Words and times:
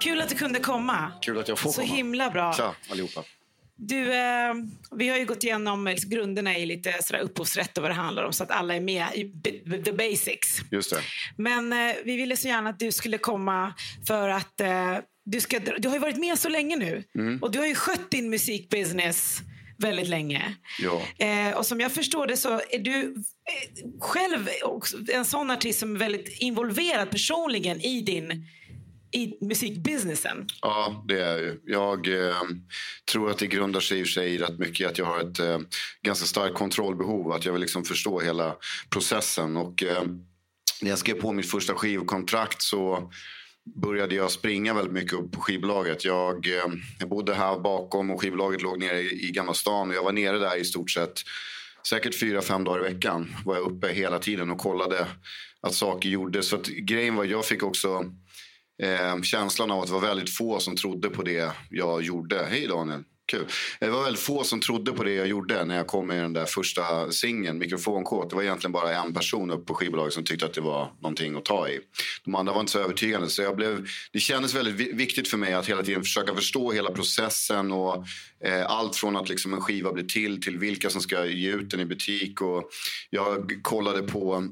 Kul 0.00 0.20
att 0.20 0.28
du 0.28 0.34
kunde 0.34 0.58
komma. 0.60 1.12
Kul 1.22 1.38
att 1.38 1.48
jag 1.48 1.58
får 1.58 1.70
Så 1.70 1.80
komma. 1.80 1.94
himla 1.94 2.30
bra. 2.30 2.52
Tja 2.52 2.74
allihopa. 2.90 3.22
Du, 3.76 4.12
eh, 4.14 4.54
vi 4.96 5.08
har 5.08 5.18
ju 5.18 5.24
gått 5.24 5.44
igenom 5.44 5.86
eh, 5.86 5.94
grunderna 6.06 6.58
i 6.58 6.66
lite 6.66 6.94
sådär 7.02 7.20
upphovsrätt 7.20 7.78
och 7.78 7.82
vad 7.82 7.90
det 7.90 7.94
handlar 7.94 8.24
om 8.24 8.32
så 8.32 8.44
att 8.44 8.50
alla 8.50 8.74
är 8.74 8.80
med 8.80 9.06
i 9.14 9.24
b- 9.24 9.82
the 9.84 9.92
basics. 9.92 10.58
Just 10.70 10.90
det. 10.90 11.00
Men 11.36 11.72
eh, 11.72 11.94
vi 12.04 12.16
ville 12.16 12.36
så 12.36 12.48
gärna 12.48 12.70
att 12.70 12.78
du 12.78 12.92
skulle 12.92 13.18
komma 13.18 13.74
för 14.06 14.28
att 14.28 14.60
eh, 14.60 14.96
du, 15.24 15.40
ska, 15.40 15.58
du 15.78 15.88
har 15.88 15.94
ju 15.96 16.00
varit 16.00 16.18
med 16.18 16.38
så 16.38 16.48
länge 16.48 16.76
nu 16.76 17.04
Mm. 17.14 17.38
och 17.42 17.50
du 17.50 17.58
har 17.58 17.66
ju 17.66 17.74
skött 17.74 18.10
din 18.10 18.30
musikbusiness 18.30 19.38
väldigt 19.78 20.08
länge. 20.08 20.54
Ja. 20.78 21.02
Eh, 21.18 21.56
och 21.56 21.66
som 21.66 21.80
jag 21.80 21.92
förstår 21.92 22.26
det 22.26 22.36
så 22.36 22.60
är 22.70 22.78
du 22.78 23.02
eh, 23.02 24.00
själv 24.00 24.48
en 25.12 25.24
sån 25.24 25.50
artist 25.50 25.78
som 25.78 25.94
är 25.94 25.98
väldigt 25.98 26.40
involverad 26.40 27.10
personligen 27.10 27.80
i 27.80 28.00
din 28.00 28.46
i 29.12 29.38
musikbusinessen. 29.40 30.46
Ja, 30.60 31.04
det 31.08 31.20
är 31.20 31.38
jag 31.38 31.40
ju. 31.40 31.60
Jag 31.66 32.28
eh, 32.28 32.42
tror 33.12 33.30
att 33.30 33.38
det 33.38 33.46
grundar 33.46 33.80
sig 33.80 34.00
i 34.00 34.04
sig 34.04 34.38
rätt 34.38 34.58
mycket 34.58 34.90
att 34.90 34.98
jag 34.98 35.06
har 35.06 35.20
ett 35.20 35.38
eh, 35.38 35.58
ganska 36.02 36.26
starkt 36.26 36.54
kontrollbehov. 36.54 37.32
Att 37.32 37.44
jag 37.44 37.52
vill 37.52 37.62
liksom 37.62 37.84
förstå 37.84 38.20
hela 38.20 38.56
processen. 38.90 39.56
Och 39.56 39.82
eh, 39.82 40.02
när 40.82 40.90
jag 40.90 40.98
skrev 40.98 41.14
på 41.14 41.32
mitt 41.32 41.50
första 41.50 41.74
skivkontrakt 41.74 42.62
så 42.62 43.12
började 43.64 44.14
jag 44.14 44.30
springa 44.30 44.74
väldigt 44.74 44.92
mycket 44.92 45.12
upp 45.12 45.32
på 45.32 45.40
skivbolaget. 45.40 46.04
Jag, 46.04 46.46
eh, 46.46 46.72
jag 46.98 47.08
bodde 47.08 47.34
här 47.34 47.58
bakom 47.58 48.10
och 48.10 48.20
skivbolaget 48.20 48.62
låg 48.62 48.78
nere 48.78 49.00
i, 49.00 49.28
i 49.28 49.30
Gamla 49.30 49.54
stan. 49.54 49.88
Och 49.88 49.94
jag 49.94 50.04
var 50.04 50.12
nere 50.12 50.38
där 50.38 50.60
i 50.60 50.64
stort 50.64 50.90
sett 50.90 51.20
säkert 51.88 52.20
fyra, 52.20 52.42
fem 52.42 52.64
dagar 52.64 52.86
i 52.86 52.92
veckan. 52.92 53.34
Var 53.44 53.56
jag 53.56 53.64
uppe 53.64 53.88
hela 53.88 54.18
tiden 54.18 54.50
och 54.50 54.58
kollade 54.58 55.06
att 55.60 55.74
saker 55.74 56.08
gjordes. 56.08 56.48
Så 56.48 56.56
att 56.56 56.66
grejen 56.66 57.14
var, 57.14 57.24
jag 57.24 57.44
fick 57.44 57.62
också 57.62 58.04
eh, 58.82 59.22
känslan 59.22 59.70
av 59.70 59.80
att 59.80 59.86
det 59.86 59.92
var 59.92 60.00
väldigt 60.00 60.36
få 60.36 60.58
som 60.58 60.76
trodde 60.76 61.08
på 61.08 61.22
det 61.22 61.52
jag 61.70 62.02
gjorde. 62.02 62.46
Hej 62.50 62.66
Daniel, 62.66 63.02
kul. 63.32 63.46
Det 63.80 63.90
var 63.90 64.04
väldigt 64.04 64.22
få 64.22 64.44
som 64.44 64.60
trodde 64.60 64.92
på 64.92 65.04
det 65.04 65.12
jag 65.12 65.26
gjorde 65.26 65.64
när 65.64 65.76
jag 65.76 65.86
kom 65.86 66.06
med 66.06 66.22
den 66.22 66.32
där 66.32 66.46
första 66.46 67.10
singeln, 67.10 67.58
Mikrofonkåt. 67.58 68.30
Det 68.30 68.36
var 68.36 68.42
egentligen 68.42 68.72
bara 68.72 68.94
en 68.94 69.14
person 69.14 69.50
uppe 69.50 69.64
på 69.64 69.74
skivbolaget 69.74 70.12
som 70.12 70.24
tyckte 70.24 70.46
att 70.46 70.54
det 70.54 70.60
var 70.60 70.92
någonting 71.00 71.36
att 71.36 71.44
ta 71.44 71.68
i. 71.68 71.80
De 72.24 72.34
andra 72.34 72.52
var 72.52 72.60
inte 72.60 72.72
så 72.72 72.78
övertygande. 72.78 73.28
Så 73.28 73.42
jag 73.42 73.56
blev, 73.56 73.86
det 74.12 74.20
kändes 74.20 74.54
väldigt 74.54 74.94
viktigt 74.94 75.28
för 75.28 75.36
mig 75.38 75.52
att 75.52 75.68
hela 75.68 75.82
tiden 75.82 76.02
försöka 76.02 76.34
förstå 76.34 76.72
hela 76.72 76.90
processen 76.90 77.72
och 77.72 78.06
eh, 78.44 78.66
allt 78.66 78.96
från 78.96 79.16
att 79.16 79.28
liksom 79.28 79.54
en 79.54 79.60
skiva 79.60 79.92
blir 79.92 80.04
till 80.04 80.42
till 80.42 80.58
vilka 80.58 80.90
som 80.90 81.00
ska 81.00 81.26
ge 81.26 81.52
ut 81.52 81.70
den 81.70 81.80
i 81.80 81.84
butik. 81.84 82.40
Och 82.40 82.70
jag 83.10 83.60
kollade 83.62 84.02
på 84.02 84.48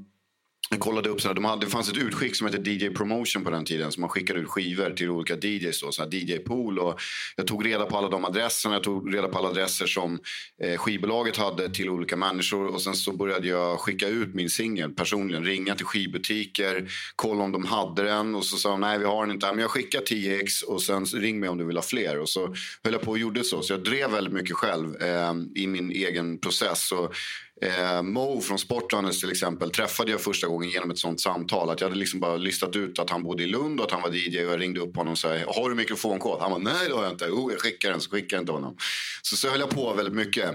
jag 0.72 0.80
kollade 0.80 1.08
upp, 1.08 1.20
så 1.20 1.28
här, 1.28 1.34
de 1.34 1.44
hade, 1.44 1.66
det 1.66 1.70
fanns 1.70 1.88
ett 1.88 1.96
utskick 1.96 2.36
som 2.36 2.46
hette 2.46 2.70
DJ 2.70 2.90
Promotion 2.90 3.44
på 3.44 3.50
den 3.50 3.64
tiden. 3.64 3.92
Så 3.92 4.00
man 4.00 4.10
skickade 4.10 4.40
ut 4.40 4.48
skivor 4.48 4.90
till 4.90 5.10
olika 5.10 5.36
DJs. 5.36 5.80
Då, 5.80 5.92
så 5.92 6.04
DJ 6.10 6.38
Pool. 6.38 6.78
Och 6.78 7.00
jag 7.36 7.46
tog 7.46 7.66
reda 7.66 7.86
på 7.86 7.96
alla 7.96 8.08
de 8.08 8.24
adresserna. 8.24 8.74
Jag 8.74 8.82
tog 8.82 9.14
reda 9.14 9.28
på 9.28 9.38
alla 9.38 9.48
adresser 9.48 9.86
som 9.86 10.18
eh, 10.62 10.78
skivbolaget 10.78 11.36
hade 11.36 11.70
till 11.70 11.90
olika 11.90 12.16
människor. 12.16 12.66
Och 12.66 12.82
sen 12.82 12.94
så 12.94 13.12
började 13.12 13.48
jag 13.48 13.80
skicka 13.80 14.08
ut 14.08 14.34
min 14.34 14.50
singel 14.50 14.92
personligen. 14.92 15.44
Ringa 15.44 15.74
till 15.74 15.86
skivbutiker, 15.86 16.90
kolla 17.16 17.44
om 17.44 17.52
de 17.52 17.64
hade 17.64 18.02
den. 18.02 18.34
Och 18.34 18.44
så 18.44 18.56
sa 18.56 18.70
de 18.70 18.80
nej 18.80 18.98
vi 18.98 19.04
har 19.04 19.26
den 19.26 19.34
inte. 19.34 19.46
Men 19.46 19.58
jag 19.58 19.70
skickar 19.70 20.00
10x 20.00 20.64
och 20.64 20.82
sen 20.82 21.04
ring 21.04 21.40
mig 21.40 21.48
om 21.48 21.58
du 21.58 21.64
vill 21.64 21.76
ha 21.76 21.82
fler. 21.82 22.18
Och 22.18 22.28
så 22.28 22.54
höll 22.84 22.92
jag 22.92 23.02
på 23.02 23.10
och 23.10 23.18
gjorde 23.18 23.44
så. 23.44 23.62
Så 23.62 23.72
jag 23.72 23.84
drev 23.84 24.10
väldigt 24.10 24.34
mycket 24.34 24.56
själv 24.56 25.02
eh, 25.02 25.34
i 25.54 25.66
min 25.66 25.90
egen 25.90 26.38
process. 26.38 26.92
Och, 26.92 27.14
Eh, 27.62 28.02
Mo 28.02 28.40
från 28.40 28.58
Sportrunners 28.58 29.20
till 29.20 29.30
exempel 29.30 29.70
träffade 29.70 30.10
jag 30.10 30.20
första 30.20 30.46
gången 30.46 30.70
genom 30.70 30.90
ett 30.90 30.98
sånt 30.98 31.20
samtal. 31.20 31.70
Att 31.70 31.80
jag 31.80 31.88
hade 31.88 31.98
liksom 31.98 32.20
bara 32.20 32.36
listat 32.36 32.76
ut 32.76 32.98
att 32.98 33.10
han 33.10 33.22
bodde 33.22 33.42
i 33.42 33.46
Lund 33.46 33.80
och 33.80 33.86
att 33.86 33.92
han 33.92 34.02
var 34.02 34.10
DJ. 34.10 34.44
Och 34.44 34.52
jag 34.52 34.60
ringde 34.60 34.80
upp 34.80 34.96
honom 34.96 35.12
och 35.12 35.18
sa 35.18 35.28
har 35.28 35.68
du 35.68 35.74
mikrofonkod? 35.74 36.40
Han 36.40 36.50
var 36.50 36.58
nej 36.58 36.88
det 36.88 36.94
har 36.94 37.02
jag 37.02 37.12
inte. 37.12 37.24
Oh, 37.24 37.52
jag 37.52 37.60
skickar 37.60 37.90
den 37.90 38.00
så 38.00 38.10
skickar 38.10 38.36
jag 38.36 38.46
till 38.46 38.54
honom. 38.54 38.76
Så 39.22 39.36
så 39.36 39.48
höll 39.48 39.60
jag 39.60 39.70
på 39.70 39.94
väldigt 39.94 40.14
mycket. 40.14 40.50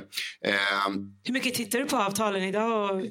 Eh, 0.45 0.53
Hur 1.23 1.33
mycket 1.33 1.53
tittar 1.53 1.79
du 1.79 1.85
på 1.85 1.97
avtalen 1.97 2.43
idag? 2.43 2.95
Och... 2.95 3.01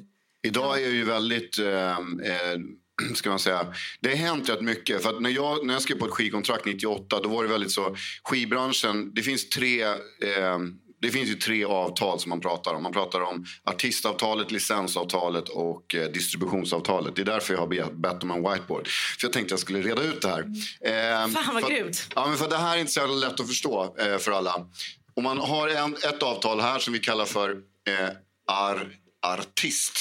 Idag 0.43 0.77
är 0.77 0.83
jag 0.83 0.93
ju 0.93 1.03
väldigt... 1.03 1.59
Eh, 1.59 1.91
eh, 1.91 2.57
ska 3.13 3.29
man 3.29 3.39
säga. 3.39 3.73
Det 3.99 4.09
har 4.09 4.15
hänt 4.15 4.49
rätt 4.49 4.61
mycket. 4.61 5.03
För 5.03 5.19
när, 5.19 5.29
jag, 5.29 5.65
när 5.65 5.73
jag 5.73 5.83
skrev 5.83 5.95
på 5.95 6.05
ett 6.05 6.11
skivkontrakt 6.11 6.65
98 6.65 7.19
då 7.23 7.29
var 7.29 7.43
det 7.43 7.49
väldigt 7.49 7.71
så... 7.71 7.95
Skivbranschen, 8.23 9.11
det 9.13 9.21
finns 9.21 9.49
tre... 9.49 9.83
Eh, 9.83 10.59
det 11.05 11.11
finns 11.11 11.29
ju 11.29 11.35
tre 11.35 11.65
avtal 11.65 12.19
som 12.19 12.29
man 12.29 12.41
pratar 12.41 12.73
om. 12.73 12.83
Man 12.83 12.93
pratar 12.93 13.21
om 13.21 13.45
artistavtalet, 13.63 14.51
licensavtalet 14.51 15.49
och 15.49 15.95
eh, 15.95 16.11
distributionsavtalet. 16.11 17.15
Det 17.15 17.21
är 17.21 17.25
därför 17.25 17.53
jag 17.53 17.61
har 17.61 17.67
be- 17.67 17.89
bett 17.93 18.23
om 18.23 18.31
en 18.31 18.51
whiteboard. 18.51 18.87
För 18.87 19.27
jag 19.27 19.33
tänkte 19.33 19.51
jag 19.53 19.59
skulle 19.59 19.81
reda 19.81 20.03
ut 20.03 20.21
det 20.21 20.27
här. 20.27 20.43
Eh, 21.23 21.27
Fan, 21.27 21.53
vad 21.53 21.69
grymt. 21.69 22.09
Ja, 22.15 22.27
men 22.27 22.37
för 22.37 22.49
det 22.49 22.57
här 22.57 22.75
är 22.75 22.79
inte 22.79 22.91
så 22.91 23.07
lätt 23.07 23.39
att 23.39 23.47
förstå 23.47 23.95
eh, 23.99 24.17
för 24.17 24.31
alla. 24.31 24.65
Om 25.15 25.23
man 25.23 25.37
har 25.37 25.67
en, 25.67 25.93
ett 25.95 26.23
avtal 26.23 26.59
här 26.61 26.79
som 26.79 26.93
vi 26.93 26.99
kallar 26.99 27.25
för 27.25 27.49
eh, 27.87 28.09
ar, 28.47 28.87
artist. 29.27 29.97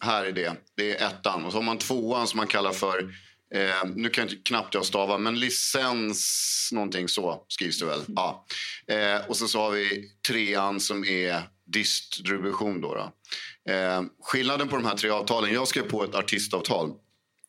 Här 0.00 0.24
är 0.24 0.32
det. 0.32 0.52
Det 0.76 0.96
är 0.96 1.06
ettan. 1.06 1.44
Och 1.44 1.52
så 1.52 1.58
har 1.58 1.62
man 1.62 1.78
tvåan 1.78 2.26
som 2.26 2.36
man 2.36 2.46
kallar 2.46 2.72
för 2.72 3.14
Eh, 3.54 3.90
nu 3.94 4.08
kan 4.08 4.28
jag 4.28 4.44
knappt 4.44 4.74
jag 4.74 4.84
stava, 4.84 5.18
men 5.18 5.40
licens 5.40 6.70
någonting 6.72 7.08
så 7.08 7.44
skrivs 7.48 7.78
det 7.78 7.86
väl. 7.86 8.00
Ja. 8.08 8.46
Eh, 8.86 9.26
och 9.28 9.36
sen 9.36 9.48
så 9.48 9.60
har 9.60 9.70
vi 9.70 10.10
trean 10.28 10.80
som 10.80 11.04
är 11.04 11.42
distribution. 11.66 12.80
Då, 12.80 12.94
då. 12.94 13.12
Eh, 13.72 14.02
skillnaden 14.22 14.68
på 14.68 14.76
de 14.76 14.84
här 14.84 14.96
tre 14.96 15.10
avtalen, 15.10 15.54
jag 15.54 15.68
skrev 15.68 15.82
på 15.82 16.04
ett 16.04 16.14
artistavtal. 16.14 16.90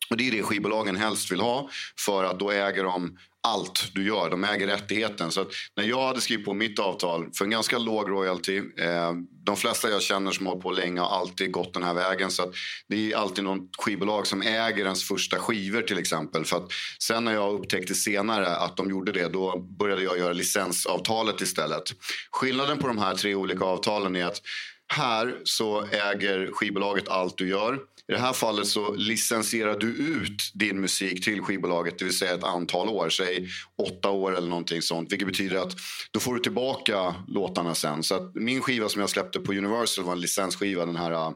Och 0.09 0.17
Det 0.17 0.27
är 0.27 0.31
det 0.31 0.43
skivbolagen 0.43 0.95
helst 0.95 1.31
vill 1.31 1.39
ha 1.39 1.69
för 1.99 2.23
att 2.23 2.39
då 2.39 2.51
äger 2.51 2.83
de 2.83 3.17
allt 3.47 3.91
du 3.93 4.07
gör. 4.07 4.29
De 4.29 4.43
äger 4.43 4.67
rättigheten. 4.67 5.31
Så 5.31 5.41
att 5.41 5.47
när 5.75 5.83
jag 5.83 6.07
hade 6.07 6.21
skrivit 6.21 6.45
på 6.45 6.53
mitt 6.53 6.79
avtal 6.79 7.29
för 7.33 7.45
en 7.45 7.51
ganska 7.51 7.77
låg 7.77 8.09
royalty. 8.09 8.57
Eh, 8.57 9.13
de 9.45 9.57
flesta 9.57 9.89
jag 9.89 10.01
känner 10.01 10.31
som 10.31 10.45
har 10.45 10.53
hållit 10.53 10.63
på 10.63 10.71
länge 10.71 11.01
har 11.01 11.19
alltid 11.19 11.51
gått 11.51 11.73
den 11.73 11.83
här 11.83 11.93
vägen. 11.93 12.31
Så 12.31 12.43
att 12.43 12.53
det 12.87 13.11
är 13.11 13.17
alltid 13.17 13.43
något 13.43 13.69
skivbolag 13.77 14.27
som 14.27 14.41
äger 14.41 14.85
ens 14.85 15.03
första 15.03 15.39
skivor 15.39 15.81
till 15.81 15.97
exempel. 15.97 16.45
För 16.45 16.57
att 16.57 16.71
sen 16.99 17.25
när 17.25 17.33
jag 17.33 17.53
upptäckte 17.53 17.93
senare 17.93 18.47
att 18.47 18.77
de 18.77 18.89
gjorde 18.89 19.11
det 19.11 19.27
då 19.27 19.59
började 19.59 20.03
jag 20.03 20.17
göra 20.17 20.33
licensavtalet 20.33 21.41
istället. 21.41 21.83
Skillnaden 22.31 22.77
på 22.77 22.87
de 22.87 22.97
här 22.97 23.15
tre 23.15 23.35
olika 23.35 23.65
avtalen 23.65 24.15
är 24.15 24.25
att 24.25 24.41
här 24.87 25.35
så 25.43 25.85
äger 25.85 26.49
skivbolaget 26.53 27.09
allt 27.09 27.37
du 27.37 27.47
gör. 27.47 27.79
I 28.07 28.11
det 28.11 28.19
här 28.19 28.33
fallet 28.33 28.67
så 28.67 28.93
licensierar 28.93 29.79
du 29.79 29.87
ut 29.87 30.51
din 30.53 30.81
musik 30.81 31.23
till 31.23 31.41
skivbolaget, 31.41 31.99
det 31.99 32.05
vill 32.05 32.17
säga 32.17 32.33
ett 32.33 32.43
antal 32.43 32.89
år, 32.89 33.09
säg 33.09 33.49
åtta 33.77 34.09
år 34.09 34.37
eller 34.37 34.47
någonting 34.47 34.81
sånt. 34.81 35.11
Vilket 35.11 35.27
betyder 35.27 35.57
att 35.57 35.75
då 36.11 36.19
får 36.19 36.33
du 36.33 36.39
tillbaka 36.39 37.15
låtarna 37.27 37.75
sen. 37.75 38.03
Så 38.03 38.15
att 38.15 38.35
min 38.35 38.61
skiva 38.61 38.89
som 38.89 39.01
jag 39.01 39.09
släppte 39.09 39.39
på 39.39 39.53
Universal 39.53 40.05
var 40.05 40.13
en 40.13 40.21
licensskiva, 40.21 40.85
den 40.85 40.95
här 40.95 41.33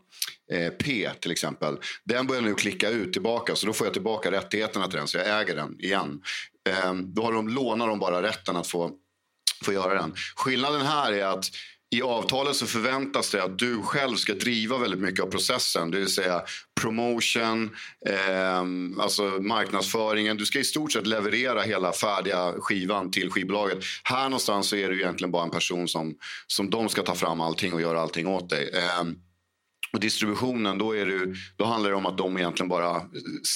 eh, 0.52 0.70
P 0.84 1.10
till 1.20 1.32
exempel. 1.32 1.78
Den 2.04 2.28
börjar 2.28 2.42
nu 2.42 2.56
klicka 2.56 2.90
ut 2.90 3.14
tillbaka, 3.14 3.56
så 3.56 3.68
då 3.68 3.74
får 3.74 3.88
jag 3.88 3.94
tillbaka 3.94 4.32
rättigheterna 4.32 4.88
till 4.88 4.98
den, 4.98 5.08
så 5.08 5.18
jag 5.18 5.42
äger 5.42 5.56
den 5.56 5.80
igen. 5.80 6.22
Eh, 6.70 6.94
då 6.94 7.24
har 7.24 7.34
de, 7.34 7.50
lånar 7.50 7.88
de 7.88 8.00
bara 8.00 8.22
rätten 8.22 8.56
att 8.56 8.68
få, 8.68 8.92
få 9.64 9.74
göra 9.74 9.94
den. 9.94 10.14
Skillnaden 10.36 10.82
här 10.82 11.12
är 11.14 11.26
att 11.26 11.50
i 11.96 12.02
avtalet 12.02 12.56
så 12.56 12.66
förväntas 12.66 13.32
det 13.32 13.44
att 13.44 13.60
du 13.60 13.82
själv 13.82 14.16
ska 14.16 14.34
driva 14.34 14.78
väldigt 14.78 15.00
mycket 15.00 15.24
av 15.26 15.28
processen. 15.28 15.92
Det 15.92 16.00
vill 16.00 16.14
säga 16.14 16.42
promotion, 16.82 17.76
eh, 18.10 18.62
alltså 19.04 19.24
marknadsföringen. 19.24 20.38
Du 20.38 20.46
ska 20.46 20.60
i 20.60 20.64
stort 20.64 20.92
sett 20.92 21.08
leverera 21.08 21.62
hela 21.62 21.94
färdiga 21.94 22.54
skivan 22.60 23.12
till 23.12 23.30
skivbolaget. 23.30 23.78
Här 24.04 24.24
någonstans 24.24 24.70
så 24.70 24.76
är 24.76 24.90
du 24.90 25.02
egentligen 25.02 25.32
bara 25.32 25.44
en 25.44 25.50
person 25.50 25.88
som, 25.88 26.16
som 26.48 26.70
de 26.70 26.90
ska 26.90 27.02
ta 27.02 27.16
fram 27.16 27.42
allting 27.42 27.74
och 27.74 27.82
göra 27.82 28.02
allting 28.02 28.28
åt 28.28 28.50
dig. 28.50 28.70
Eh, 28.74 29.04
och 29.94 30.00
distributionen, 30.00 30.78
då, 30.78 30.96
är 30.96 31.06
det, 31.06 31.36
då 31.56 31.66
handlar 31.66 31.90
det 31.90 31.96
om 31.96 32.06
att 32.06 32.18
de 32.18 32.38
egentligen 32.38 32.70
bara 32.70 33.02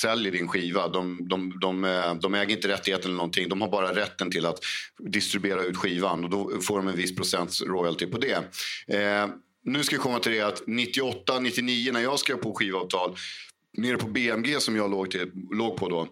säljer 0.01 0.31
din 0.31 0.47
skiva. 0.47 0.87
De, 0.87 1.27
de, 1.27 1.59
de, 1.61 1.83
eh, 1.83 2.13
de 2.13 2.33
äger 2.33 2.55
inte 2.55 2.67
rättigheten 2.67 3.05
eller 3.05 3.17
någonting. 3.17 3.49
De 3.49 3.61
har 3.61 3.69
bara 3.69 3.95
rätten 3.95 4.31
till 4.31 4.45
att 4.45 4.59
distribuera 4.99 5.63
ut 5.63 5.77
skivan 5.77 6.23
och 6.23 6.29
då 6.29 6.61
får 6.61 6.77
de 6.77 6.87
en 6.87 6.95
viss 6.95 7.15
procents 7.15 7.61
royalty 7.61 8.05
på 8.05 8.17
det. 8.17 8.37
Eh, 8.87 9.27
nu 9.63 9.83
ska 9.83 9.95
jag 9.95 10.03
komma 10.03 10.19
till 10.19 10.31
det 10.31 10.41
att 10.41 10.63
98, 10.67 11.39
99 11.39 11.91
när 11.91 12.01
jag 12.01 12.19
skrev 12.19 12.35
på 12.35 12.53
skivavtal 12.53 13.15
nere 13.77 13.97
på 13.97 14.07
BMG 14.07 14.59
som 14.59 14.75
jag 14.75 14.91
låg, 14.91 15.11
till, 15.11 15.31
låg 15.51 15.77
på 15.77 15.89
då 15.89 16.07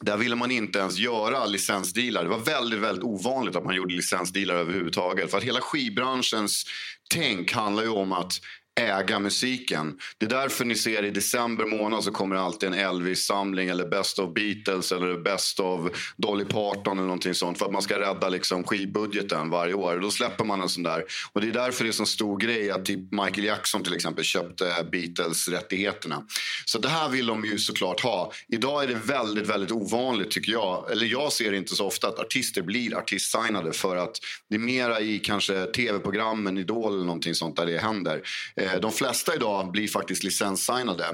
där 0.00 0.16
ville 0.16 0.36
man 0.36 0.50
inte 0.50 0.78
ens 0.78 0.98
göra 0.98 1.46
licensdealar. 1.46 2.22
Det 2.22 2.28
var 2.28 2.38
väldigt, 2.38 2.78
väldigt 2.78 3.04
ovanligt 3.04 3.56
att 3.56 3.64
man 3.64 3.74
gjorde 3.74 3.94
licensdealar 3.94 4.54
överhuvudtaget. 4.54 5.30
För 5.30 5.38
att 5.38 5.44
hela 5.44 5.60
skivbranschens 5.60 6.64
tänk 7.10 7.52
handlar 7.52 7.82
ju 7.82 7.88
om 7.88 8.12
att 8.12 8.32
äga 8.80 9.18
musiken. 9.18 9.98
Det 10.18 10.26
är 10.26 10.30
därför 10.30 10.64
ni 10.64 10.74
ser 10.74 11.04
i 11.04 11.10
december 11.10 11.64
månad 11.64 12.04
så 12.04 12.10
kommer 12.10 12.36
det 12.36 12.42
alltid 12.42 12.68
en 12.68 12.74
Elvis-samling 12.74 13.68
eller 13.68 13.88
Best 13.88 14.18
of 14.18 14.34
Beatles 14.34 14.92
eller 14.92 15.18
Best 15.18 15.60
of 15.60 16.12
Dolly 16.16 16.44
Parton 16.44 16.98
eller 16.98 17.06
någonting 17.06 17.34
sånt 17.34 17.58
för 17.58 17.66
att 17.66 17.72
man 17.72 17.82
ska 17.82 18.00
rädda 18.00 18.28
liksom 18.28 18.64
skivbudgeten 18.64 19.50
varje 19.50 19.74
år. 19.74 19.98
Då 19.98 20.10
släpper 20.10 20.44
man 20.44 20.60
en 20.60 20.68
sån 20.68 20.82
där. 20.82 21.04
Och 21.32 21.40
det 21.40 21.48
är 21.48 21.52
därför 21.52 21.84
det 21.84 21.90
är 21.90 21.92
så 21.92 22.06
stor 22.06 22.38
grej 22.38 22.70
att 22.70 22.84
typ 22.84 23.12
Michael 23.12 23.44
Jackson 23.44 23.84
till 23.84 23.94
exempel 23.94 24.24
köpte 24.24 24.86
Beatles-rättigheterna. 24.92 26.22
Så 26.64 26.78
det 26.78 26.88
här 26.88 27.08
vill 27.08 27.26
de 27.26 27.44
ju 27.44 27.58
såklart 27.58 28.00
ha. 28.00 28.32
Idag 28.48 28.82
är 28.82 28.88
det 28.88 28.94
väldigt, 28.94 29.46
väldigt 29.48 29.72
ovanligt 29.72 30.30
tycker 30.30 30.52
jag. 30.52 30.90
Eller 30.90 31.06
jag 31.06 31.32
ser 31.32 31.52
inte 31.52 31.74
så 31.74 31.86
ofta 31.86 32.08
att 32.08 32.18
artister 32.18 32.62
blir 32.62 32.96
artistsignade 32.96 33.72
för 33.72 33.96
att 33.96 34.18
det 34.50 34.54
är 34.54 34.60
mera 34.60 35.00
i 35.00 35.18
kanske 35.18 35.66
tv-programmen, 35.66 36.58
Idol 36.58 36.94
eller 36.94 37.04
någonting 37.04 37.34
sånt 37.34 37.56
där 37.56 37.66
det 37.66 37.78
händer. 37.78 38.22
Eh, 38.64 38.80
de 38.80 38.92
flesta 38.92 39.34
idag 39.34 39.70
blir 39.70 39.88
faktiskt 39.88 40.24
licenssignade. 40.24 41.04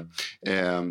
Eh, 0.47 0.81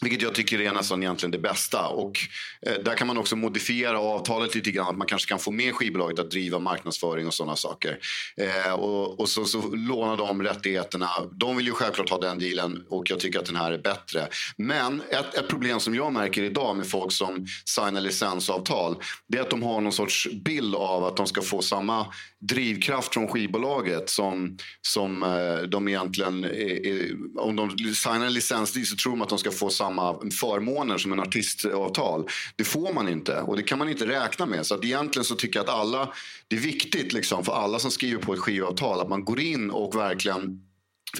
vilket 0.00 0.22
jag 0.22 0.34
tycker 0.34 0.60
är 0.60 0.72
nästan 0.72 1.02
egentligen 1.02 1.30
det 1.30 1.38
bästa. 1.38 1.86
Och 1.86 2.18
eh, 2.66 2.74
där 2.84 2.94
kan 2.94 3.06
man 3.06 3.18
också 3.18 3.36
modifiera 3.36 4.00
avtalet 4.00 4.54
lite 4.54 4.70
grann. 4.70 4.88
Att 4.88 4.96
man 4.96 5.06
kanske 5.06 5.28
kan 5.28 5.38
få 5.38 5.50
med 5.50 5.74
skivbolaget 5.74 6.18
att 6.18 6.30
driva 6.30 6.58
marknadsföring 6.58 7.26
och 7.26 7.34
sådana 7.34 7.56
saker. 7.56 7.98
Eh, 8.36 8.72
och, 8.72 9.20
och 9.20 9.28
så, 9.28 9.44
så 9.44 9.60
lånar 9.60 10.16
de 10.16 10.42
rättigheterna. 10.42 11.08
De 11.32 11.56
vill 11.56 11.66
ju 11.66 11.72
självklart 11.72 12.10
ha 12.10 12.18
den 12.18 12.38
dealen 12.38 12.84
och 12.88 13.10
jag 13.10 13.20
tycker 13.20 13.38
att 13.38 13.46
den 13.46 13.56
här 13.56 13.72
är 13.72 13.78
bättre. 13.78 14.28
Men 14.56 15.02
ett, 15.10 15.34
ett 15.34 15.48
problem 15.48 15.80
som 15.80 15.94
jag 15.94 16.12
märker 16.12 16.42
idag 16.42 16.76
med 16.76 16.86
folk 16.86 17.12
som 17.12 17.46
signar 17.64 18.00
licensavtal. 18.00 18.96
Det 19.28 19.38
är 19.38 19.42
att 19.42 19.50
de 19.50 19.62
har 19.62 19.80
någon 19.80 19.92
sorts 19.92 20.28
bild 20.44 20.74
av 20.74 21.04
att 21.04 21.16
de 21.16 21.26
ska 21.26 21.42
få 21.42 21.62
samma 21.62 22.06
drivkraft 22.40 23.14
från 23.14 23.28
skivbolaget 23.28 24.10
som, 24.10 24.58
som 24.82 25.22
eh, 25.22 25.68
de 25.68 25.88
egentligen... 25.88 26.44
Är, 26.44 26.86
är, 26.86 27.16
om 27.38 27.56
de 27.56 27.78
signar 27.94 28.26
en 28.26 28.32
licensdeal 28.32 28.86
så 28.86 28.96
tror 28.96 29.12
de 29.12 29.22
att 29.22 29.28
de 29.28 29.38
ska 29.38 29.50
få 29.50 29.70
samma 29.70 29.96
samma 29.96 30.30
förmåner 30.30 30.98
som 30.98 31.12
en 31.12 31.20
artistavtal. 31.20 32.28
Det 32.56 32.64
får 32.64 32.92
man 32.92 33.08
inte 33.08 33.40
och 33.40 33.56
det 33.56 33.62
kan 33.62 33.78
man 33.78 33.88
inte 33.88 34.06
räkna 34.06 34.46
med. 34.46 34.66
Så 34.66 34.74
att 34.74 34.84
egentligen 34.84 35.24
så 35.24 35.34
tycker 35.34 35.58
jag 35.58 35.64
att 35.64 35.74
alla, 35.74 36.12
det 36.48 36.56
är 36.56 36.60
viktigt 36.60 37.12
liksom 37.12 37.44
för 37.44 37.52
alla 37.52 37.78
som 37.78 37.90
skriver 37.90 38.22
på 38.22 38.32
ett 38.32 38.40
skivavtal 38.40 39.00
att 39.00 39.08
man 39.08 39.24
går 39.24 39.40
in 39.40 39.70
och 39.70 39.96
verkligen 39.96 40.62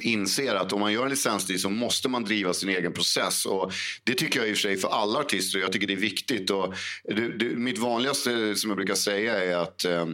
inser 0.00 0.54
att 0.54 0.72
om 0.72 0.80
man 0.80 0.92
gör 0.92 1.04
en 1.04 1.10
licensdeal 1.10 1.58
så 1.58 1.70
måste 1.70 2.08
man 2.08 2.24
driva 2.24 2.52
sin 2.52 2.68
egen 2.68 2.92
process. 2.92 3.46
Och 3.46 3.72
det 4.04 4.14
tycker 4.14 4.40
jag 4.40 4.48
i 4.48 4.52
och 4.52 4.56
för 4.56 4.62
sig 4.62 4.76
för 4.76 4.88
alla 4.88 5.18
artister 5.18 5.58
och 5.58 5.64
jag 5.64 5.72
tycker 5.72 5.86
det 5.86 5.92
är 5.92 5.96
viktigt. 5.96 6.50
Och 6.50 6.74
det, 7.04 7.38
det, 7.38 7.44
mitt 7.44 7.78
vanligaste 7.78 8.54
som 8.54 8.70
jag 8.70 8.76
brukar 8.76 8.94
säga 8.94 9.44
är 9.44 9.56
att 9.56 9.84
eh, 9.84 10.06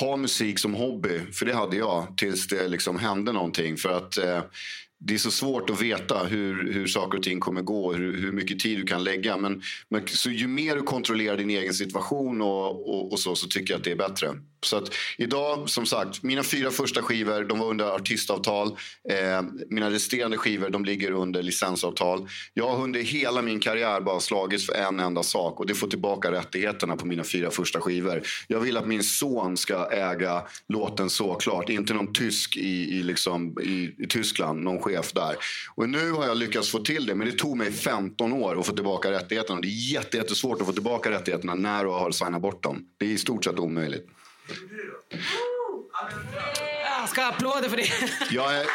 ha 0.00 0.16
musik 0.16 0.58
som 0.58 0.74
hobby. 0.74 1.20
För 1.32 1.46
det 1.46 1.54
hade 1.54 1.76
jag 1.76 2.16
tills 2.16 2.46
det 2.46 2.68
liksom 2.68 2.98
hände 2.98 3.32
någonting. 3.32 3.76
För 3.76 3.96
att 3.96 4.18
eh, 4.18 4.40
det 5.00 5.14
är 5.14 5.18
så 5.18 5.30
svårt 5.30 5.70
att 5.70 5.82
veta 5.82 6.24
hur, 6.24 6.72
hur 6.72 6.86
saker 6.86 7.18
och 7.18 7.24
ting 7.24 7.40
kommer 7.40 7.62
gå, 7.62 7.92
hur, 7.92 8.16
hur 8.16 8.32
mycket 8.32 8.58
tid 8.58 8.78
du 8.78 8.84
kan 8.84 9.04
lägga. 9.04 9.36
Men, 9.36 9.62
men 9.88 10.06
så 10.06 10.30
ju 10.30 10.48
mer 10.48 10.76
du 10.76 10.82
kontrollerar 10.82 11.36
din 11.36 11.50
egen 11.50 11.74
situation 11.74 12.42
och, 12.42 12.88
och, 12.88 13.12
och 13.12 13.20
så, 13.20 13.34
så 13.34 13.48
tycker 13.48 13.72
jag 13.72 13.78
att 13.78 13.84
det 13.84 13.92
är 13.92 13.96
bättre. 13.96 14.28
Så 14.62 14.76
att 14.76 14.94
idag, 15.18 15.70
som 15.70 15.86
sagt, 15.86 16.22
mina 16.22 16.42
fyra 16.42 16.70
första 16.70 17.02
skivor 17.02 17.44
de 17.44 17.58
var 17.58 17.66
under 17.66 17.84
artistavtal. 17.84 18.68
Eh, 19.10 19.42
mina 19.70 19.90
resterande 19.90 20.36
skivor 20.36 20.70
de 20.70 20.84
ligger 20.84 21.10
under 21.10 21.42
licensavtal. 21.42 22.28
Jag 22.54 22.68
har 22.68 22.84
under 22.84 23.00
hela 23.00 23.42
min 23.42 23.60
karriär 23.60 24.00
bara 24.00 24.20
slagits 24.20 24.66
för 24.66 24.72
en 24.72 25.00
enda 25.00 25.22
sak 25.22 25.60
och 25.60 25.66
det 25.66 25.70
är 25.70 25.74
att 25.74 25.80
få 25.80 25.86
tillbaka 25.86 26.32
rättigheterna 26.32 26.96
på 26.96 27.06
mina 27.06 27.24
fyra 27.24 27.50
första 27.50 27.80
skivor. 27.80 28.22
Jag 28.46 28.60
vill 28.60 28.76
att 28.76 28.86
min 28.86 29.02
son 29.02 29.56
ska 29.56 29.90
äga 29.90 30.42
låten 30.68 31.10
såklart, 31.10 31.68
inte 31.68 31.94
någon 31.94 32.12
tysk 32.12 32.56
i, 32.56 32.98
i, 32.98 33.02
liksom, 33.02 33.56
i, 33.62 34.04
i 34.04 34.06
Tyskland, 34.08 34.62
någon 34.62 34.82
chef 34.82 35.12
där. 35.12 35.36
Och 35.74 35.88
nu 35.88 36.12
har 36.12 36.26
jag 36.26 36.36
lyckats 36.36 36.70
få 36.70 36.78
till 36.78 37.06
det, 37.06 37.14
men 37.14 37.26
det 37.26 37.32
tog 37.32 37.56
mig 37.56 37.72
15 37.72 38.32
år 38.32 38.60
att 38.60 38.66
få 38.66 38.72
tillbaka 38.72 39.10
rättigheterna. 39.10 39.60
Det 39.60 39.68
är 39.68 39.92
jättesvårt 39.92 40.60
att 40.60 40.66
få 40.66 40.72
tillbaka 40.72 41.10
rättigheterna 41.10 41.54
när 41.54 41.84
du 41.84 41.90
har 41.90 42.10
signat 42.10 42.42
bort 42.42 42.62
dem. 42.62 42.84
Det 42.98 43.06
är 43.06 43.10
i 43.10 43.18
stort 43.18 43.44
sett 43.44 43.58
omöjligt. 43.58 44.06
Jag 46.84 47.08
ska 47.08 47.22
ha 47.22 47.28
applåder 47.28 47.68
för 47.68 47.76
det. 47.76 47.90
Jag 48.30 48.56
är... 48.56 48.66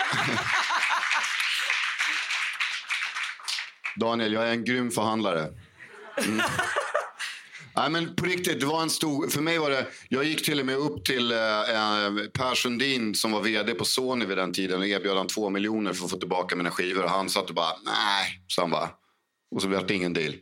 Daniel, 3.96 4.34
jag 4.34 4.48
är 4.48 4.52
en 4.52 4.66
grym 4.66 4.92
förhandlare. 4.92 5.50
Mm. 6.18 6.42
Nej, 7.76 7.90
men 7.90 8.16
på 8.16 8.26
riktigt, 8.26 8.60
det 8.60 8.66
var 8.66 8.82
en 8.82 8.90
stor... 8.90 9.28
För 9.28 9.42
mig 9.42 9.58
var 9.58 9.70
det... 9.70 9.88
Jag 10.10 10.24
gick 10.24 10.46
till 10.46 10.60
och 10.60 10.66
med 10.66 10.78
upp 10.78 11.06
till 11.06 11.32
eh, 11.32 11.38
eh 11.38 12.12
Per 12.34 12.56
Sundin 12.56 13.16
som 13.16 13.32
var 13.32 13.42
vd 13.42 13.74
på 13.74 13.86
Sony 13.86 14.26
vid 14.26 14.38
den 14.38 14.54
tiden 14.54 14.80
och 14.80 14.88
erbjöd 14.88 15.18
han 15.18 15.28
två 15.28 15.50
miljoner 15.50 15.94
för 15.94 16.06
att 16.06 16.12
få 16.12 16.18
tillbaka 16.18 16.56
mina 16.56 16.72
skivor. 16.72 17.04
Han 17.04 17.30
satt 17.30 17.50
och 17.50 17.56
bara, 17.56 17.74
nej, 17.86 18.44
sa 18.48 18.62
han 18.62 18.72
bara. 18.72 18.90
Och 19.56 19.62
så 19.62 19.68
blev 19.68 19.88
det 19.88 19.94
ingen 19.94 20.14
deal. 20.14 20.34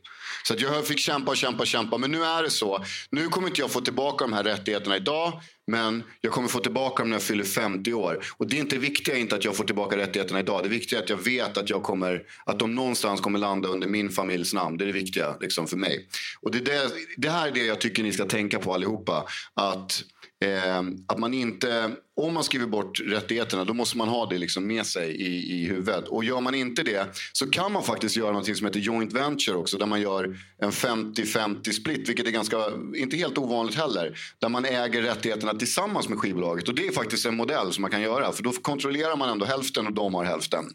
Så 0.44 0.56
jag 0.58 0.88
fick 0.88 1.00
kämpa, 1.00 1.36
kämpa, 1.36 1.66
kämpa. 1.66 1.98
Men 1.98 2.12
nu 2.12 2.24
är 2.24 2.44
det 2.44 2.50
så. 2.50 2.84
Nu 3.10 3.28
kommer 3.28 3.48
inte 3.48 3.62
jag 3.62 3.72
få 3.72 3.82
tillbaka 3.82 4.26
de 4.26 4.34
här 4.34 4.44
rättigheterna 4.44 4.98
idag. 4.98 5.42
Men 5.68 6.04
jag 6.22 6.34
kommer 6.34 6.48
få 6.48 6.60
tillbaka 6.60 7.04
dem 7.04 7.10
när 7.10 7.16
jag 7.16 7.24
fyller 7.24 7.44
50 7.44 7.94
år. 7.94 8.26
Och 8.38 8.48
det 8.48 8.58
är 8.58 8.60
inte 8.60 8.78
viktiga 8.78 9.18
inte 9.18 9.36
att 9.36 9.46
jag 9.46 9.56
får 9.56 9.64
tillbaka 9.64 9.98
rättigheterna 9.98 10.40
idag. 10.40 10.64
Det 10.64 10.70
viktiga 10.70 11.00
är 11.00 11.04
att 11.04 11.10
jag 11.10 11.24
vet 11.24 11.58
att, 11.58 11.70
jag 11.70 11.84
kommer, 11.84 12.24
att 12.46 12.60
de 12.60 12.76
någonstans 12.76 13.22
kommer 13.22 13.40
landa 13.40 13.70
under 13.70 13.88
min 13.88 14.10
familjs 14.10 14.54
namn. 14.54 14.78
Det 14.78 14.84
är 14.84 14.88
det 14.88 14.92
viktiga 14.92 15.38
liksom, 15.42 15.68
för 15.68 15.78
mig. 15.78 16.08
Och 16.42 16.52
det, 16.52 16.60
det, 16.60 16.92
det 17.18 17.30
här 17.30 17.48
är 17.48 17.52
det 17.52 17.66
jag 17.66 17.82
tycker 17.82 18.04
ni 18.04 18.12
ska 18.12 18.26
tänka 18.26 18.60
på 18.60 18.74
allihopa. 18.74 19.26
Att 19.54 20.04
Eh, 20.46 20.82
att 21.08 21.20
man 21.20 21.34
inte, 21.34 21.92
om 22.22 22.34
man 22.34 22.44
skriver 22.44 22.66
bort 22.66 23.00
rättigheterna 23.00 23.66
då 23.66 23.74
måste 23.74 23.98
man 23.98 24.08
ha 24.08 24.26
det 24.26 24.38
liksom 24.38 24.68
med 24.68 24.86
sig 24.86 25.12
i, 25.12 25.54
i 25.54 25.66
huvudet. 25.66 26.08
Och 26.08 26.24
gör 26.24 26.42
man 26.42 26.56
inte 26.56 26.84
det 26.84 27.08
så 27.34 27.50
kan 27.50 27.72
man 27.72 27.84
faktiskt 27.84 28.16
göra 28.16 28.32
något 28.32 28.58
som 28.58 28.68
heter 28.68 28.80
joint 28.80 29.14
venture 29.14 29.56
också. 29.56 29.78
Där 29.78 29.86
man 29.86 30.02
gör 30.02 30.38
en 30.62 30.72
50-50 30.72 31.72
split, 31.72 32.10
vilket 32.10 32.28
är 32.28 32.32
ganska, 32.32 32.58
inte 32.96 33.18
helt 33.18 33.38
ovanligt 33.38 33.76
heller. 33.76 34.18
Där 34.40 34.50
man 34.50 34.66
äger 34.66 35.02
rättigheterna 35.02 35.54
tillsammans 35.54 36.10
med 36.10 36.20
skivbolaget. 36.20 36.68
Och 36.68 36.76
det 36.76 36.88
är 36.88 36.92
faktiskt 36.92 37.26
en 37.26 37.36
modell 37.36 37.74
som 37.74 37.82
man 37.82 37.92
kan 37.92 38.02
göra. 38.02 38.32
För 38.32 38.44
då 38.44 38.52
kontrollerar 38.52 39.16
man 39.16 39.30
ändå 39.30 39.46
hälften 39.46 39.88
och 39.88 39.94
de 39.94 40.14
har 40.14 40.26
hälften. 40.26 40.66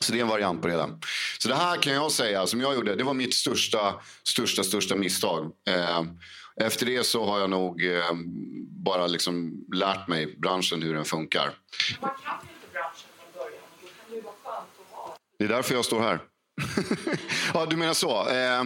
Så 0.00 0.12
det 0.12 0.18
är 0.18 0.22
en 0.22 0.28
variant 0.28 0.62
på 0.62 0.68
det 0.68 0.72
hela. 0.72 0.90
Så 1.46 1.52
det 1.52 1.58
här 1.58 1.76
kan 1.76 1.92
jag 1.92 2.12
säga, 2.12 2.46
som 2.46 2.60
jag 2.60 2.74
gjorde, 2.74 2.94
det 2.94 3.04
var 3.04 3.14
mitt 3.14 3.34
största, 3.34 3.94
största, 4.22 4.62
största 4.62 4.96
misstag. 4.96 5.52
Eh, 5.68 6.02
efter 6.60 6.86
det 6.86 7.04
så 7.06 7.24
har 7.24 7.38
jag 7.38 7.50
nog 7.50 7.84
eh, 7.84 8.12
bara 8.84 9.06
liksom 9.06 9.64
lärt 9.72 10.08
mig 10.08 10.36
branschen, 10.38 10.82
hur 10.82 10.94
den 10.94 11.04
funkar. 11.04 11.44
Man 12.00 12.10
kan 12.10 12.38
ju 12.42 12.54
inte 12.54 12.72
branschen 12.72 13.08
från 13.18 13.42
början. 13.42 13.62
Då 13.80 13.86
kan 13.86 14.10
det 14.10 14.16
ju 14.16 14.22
vara 14.22 14.34
skönt 14.44 14.68
att 14.80 14.92
vara. 14.92 15.16
Det 15.38 15.44
är 15.44 15.48
därför 15.48 15.74
jag 15.74 15.84
står 15.84 16.00
här. 16.00 16.20
ja, 17.54 17.66
du 17.66 17.76
menar 17.76 17.94
så. 17.94 18.28
Eh, 18.28 18.64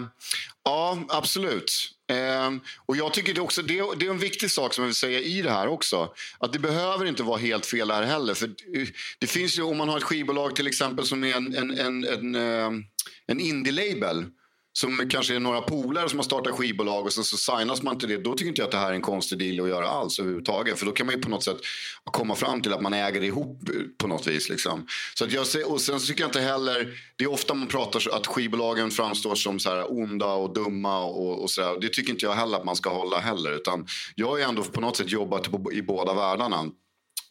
ja, 0.65 0.99
absolut. 1.09 1.73
Eh, 2.11 2.51
och 2.87 2.97
jag 2.97 3.15
tycker 3.15 3.35
det, 3.35 3.41
också, 3.41 3.63
det, 3.63 3.85
det, 3.99 4.07
är 4.07 4.11
en 4.11 4.19
viktig 4.19 4.51
sak 4.51 4.75
som 4.75 4.83
jag 4.83 4.87
vill 4.87 4.95
säga 4.95 5.21
i 5.21 5.43
det 5.43 5.51
här 5.51 5.69
också. 5.69 6.15
Att 6.39 6.53
det 6.53 6.59
behöver 6.59 7.07
inte 7.07 7.23
vara 7.23 7.39
helt 7.39 7.67
fel 7.67 7.91
här 7.91 8.03
heller. 8.03 8.35
För 8.35 8.51
det 9.19 9.27
finns 9.27 9.59
ju, 9.59 9.63
om 9.63 9.77
man 9.77 9.89
har 9.89 9.97
ett 9.97 10.03
skivbolag 10.03 10.57
till 10.57 10.67
exempel 10.67 11.07
som 11.07 11.25
är 11.25 11.37
en, 11.37 11.55
en, 11.55 11.79
en, 11.79 12.05
en, 12.05 12.35
eh, 12.35 12.71
en 13.27 13.41
indie-label 13.41 14.25
som 14.73 15.09
kanske 15.11 15.35
är 15.35 15.41
några 15.41 15.61
polare 15.61 16.09
som 16.09 16.19
har 16.19 16.25
startat 16.25 16.55
skivbolag 16.55 17.07
och 17.07 17.13
sen 17.13 17.25
så 17.25 17.37
signas 17.37 17.83
man 17.83 17.99
till 17.99 18.09
det. 18.09 18.17
Då 18.17 18.35
tycker 18.35 18.49
inte 18.49 18.61
jag 18.61 18.67
att 18.67 18.73
det 18.73 18.79
här 18.79 18.91
är 18.91 18.95
en 18.95 19.03
konstig 19.03 19.39
deal 19.39 19.61
att 19.65 19.69
göra 19.69 19.89
alls 19.89 20.19
överhuvudtaget. 20.19 20.79
För 20.79 20.87
då 20.87 20.93
kan 20.93 21.07
man 21.07 21.15
ju 21.15 21.21
på 21.21 21.31
något 21.31 21.45
sätt 21.45 21.57
komma 22.05 22.35
fram 22.35 22.63
till 22.63 22.73
att 22.73 22.81
man 22.81 22.95
äger 22.95 23.23
ihop 23.23 23.61
på 23.99 24.07
något 24.07 24.27
vis. 24.27 24.49
Liksom. 24.49 24.87
Så 25.15 25.25
att 25.25 25.33
jag 25.33 25.47
ser, 25.47 25.73
och 25.73 25.81
sen 25.81 26.01
så 26.01 26.07
tycker 26.07 26.23
jag 26.23 26.29
inte 26.29 26.41
heller, 26.41 26.99
det 27.17 27.25
är 27.25 27.31
ofta 27.31 27.55
man 27.55 27.69
pratar 27.69 28.01
så 28.01 28.11
att 28.11 28.27
skivbolagen 28.27 28.91
framstår 28.91 29.35
som 29.35 29.59
så 29.59 29.71
här 29.71 29.93
onda 29.93 30.33
och 30.33 30.55
dumma 30.55 31.05
och, 31.05 31.43
och 31.43 31.51
så 31.51 31.61
där. 31.61 31.81
Det 31.81 31.89
tycker 31.89 32.13
inte 32.13 32.27
jag 32.27 32.33
heller 32.33 32.59
att 32.59 32.65
man 32.65 32.77
ska 32.77 32.91
hålla 32.91 33.19
heller. 33.19 33.53
Utan 33.53 33.87
jag 34.15 34.27
har 34.27 34.37
ju 34.37 34.43
ändå 34.43 34.63
på 34.63 34.81
något 34.81 34.97
sätt 34.97 35.11
jobbat 35.11 35.47
i 35.73 35.83
båda 35.83 36.15
världarna. 36.15 36.65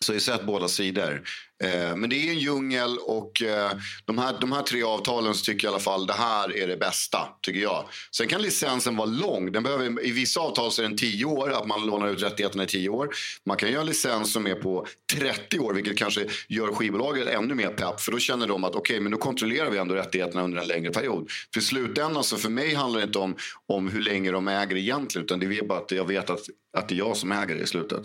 Så 0.05 0.11
jag 0.11 0.15
har 0.15 0.19
sett 0.19 0.45
båda 0.45 0.67
sidor. 0.67 1.23
Eh, 1.63 1.95
men 1.95 2.09
det 2.09 2.15
är 2.15 2.31
en 2.31 2.39
djungel 2.39 2.97
och 2.97 3.41
eh, 3.41 3.71
de 4.05 4.17
här, 4.17 4.35
de 4.41 4.51
här 4.51 4.61
tre 4.61 4.83
avtalen 4.83 5.35
så 5.35 5.45
tycker 5.45 5.67
jag 5.67 5.71
i 5.71 5.73
alla 5.73 5.83
fall 5.83 6.07
det 6.07 6.13
här 6.13 6.57
är 6.57 6.67
det 6.67 6.77
bästa. 6.77 7.19
tycker 7.41 7.59
jag. 7.59 7.85
Sen 8.15 8.27
kan 8.27 8.41
licensen 8.41 8.95
vara 8.95 9.07
lång. 9.07 9.51
Den 9.51 9.63
behöver, 9.63 10.05
I 10.05 10.11
vissa 10.11 10.39
avtal 10.39 10.71
så 10.71 10.81
är 10.81 10.87
den 10.87 10.97
10 10.97 11.25
år, 11.25 11.51
att 11.51 11.67
man 11.67 11.85
lånar 11.85 12.07
ut 12.07 12.23
rättigheterna 12.23 12.63
i 12.63 12.67
10 12.67 12.89
år. 12.89 13.09
Man 13.45 13.57
kan 13.57 13.71
göra 13.71 13.81
en 13.81 13.87
licens 13.87 14.33
som 14.33 14.47
är 14.47 14.55
på 14.55 14.87
30 15.13 15.59
år 15.59 15.73
vilket 15.73 15.97
kanske 15.97 16.25
gör 16.47 16.73
skivbolaget 16.73 17.27
ännu 17.27 17.55
mer 17.55 17.69
pepp. 17.69 18.01
För 18.01 18.11
då 18.11 18.19
känner 18.19 18.47
de 18.47 18.63
att 18.63 18.75
okej, 18.75 18.79
okay, 18.79 18.99
men 18.99 19.11
då 19.11 19.17
kontrollerar 19.17 19.69
vi 19.69 19.77
ändå 19.77 19.95
rättigheterna 19.95 20.43
under 20.43 20.61
en 20.61 20.67
längre 20.67 20.91
period. 20.91 21.29
För 21.53 21.59
i 21.59 21.63
slutändan 21.63 22.23
så 22.23 22.37
för 22.37 22.49
mig 22.49 22.73
handlar 22.73 22.99
det 22.99 23.05
inte 23.05 23.19
om, 23.19 23.35
om 23.67 23.87
hur 23.87 24.01
länge 24.01 24.31
de 24.31 24.47
äger 24.47 24.77
egentligen 24.77 25.25
utan 25.25 25.39
det 25.39 25.45
är 25.45 25.63
bara 25.63 25.79
att 25.79 25.91
jag 25.91 26.07
vet 26.07 26.29
att, 26.29 26.41
att 26.77 26.89
det 26.89 26.95
är 26.95 26.97
jag 26.97 27.17
som 27.17 27.31
äger 27.31 27.55
det 27.55 27.61
i 27.61 27.67
slutet. 27.67 28.01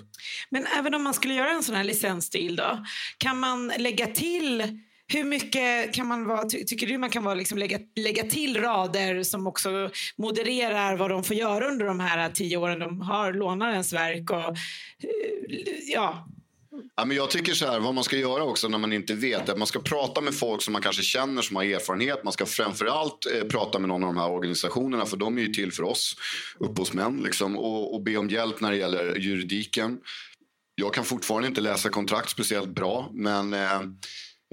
Men 0.51 0.67
även 0.79 0.95
om 0.95 1.03
man 1.03 1.15
skulle 1.15 1.35
göra 1.35 1.51
en 1.51 1.63
sån 1.63 1.75
här 1.75 1.85
licensdeal 1.85 2.57
då, 2.57 2.85
kan 3.19 3.39
man 3.45 3.73
lägga 3.79 4.07
till 4.07 4.79
hur 5.07 5.25
mycket 5.25 5.95
kan 5.95 6.07
man 6.07 6.25
vara, 6.27 6.49
ty 6.49 6.65
tycker 6.65 6.87
du 6.87 6.99
man 6.99 7.11
kan 7.11 7.25
vara 7.25 7.35
liksom 7.35 7.59
lägga, 7.59 7.79
lägga 7.97 8.25
till 8.25 8.61
rader 8.61 9.23
som 9.23 9.47
också 9.47 9.91
modererar 10.17 10.97
vad 10.97 11.11
de 11.11 11.25
får 11.25 11.37
göra 11.37 11.69
under 11.69 11.87
de 11.87 12.01
här 12.01 12.31
tio 12.31 12.57
åren 12.57 12.79
de 12.79 13.01
har 13.01 13.33
lånarens 13.33 13.93
verk? 13.93 14.31
Och, 14.31 14.39
eh, 14.39 14.57
ja, 15.95 16.29
Ja, 16.97 17.05
men 17.05 17.17
jag 17.17 17.31
tycker 17.31 17.55
så 17.55 17.67
här, 17.67 17.81
vad 17.81 17.95
man 17.95 18.05
ska 18.05 18.17
göra 18.17 18.45
också 18.45 18.69
när 18.69 18.79
man 18.79 18.93
inte 18.93 19.15
vet. 19.15 19.49
Att 19.49 19.59
man 19.59 19.67
ska 19.67 19.81
prata 19.81 20.21
med 20.21 20.35
folk 20.35 20.63
som 20.63 20.73
man 20.73 20.83
kanske 20.83 21.03
känner 21.03 21.43
som 21.43 21.57
har 21.57 21.65
erfarenhet. 21.65 22.25
Man 22.25 22.33
ska 22.33 22.47
framförallt 22.47 23.27
eh, 23.35 23.49
prata 23.49 23.79
med 23.79 23.89
någon 23.89 24.05
av 24.05 24.15
de 24.15 24.21
här 24.21 24.31
organisationerna 24.31 25.07
för 25.07 25.17
de 25.17 25.39
är 25.39 25.43
ju 25.43 25.49
till 25.49 25.73
för 25.73 25.83
oss 25.83 26.17
upphovsmän 26.59 27.21
liksom, 27.25 27.59
och, 27.59 27.95
och 27.95 28.03
be 28.03 28.17
om 28.17 28.29
hjälp 28.29 28.61
när 28.61 28.71
det 28.71 28.77
gäller 28.77 29.17
juridiken. 29.17 29.99
Jag 30.75 30.95
kan 30.95 31.05
fortfarande 31.05 31.49
inte 31.49 31.61
läsa 31.61 31.89
kontrakt 31.89 32.31
speciellt 32.31 32.69
bra 32.69 33.11
men 33.13 33.53
eh, 33.53 33.81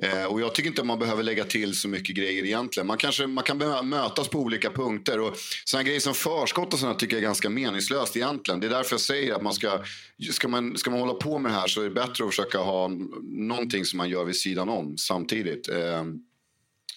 eh, 0.03 0.25
och 0.25 0.41
jag 0.41 0.55
tycker 0.55 0.69
inte 0.69 0.83
man 0.83 0.99
behöver 0.99 1.23
lägga 1.23 1.43
till 1.43 1.75
så 1.75 1.87
mycket 1.87 2.15
grejer 2.15 2.45
egentligen. 2.45 2.87
Man, 2.87 2.97
kanske, 2.97 3.27
man 3.27 3.43
kan 3.43 3.89
mötas 3.89 4.27
på 4.27 4.39
olika 4.39 4.71
punkter. 4.71 5.19
Och 5.19 5.37
såna 5.65 5.83
grejer 5.83 5.99
som 5.99 6.13
förskott 6.13 6.73
och 6.73 6.79
sådana 6.79 6.95
tycker 6.95 7.15
jag 7.15 7.21
är 7.21 7.27
ganska 7.27 7.49
meningslöst 7.49 8.17
egentligen. 8.17 8.59
Det 8.59 8.67
är 8.67 8.71
därför 8.71 8.93
jag 8.93 9.01
säger 9.01 9.33
att 9.33 9.41
man 9.41 9.53
ska, 9.53 9.83
ska 10.31 10.47
man, 10.47 10.77
ska 10.77 10.91
man 10.91 10.99
hålla 10.99 11.13
på 11.13 11.39
med 11.39 11.51
det 11.51 11.55
här 11.55 11.67
så 11.67 11.81
är 11.81 11.85
det 11.85 11.91
bättre 11.91 12.23
att 12.23 12.29
försöka 12.29 12.57
ha 12.57 12.87
någonting 13.23 13.85
som 13.85 13.97
man 13.97 14.09
gör 14.09 14.25
vid 14.25 14.35
sidan 14.35 14.69
om 14.69 14.97
samtidigt. 14.97 15.69
Eh, 15.69 16.03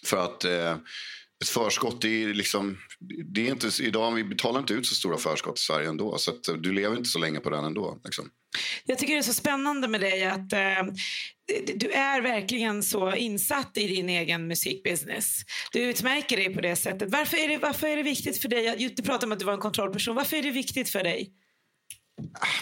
för 0.04 0.24
att 0.24 0.44
eh, 0.44 0.76
ett 1.42 1.48
förskott, 1.48 2.02
det 2.02 2.24
är 2.24 2.34
liksom, 2.34 2.78
det 3.24 3.46
är 3.48 3.50
inte, 3.50 3.70
idag 3.82 4.12
vi 4.12 4.24
betalar 4.24 4.60
inte 4.60 4.74
ut 4.74 4.86
så 4.86 4.94
stora 4.94 5.16
förskott 5.16 5.58
i 5.58 5.62
Sverige 5.62 5.88
ändå. 5.88 6.18
Så 6.18 6.30
att 6.30 6.44
du 6.58 6.72
lever 6.72 6.96
inte 6.96 7.08
så 7.08 7.18
länge 7.18 7.40
på 7.40 7.50
den 7.50 7.64
ändå. 7.64 8.00
Liksom. 8.04 8.30
Jag 8.84 8.98
tycker 8.98 9.12
det 9.12 9.20
är 9.20 9.22
så 9.22 9.32
spännande 9.32 9.88
med 9.88 10.00
dig 10.00 10.24
att 10.24 10.52
eh, 10.52 10.94
du 11.76 11.90
är 11.90 12.20
verkligen 12.20 12.82
så 12.82 13.14
insatt 13.14 13.72
i 13.74 13.86
din 13.86 14.08
egen 14.08 14.46
musikbusiness. 14.46 15.40
Du 15.72 15.80
utmärker 15.80 16.36
dig 16.36 16.54
på 16.54 16.60
det 16.60 16.76
sättet. 16.76 17.10
Varför 17.10 17.36
är 17.36 17.48
det, 17.48 17.58
varför 17.58 17.86
är 17.86 17.96
det 17.96 18.02
viktigt 18.02 18.42
för 18.42 18.48
dig? 18.48 18.92
Du 18.96 19.02
pratade 19.02 19.26
om 19.26 19.32
att 19.32 19.38
du 19.38 19.44
var 19.44 19.52
en 19.52 19.60
kontrollperson. 19.60 20.16
Varför 20.16 20.36
är 20.36 20.42
det 20.42 20.50
viktigt 20.50 20.88
för 20.88 21.04
dig? 21.04 21.30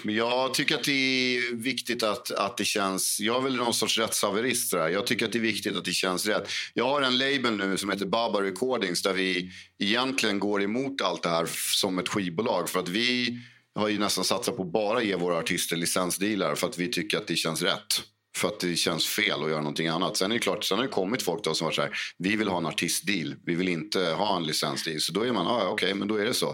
Men 0.02 0.14
jag 0.14 0.54
tycker 0.54 0.75
att 0.75 0.84
det 0.84 0.92
är 0.92 1.54
viktigt 1.54 2.02
att, 2.02 2.30
att 2.30 2.56
det 2.56 2.64
känns... 2.64 3.20
Jag 3.20 3.37
är 3.37 3.40
väl 3.40 3.56
någon 3.56 3.75
sorts 3.75 3.99
rättshaverist. 3.99 4.72
Jag 4.72 5.06
tycker 5.06 5.26
att 5.26 5.32
det 5.32 5.38
är 5.38 5.40
viktigt 5.40 5.76
att 5.76 5.84
det 5.84 5.92
känns 5.92 6.26
rätt. 6.26 6.49
Jag 6.75 6.88
har 6.88 7.02
en 7.02 7.18
label 7.18 7.56
nu 7.56 7.76
som 7.76 7.90
heter 7.90 8.06
Baba 8.06 8.42
Recordings 8.42 9.02
där 9.02 9.12
vi 9.12 9.50
egentligen 9.78 10.38
går 10.38 10.62
emot 10.62 11.02
allt 11.02 11.22
det 11.22 11.28
här 11.28 11.49
som 11.80 11.99
ett 11.99 12.08
skivbolag. 12.08 12.70
För 12.70 12.80
att 12.80 12.88
vi 12.88 13.38
har 13.75 13.88
ju 13.88 13.99
nästan 13.99 14.25
satsat 14.25 14.57
på 14.57 14.64
bara 14.64 15.02
ge 15.02 15.17
våra 15.17 15.38
artister 15.38 15.76
licensdealar 15.76 16.55
för 16.55 16.67
att 16.67 16.79
vi 16.79 16.88
tycker 16.88 17.19
att 17.19 17.26
det 17.26 17.37
känns 17.37 17.62
rätt. 17.62 18.02
För 18.37 18.49
att 18.49 18.61
det 18.61 18.76
känns 18.76 19.07
fel 19.07 19.43
att 19.45 19.50
göra 19.50 19.61
någonting 19.61 19.88
annat. 19.88 20.17
Sen 20.17 20.31
är 20.31 20.35
det 20.35 20.41
klart, 20.41 20.64
sen 20.64 20.79
har 20.79 20.85
det 20.85 20.91
kommit 20.91 21.23
folk 21.23 21.45
då 21.45 21.55
som 21.55 21.64
varit 21.64 21.75
så 21.75 21.83
här, 21.83 21.91
vi 22.19 22.37
vill 22.37 22.49
ha 22.49 22.59
en 22.59 22.67
artistdeal, 22.67 23.35
vi 23.45 23.55
vill 23.55 23.69
inte 23.69 24.00
ha 24.00 24.37
en 24.37 24.43
licensdeal. 24.43 25.00
Så 25.00 25.12
då 25.12 25.23
är 25.23 25.33
man, 25.33 25.47
ah, 25.47 25.61
okej, 25.62 25.73
okay, 25.73 25.95
men 25.95 26.09
då 26.09 26.17
är 26.17 26.25
det 26.25 26.35
så. 26.35 26.49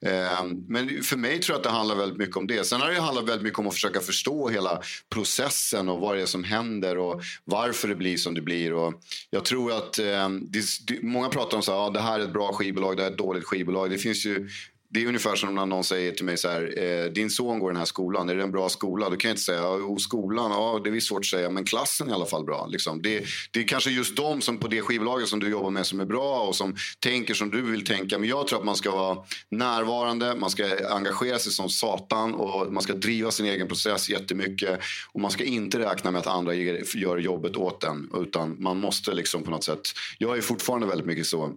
Eh, 0.00 0.44
men 0.68 1.02
för 1.02 1.16
mig 1.16 1.38
tror 1.40 1.54
jag 1.54 1.58
att 1.58 1.64
det 1.64 1.70
handlar 1.70 1.96
väldigt 1.96 2.18
mycket 2.18 2.36
om 2.36 2.46
det. 2.46 2.64
Sen 2.64 2.80
har 2.80 2.90
det 2.90 3.00
handlat 3.00 3.28
väldigt 3.28 3.42
mycket 3.42 3.58
om 3.58 3.66
att 3.66 3.74
försöka 3.74 4.00
förstå 4.00 4.48
hela 4.48 4.82
processen 5.10 5.88
och 5.88 6.00
vad 6.00 6.16
det 6.16 6.22
är 6.22 6.26
som 6.26 6.44
händer 6.44 6.98
och 6.98 7.22
varför 7.44 7.88
det 7.88 7.94
blir 7.94 8.16
som 8.16 8.34
det 8.34 8.42
blir. 8.42 8.72
Och 8.72 8.94
jag 9.30 9.44
tror 9.44 9.72
att 9.72 9.98
eh, 9.98 10.28
det, 10.28 10.62
många 11.02 11.28
pratar 11.28 11.56
om 11.56 11.62
så 11.62 11.72
här, 11.72 11.86
ah, 11.86 11.90
det 11.90 12.00
här 12.00 12.20
är 12.20 12.24
ett 12.24 12.32
bra 12.32 12.52
skivbolag, 12.52 12.96
det 12.96 13.02
här 13.02 13.10
är 13.10 13.12
ett 13.12 13.18
dåligt 13.18 13.44
skivbolag. 13.44 13.90
Det 13.90 13.98
finns 13.98 14.26
ju 14.26 14.48
det 14.90 15.02
är 15.02 15.06
ungefär 15.06 15.36
som 15.36 15.54
när 15.54 15.66
någon 15.66 15.84
säger 15.84 16.12
till 16.12 16.24
mig 16.24 16.36
så 16.36 16.48
här, 16.48 16.74
eh, 16.78 17.04
din 17.04 17.30
son 17.30 17.58
går 17.58 17.70
i 17.70 17.72
den 17.72 17.78
här 17.78 17.84
skolan, 17.84 18.28
är 18.28 18.34
det 18.34 18.42
en 18.42 18.50
bra 18.50 18.68
skola? 18.68 19.10
Då 19.10 19.16
kan 19.16 19.28
jag 19.28 19.32
inte 19.32 19.42
säga, 19.42 19.60
ja, 19.60 19.96
skolan, 19.98 20.50
ja 20.50 20.80
det 20.84 20.90
är 20.90 21.00
svårt 21.00 21.18
att 21.18 21.26
säga, 21.26 21.50
men 21.50 21.64
klassen 21.64 22.06
är 22.06 22.10
i 22.10 22.14
alla 22.14 22.26
fall 22.26 22.44
bra. 22.44 22.66
Liksom. 22.66 23.02
Det, 23.02 23.24
det, 23.50 23.60
är 23.60 23.68
kanske 23.68 23.90
just 23.90 24.16
de 24.16 24.40
som 24.40 24.58
på 24.58 24.68
det 24.68 24.82
skivbolaget 24.82 25.28
som 25.28 25.40
du 25.40 25.50
jobbar 25.50 25.70
med 25.70 25.86
som 25.86 26.00
är 26.00 26.04
bra 26.04 26.40
och 26.40 26.56
som 26.56 26.76
tänker 27.00 27.34
som 27.34 27.50
du 27.50 27.62
vill 27.62 27.84
tänka. 27.84 28.18
Men 28.18 28.28
jag 28.28 28.46
tror 28.46 28.58
att 28.58 28.64
man 28.64 28.76
ska 28.76 28.90
vara 28.90 29.18
närvarande, 29.50 30.34
man 30.34 30.50
ska 30.50 30.64
engagera 30.90 31.38
sig 31.38 31.52
som 31.52 31.68
satan 31.68 32.34
och 32.34 32.72
man 32.72 32.82
ska 32.82 32.92
driva 32.92 33.30
sin 33.30 33.46
egen 33.46 33.68
process 33.68 34.08
jättemycket. 34.08 34.80
Och 35.12 35.20
man 35.20 35.30
ska 35.30 35.44
inte 35.44 35.78
räkna 35.78 36.10
med 36.10 36.18
att 36.18 36.26
andra 36.26 36.54
gör 36.54 37.18
jobbet 37.18 37.56
åt 37.56 37.84
en, 37.84 38.10
utan 38.14 38.56
man 38.62 38.76
måste 38.76 39.12
liksom 39.12 39.42
på 39.42 39.50
något 39.50 39.64
sätt, 39.64 39.80
jag 40.18 40.38
är 40.38 40.42
fortfarande 40.42 40.86
väldigt 40.86 41.06
mycket 41.06 41.26
så 41.26 41.54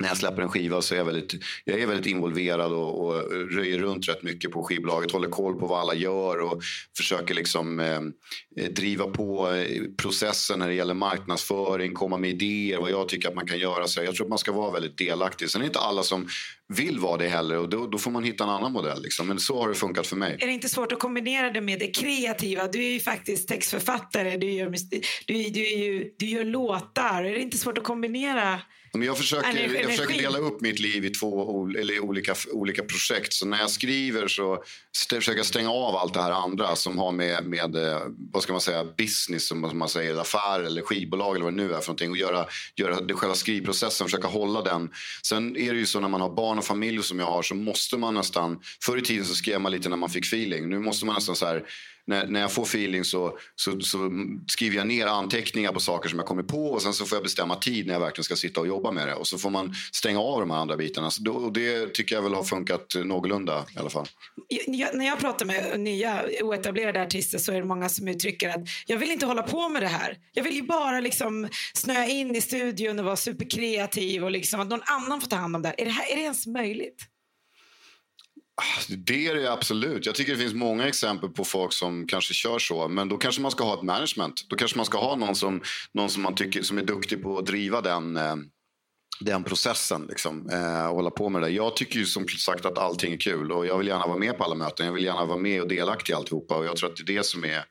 när 0.00 0.08
jag 0.08 0.16
släpper 0.16 0.42
en 0.42 0.48
skiva 0.48 0.82
så 0.82 0.94
är 0.94 0.98
jag 0.98 1.04
väldigt, 1.04 1.34
jag 1.64 1.80
är 1.80 1.86
väldigt 1.86 2.06
involverad 2.06 2.72
och, 2.72 3.06
och 3.06 3.22
röjer 3.50 3.78
runt 3.78 4.08
rätt 4.08 4.22
mycket 4.22 4.50
på 4.50 4.62
skivbolaget. 4.62 5.12
Håller 5.12 5.28
koll 5.28 5.60
på 5.60 5.66
vad 5.66 5.80
alla 5.80 5.94
gör 5.94 6.40
och 6.40 6.62
försöker 6.96 7.34
liksom 7.34 7.80
eh, 7.80 8.00
eh 8.56 8.70
driva 8.70 9.06
på 9.06 9.52
eh, 9.52 9.82
processen 9.96 10.58
när 10.58 10.68
det 10.68 10.74
gäller 10.74 10.94
marknadsföring, 10.94 11.94
komma 11.94 12.16
med 12.16 12.30
idéer, 12.30 12.78
vad 12.78 12.90
jag 12.90 13.08
tycker 13.08 13.28
att 13.28 13.34
man 13.34 13.46
kan 13.46 13.58
göra. 13.58 13.86
Så 13.86 14.02
jag 14.02 14.14
tror 14.14 14.26
att 14.26 14.30
man 14.30 14.38
ska 14.38 14.52
vara 14.52 14.72
väldigt 14.72 14.98
delaktig. 14.98 15.50
Sen 15.50 15.60
är 15.60 15.64
det 15.64 15.68
inte 15.68 15.78
alla 15.78 16.02
som 16.02 16.28
vill 16.68 16.98
vara 16.98 17.16
det 17.16 17.28
heller 17.28 17.58
och 17.58 17.68
då, 17.68 17.86
då 17.86 17.98
får 17.98 18.10
man 18.10 18.24
hitta 18.24 18.44
en 18.44 18.50
annan 18.50 18.72
modell. 18.72 19.02
Liksom. 19.02 19.26
Men 19.26 19.38
så 19.38 19.60
har 19.60 19.68
det 19.68 19.74
funkat 19.74 20.06
för 20.06 20.16
mig. 20.16 20.36
Är 20.40 20.46
det 20.46 20.52
inte 20.52 20.68
svårt 20.68 20.92
att 20.92 20.98
kombinera 20.98 21.50
det 21.50 21.60
med 21.60 21.78
det 21.78 21.86
kreativa? 21.86 22.68
Du 22.68 22.84
är 22.84 22.90
ju 22.90 23.00
faktiskt 23.00 23.48
textförfattare, 23.48 24.36
du 24.36 24.50
gör, 24.50 24.74
du, 25.26 25.34
du, 25.50 25.60
ju, 25.60 26.10
du 26.18 26.26
gör 26.26 26.44
låtar. 26.44 27.24
Är 27.24 27.34
det 27.34 27.40
inte 27.40 27.58
svårt 27.58 27.78
att 27.78 27.84
kombinera 27.84 28.60
men 28.92 29.02
jag, 29.02 29.18
försöker, 29.18 29.74
jag 29.74 29.90
försöker 29.90 30.18
dela 30.18 30.38
upp 30.38 30.60
mitt 30.60 30.80
liv 30.80 31.04
i 31.04 31.10
två 31.10 31.68
eller 31.78 32.00
olika, 32.00 32.34
olika 32.52 32.82
projekt. 32.82 33.32
Så 33.32 33.46
när 33.46 33.58
jag 33.58 33.70
skriver 33.70 34.28
så 34.28 34.62
försöker 35.14 35.38
jag 35.38 35.46
stänga 35.46 35.70
av 35.70 35.96
allt 35.96 36.14
det 36.14 36.22
här 36.22 36.30
andra 36.30 36.76
som 36.76 36.98
har 36.98 37.12
med, 37.12 37.44
med 37.44 37.76
eh, 37.76 38.00
vad 38.32 38.42
ska 38.42 38.52
man 38.52 38.60
säga, 38.60 38.84
business, 38.84 39.48
som 39.48 39.78
man 39.78 39.88
säger, 39.88 40.20
affär 40.20 40.60
eller 40.60 40.82
skivbolag 40.82 41.34
eller 41.34 41.44
vad 41.44 41.52
det 41.52 41.62
nu 41.62 41.72
är 41.74 41.80
för 41.80 41.88
någonting. 41.88 42.10
Och 42.10 42.16
göra, 42.16 42.46
göra 42.76 43.00
det 43.00 43.14
själva 43.14 43.34
skrivprocessen, 43.34 44.06
försöka 44.06 44.28
hålla 44.28 44.62
den. 44.62 44.90
Sen 45.22 45.56
är 45.56 45.72
det 45.72 45.78
ju 45.78 45.86
så 45.86 46.00
när 46.00 46.08
man 46.08 46.20
har 46.20 46.34
barn 46.34 46.57
barn 46.58 46.62
och 46.62 46.64
familj 46.64 47.02
som 47.02 47.18
jag 47.18 47.26
har 47.26 47.42
så 47.42 47.54
måste 47.54 47.96
man 47.96 48.14
nästan, 48.14 48.60
förr 48.82 48.98
i 48.98 49.02
tiden 49.02 49.24
så 49.24 49.34
skrev 49.34 49.60
man 49.60 49.72
lite 49.72 49.88
när 49.88 49.96
man 49.96 50.10
fick 50.10 50.24
feeling. 50.24 50.68
Nu 50.68 50.78
måste 50.78 51.06
man 51.06 51.14
nästan 51.14 51.36
så 51.36 51.46
här 51.46 51.62
när, 52.08 52.26
när 52.26 52.40
jag 52.40 52.52
får 52.52 52.62
feeling 52.62 53.04
så, 53.04 53.38
så, 53.56 53.80
så, 53.80 54.10
skriver 54.46 54.76
jag 54.76 54.86
ner 54.86 55.06
anteckningar 55.06 55.72
på 55.72 55.80
saker 55.80 56.08
som 56.08 56.18
jag 56.18 56.28
kommer 56.28 56.42
på 56.42 56.66
och 56.66 56.82
sen 56.82 56.92
så 56.92 57.04
får 57.04 57.16
jag 57.16 57.22
bestämma 57.22 57.56
tid 57.56 57.86
när 57.86 57.94
jag 57.94 58.00
verkligen 58.00 58.24
ska 58.24 58.36
sitta 58.36 58.60
och 58.60 58.66
jobba 58.66 58.90
med 58.90 59.08
det. 59.08 59.14
Och 59.14 59.26
så 59.26 59.38
får 59.38 59.50
man 59.50 59.74
stänga 59.92 60.20
av 60.20 60.40
de 60.40 60.50
här 60.50 60.58
andra 60.58 60.76
bitarna. 60.76 61.10
Så 61.10 61.22
då, 61.22 61.32
och 61.32 61.52
det 61.52 61.94
tycker 61.94 62.14
jag 62.14 62.22
väl 62.22 62.34
har 62.34 62.44
funkat 62.44 62.94
någorlunda 63.04 63.64
i 63.76 63.78
alla 63.78 63.90
fall. 63.90 64.06
Jag, 64.66 64.94
när 64.94 65.06
jag 65.06 65.20
pratar 65.20 65.46
med 65.46 65.80
nya 65.80 66.24
oetablerade 66.42 67.02
artister 67.02 67.38
så 67.38 67.52
är 67.52 67.56
det 67.56 67.64
många 67.64 67.88
som 67.88 68.08
uttrycker 68.08 68.48
att 68.48 68.60
jag 68.86 68.96
vill 68.96 69.10
inte 69.10 69.26
hålla 69.26 69.42
på 69.42 69.68
med 69.68 69.82
det 69.82 69.88
här. 69.88 70.16
Jag 70.32 70.44
vill 70.44 70.54
ju 70.54 70.62
bara 70.62 71.00
liksom 71.00 71.48
snöa 71.74 72.06
in 72.06 72.36
i 72.36 72.40
studion 72.40 72.98
och 72.98 73.04
vara 73.04 73.16
superkreativ 73.16 74.24
och 74.24 74.30
liksom 74.30 74.60
att 74.60 74.68
någon 74.68 74.82
annan 74.84 75.20
får 75.20 75.28
ta 75.28 75.36
hand 75.36 75.56
om 75.56 75.62
det 75.62 75.68
här. 75.68 75.80
Är 75.80 75.84
det, 75.84 75.90
här, 75.90 76.12
är 76.12 76.16
det 76.16 76.22
ens 76.22 76.46
möjligt? 76.46 77.08
Ah, 78.60 78.82
det 78.88 79.26
är 79.26 79.34
det 79.34 79.52
absolut. 79.52 80.06
Jag 80.06 80.14
tycker 80.14 80.32
det 80.32 80.38
finns 80.38 80.54
många 80.54 80.88
exempel 80.88 81.30
på 81.30 81.44
folk 81.44 81.72
som 81.72 82.06
kanske 82.06 82.34
kör 82.34 82.58
så. 82.58 82.88
Men 82.88 83.08
då 83.08 83.16
kanske 83.16 83.42
man 83.42 83.50
ska 83.50 83.64
ha 83.64 83.74
ett 83.74 83.82
management. 83.82 84.46
Då 84.48 84.56
kanske 84.56 84.76
man 84.76 84.86
ska 84.86 84.98
ha 84.98 85.16
någon 85.16 85.34
som, 85.34 85.62
någon 85.92 86.10
som 86.10 86.22
man 86.22 86.34
tycker 86.34 86.62
som 86.62 86.78
är 86.78 86.82
duktig 86.82 87.22
på 87.22 87.38
att 87.38 87.46
driva 87.46 87.80
den, 87.80 88.16
eh, 88.16 88.36
den 89.20 89.44
processen. 89.44 90.06
Liksom, 90.08 90.50
eh, 90.50 90.86
och 90.86 90.94
hålla 90.94 91.10
på 91.10 91.28
med 91.28 91.42
det. 91.42 91.48
Jag 91.48 91.76
tycker 91.76 91.98
ju 91.98 92.06
som 92.06 92.28
sagt 92.28 92.66
att 92.66 92.78
allting 92.78 93.12
är 93.12 93.18
kul. 93.18 93.52
Och 93.52 93.66
jag 93.66 93.78
vill 93.78 93.86
gärna 93.86 94.06
vara 94.06 94.18
med 94.18 94.38
på 94.38 94.44
alla 94.44 94.54
möten. 94.54 94.86
Jag 94.86 94.92
vill 94.92 95.04
gärna 95.04 95.24
vara 95.24 95.38
med 95.38 95.62
och 95.62 95.68
delaktig 95.68 96.12
i 96.12 96.16
alltihopa. 96.16 96.56
Och 96.56 96.66
jag 96.66 96.76
tror 96.76 96.90
att 96.90 96.96
det 96.96 97.12
är 97.12 97.16
det 97.16 97.26
som 97.26 97.44
är 97.44 97.64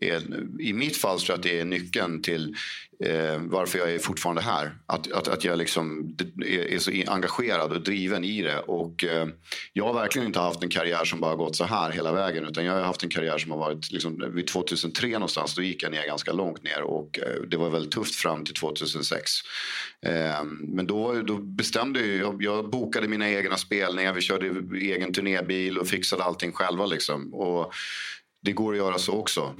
är, 0.00 0.22
I 0.60 0.72
mitt 0.72 0.96
fall 0.96 1.20
tror 1.20 1.30
jag 1.30 1.36
att 1.36 1.42
det 1.42 1.60
är 1.60 1.64
nyckeln 1.64 2.22
till 2.22 2.56
eh, 3.04 3.38
varför 3.38 3.78
jag 3.78 3.94
är 3.94 3.98
fortfarande 3.98 4.42
här. 4.42 4.74
Att, 4.86 5.12
att, 5.12 5.28
att 5.28 5.44
jag 5.44 5.58
liksom 5.58 6.16
är, 6.46 6.72
är, 6.72 6.78
så 6.78 6.90
engagerad 7.06 7.72
och 7.72 7.80
driven 7.80 8.24
i 8.24 8.42
det. 8.42 8.58
Och, 8.58 9.04
eh, 9.04 9.28
jag 9.72 9.84
har 9.84 9.94
verkligen 9.94 10.26
inte 10.26 10.40
haft 10.40 10.62
en 10.62 10.68
karriär 10.68 11.04
som 11.04 11.20
bara 11.20 11.34
gått 11.34 11.56
så 11.56 11.64
här 11.64 11.90
hela 11.90 12.12
vägen. 12.12 12.44
Utan 12.44 12.64
jag 12.64 12.72
har 12.72 12.80
haft 12.80 13.02
en 13.02 13.10
karriär 13.10 13.38
som 13.38 13.50
har 13.50 13.58
varit, 13.58 13.92
liksom, 13.92 14.32
vid 14.34 14.46
2003 14.46 15.08
någonstans, 15.08 15.54
då 15.54 15.62
gick 15.62 15.82
jag 15.82 15.92
ner 15.92 16.06
ganska 16.06 16.32
långt 16.32 16.62
ner. 16.62 16.82
Och 16.82 17.18
eh, 17.18 17.42
det 17.48 17.56
var 17.56 17.70
väldigt 17.70 17.92
tufft 17.92 18.14
fram 18.14 18.44
till 18.44 18.54
2006. 18.54 19.30
Eh, 20.06 20.44
men 20.60 20.86
då, 20.86 21.22
då 21.22 21.38
bestämde 21.38 22.06
jag, 22.06 22.42
jag 22.42 22.70
bokade 22.70 23.08
mina 23.08 23.30
egna 23.30 23.56
spelningar, 23.56 24.12
vi 24.12 24.20
körde 24.20 24.46
egen 24.78 25.12
turnébil 25.12 25.78
och 25.78 25.88
fixade 25.88 26.24
allting 26.24 26.52
själva. 26.52 26.86
Liksom. 26.86 27.34
Och 27.34 27.72
det 28.42 28.52
går 28.52 28.72
att 28.72 28.78
göra 28.78 28.98
så 28.98 29.12
också. 29.12 29.54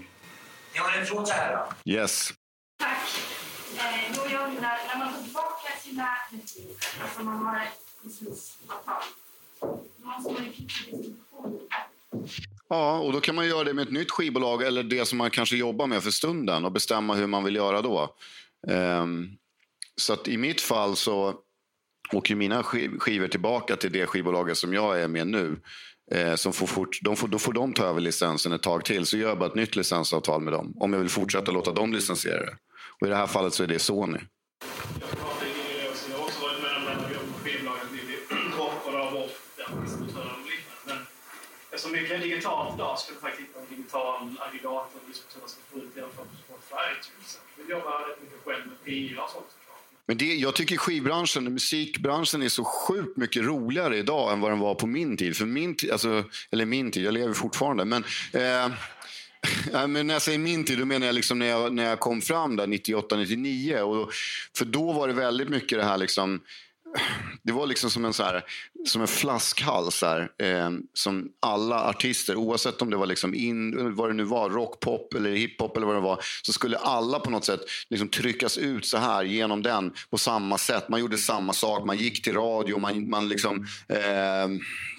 Jag 0.74 0.82
har 0.82 0.98
en 0.98 1.06
fråga 1.06 1.32
här 1.32 1.56
då. 1.84 1.92
Yes. 1.92 2.32
Tack. 2.78 2.98
Eh, 3.78 4.16
då 4.16 4.22
jag 4.30 4.48
undrar, 4.48 4.78
när 4.88 4.98
man 4.98 5.14
tar 5.14 5.22
tillbaka 5.22 5.72
sina 5.82 6.08
rättigheter, 6.32 7.02
alltså 7.02 7.22
man 7.22 7.46
har 7.46 7.60
ett 7.60 7.80
licensavtal, 8.02 9.02
då 9.60 10.06
måste 10.06 10.32
man 10.32 10.44
ju 10.44 10.52
fixa 10.52 10.90
distributionen. 10.90 11.60
Ja, 12.68 12.98
och 12.98 13.12
då 13.12 13.20
kan 13.20 13.34
man 13.34 13.46
göra 13.46 13.64
det 13.64 13.74
med 13.74 13.82
ett 13.82 13.92
nytt 13.92 14.10
skivbolag 14.10 14.62
eller 14.62 14.82
det 14.82 15.06
som 15.06 15.18
man 15.18 15.30
kanske 15.30 15.56
jobbar 15.56 15.86
med 15.86 16.02
för 16.02 16.10
stunden 16.10 16.64
och 16.64 16.72
bestämma 16.72 17.14
hur 17.14 17.26
man 17.26 17.44
vill 17.44 17.56
göra 17.56 17.82
då. 17.82 18.16
Um, 18.66 19.36
så 19.96 20.12
att 20.12 20.28
i 20.28 20.36
mitt 20.36 20.60
fall 20.60 20.96
så 20.96 21.34
åker 22.12 22.34
mina 22.34 22.62
skivor 22.62 23.28
tillbaka 23.28 23.76
till 23.76 23.92
det 23.92 24.06
skivbolaget 24.06 24.56
som 24.56 24.74
jag 24.74 25.00
är 25.00 25.08
med 25.08 25.26
nu. 25.26 25.60
Eh, 26.12 26.34
som 26.34 26.52
får 26.52 26.66
fort, 26.66 26.98
de 27.02 27.16
får, 27.16 27.28
då 27.28 27.38
får 27.38 27.52
de 27.52 27.72
ta 27.72 27.84
över 27.84 28.00
licensen 28.00 28.52
ett 28.52 28.62
tag 28.62 28.84
till. 28.84 29.06
Så 29.06 29.16
gör 29.16 29.28
jag 29.28 29.38
bara 29.38 29.48
ett 29.48 29.54
nytt 29.54 29.76
licensavtal 29.76 30.40
med 30.40 30.52
dem. 30.52 30.72
Om 30.76 30.92
jag 30.92 31.00
vill 31.00 31.08
fortsätta 31.08 31.52
låta 31.52 31.72
dem 31.72 31.92
licensiera 31.92 32.44
det. 32.44 32.56
Och 33.00 33.06
i 33.06 33.10
det 33.10 33.16
här 33.16 33.26
fallet 33.26 33.54
så 33.54 33.62
är 33.62 33.66
det 33.66 33.78
Sony. 33.78 34.18
eftersom 41.84 41.92
mycket 42.02 42.16
är 42.16 42.22
digitalt 42.28 42.74
idag. 42.74 42.98
Skulle 42.98 43.18
faktiskt 43.18 43.48
hitta 43.48 43.60
en 43.60 43.66
digital 43.76 44.18
aggregator 44.46 44.98
och 45.02 45.08
liksom 45.08 45.40
man 45.40 45.48
ska 45.48 45.60
få 45.70 45.78
ut 45.78 45.94
det 45.94 46.00
från 46.00 46.26
Spotify. 46.44 46.88
Typ, 47.02 47.40
Vi 47.56 47.72
jobbar 47.72 48.08
rätt 48.08 48.22
mycket 48.22 48.40
själv 48.44 48.64
med 48.70 48.78
PA 48.84 49.22
och 49.24 49.30
sånt. 49.30 49.63
Men 50.06 50.16
det, 50.16 50.34
jag 50.34 50.54
tycker 50.54 50.76
skivbranschen, 50.76 51.44
musikbranschen 51.44 52.42
är 52.42 52.48
så 52.48 52.64
sjukt 52.64 53.16
mycket 53.16 53.42
roligare 53.42 53.98
idag 53.98 54.32
än 54.32 54.40
vad 54.40 54.50
den 54.50 54.58
var 54.58 54.74
på 54.74 54.86
min 54.86 55.16
tid. 55.16 55.36
För 55.36 55.46
min 55.46 55.76
alltså, 55.92 56.24
eller 56.50 56.64
min 56.64 56.90
tid, 56.90 57.04
jag 57.04 57.14
lever 57.14 57.34
fortfarande. 57.34 57.84
Men, 57.84 58.04
eh, 58.32 58.72
men 59.86 60.06
när 60.06 60.14
jag 60.14 60.22
säger 60.22 60.38
min 60.38 60.64
tid, 60.64 60.78
då 60.78 60.84
menar 60.84 61.06
jag 61.06 61.14
liksom 61.14 61.38
när, 61.38 61.46
jag, 61.46 61.72
när 61.72 61.84
jag 61.84 62.00
kom 62.00 62.20
fram 62.20 62.56
där 62.56 62.66
98, 62.66 63.16
99. 63.16 63.76
Och, 63.76 64.10
för 64.56 64.64
då 64.64 64.92
var 64.92 65.08
det 65.08 65.14
väldigt 65.14 65.48
mycket 65.48 65.78
det 65.78 65.84
här 65.84 65.98
liksom 65.98 66.40
det 67.42 67.52
var 67.52 67.66
liksom 67.66 67.90
som 67.90 68.04
en, 68.04 68.12
så 68.12 68.22
här, 68.22 68.44
som 68.86 69.02
en 69.02 69.08
flaskhals 69.08 70.02
här, 70.02 70.30
eh, 70.38 70.70
som 70.94 71.28
alla 71.40 71.88
artister, 71.88 72.36
oavsett 72.36 72.82
om 72.82 72.90
det 72.90 72.96
var 72.96 73.06
liksom 73.06 73.34
in, 73.34 73.94
vad 73.94 74.10
det 74.10 74.14
nu 74.14 74.24
var, 74.24 74.50
rockpop 74.50 75.14
eller 75.14 75.30
hiphop 75.30 75.76
eller 75.76 75.86
vad 75.86 75.96
det 75.96 76.00
var, 76.00 76.24
så 76.42 76.52
skulle 76.52 76.76
alla 76.76 77.18
på 77.20 77.30
något 77.30 77.44
sätt 77.44 77.60
liksom 77.90 78.08
tryckas 78.08 78.58
ut 78.58 78.86
så 78.86 78.98
här 78.98 79.24
genom 79.24 79.62
den 79.62 79.92
på 80.10 80.18
samma 80.18 80.58
sätt. 80.58 80.88
Man 80.88 81.00
gjorde 81.00 81.18
samma 81.18 81.52
sak, 81.52 81.86
man 81.86 81.96
gick 81.96 82.22
till 82.22 82.34
radio, 82.34 82.78
man, 82.78 83.10
man 83.10 83.28
liksom 83.28 83.66
eh, 83.88 84.48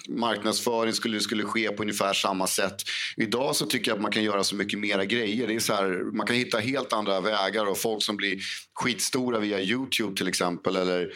marknadsföring 0.08 0.92
skulle, 0.92 1.20
skulle 1.20 1.42
ske 1.42 1.70
på 1.70 1.82
ungefär 1.82 2.12
samma 2.12 2.46
sätt. 2.46 2.82
Idag 3.16 3.56
så 3.56 3.66
tycker 3.66 3.90
jag 3.90 3.96
att 3.96 4.02
man 4.02 4.12
kan 4.12 4.24
göra 4.24 4.44
så 4.44 4.56
mycket 4.56 4.78
mera 4.78 5.04
grejer. 5.04 5.46
Det 5.46 5.54
är 5.54 5.60
så 5.60 5.74
här, 5.74 6.16
man 6.16 6.26
kan 6.26 6.36
hitta 6.36 6.58
helt 6.58 6.92
andra 6.92 7.20
vägar 7.20 7.66
och 7.66 7.78
folk 7.78 8.02
som 8.02 8.16
blir 8.16 8.38
skitstora 8.74 9.38
via 9.38 9.60
Youtube 9.60 10.16
till 10.16 10.28
exempel. 10.28 10.76
Eller 10.76 11.10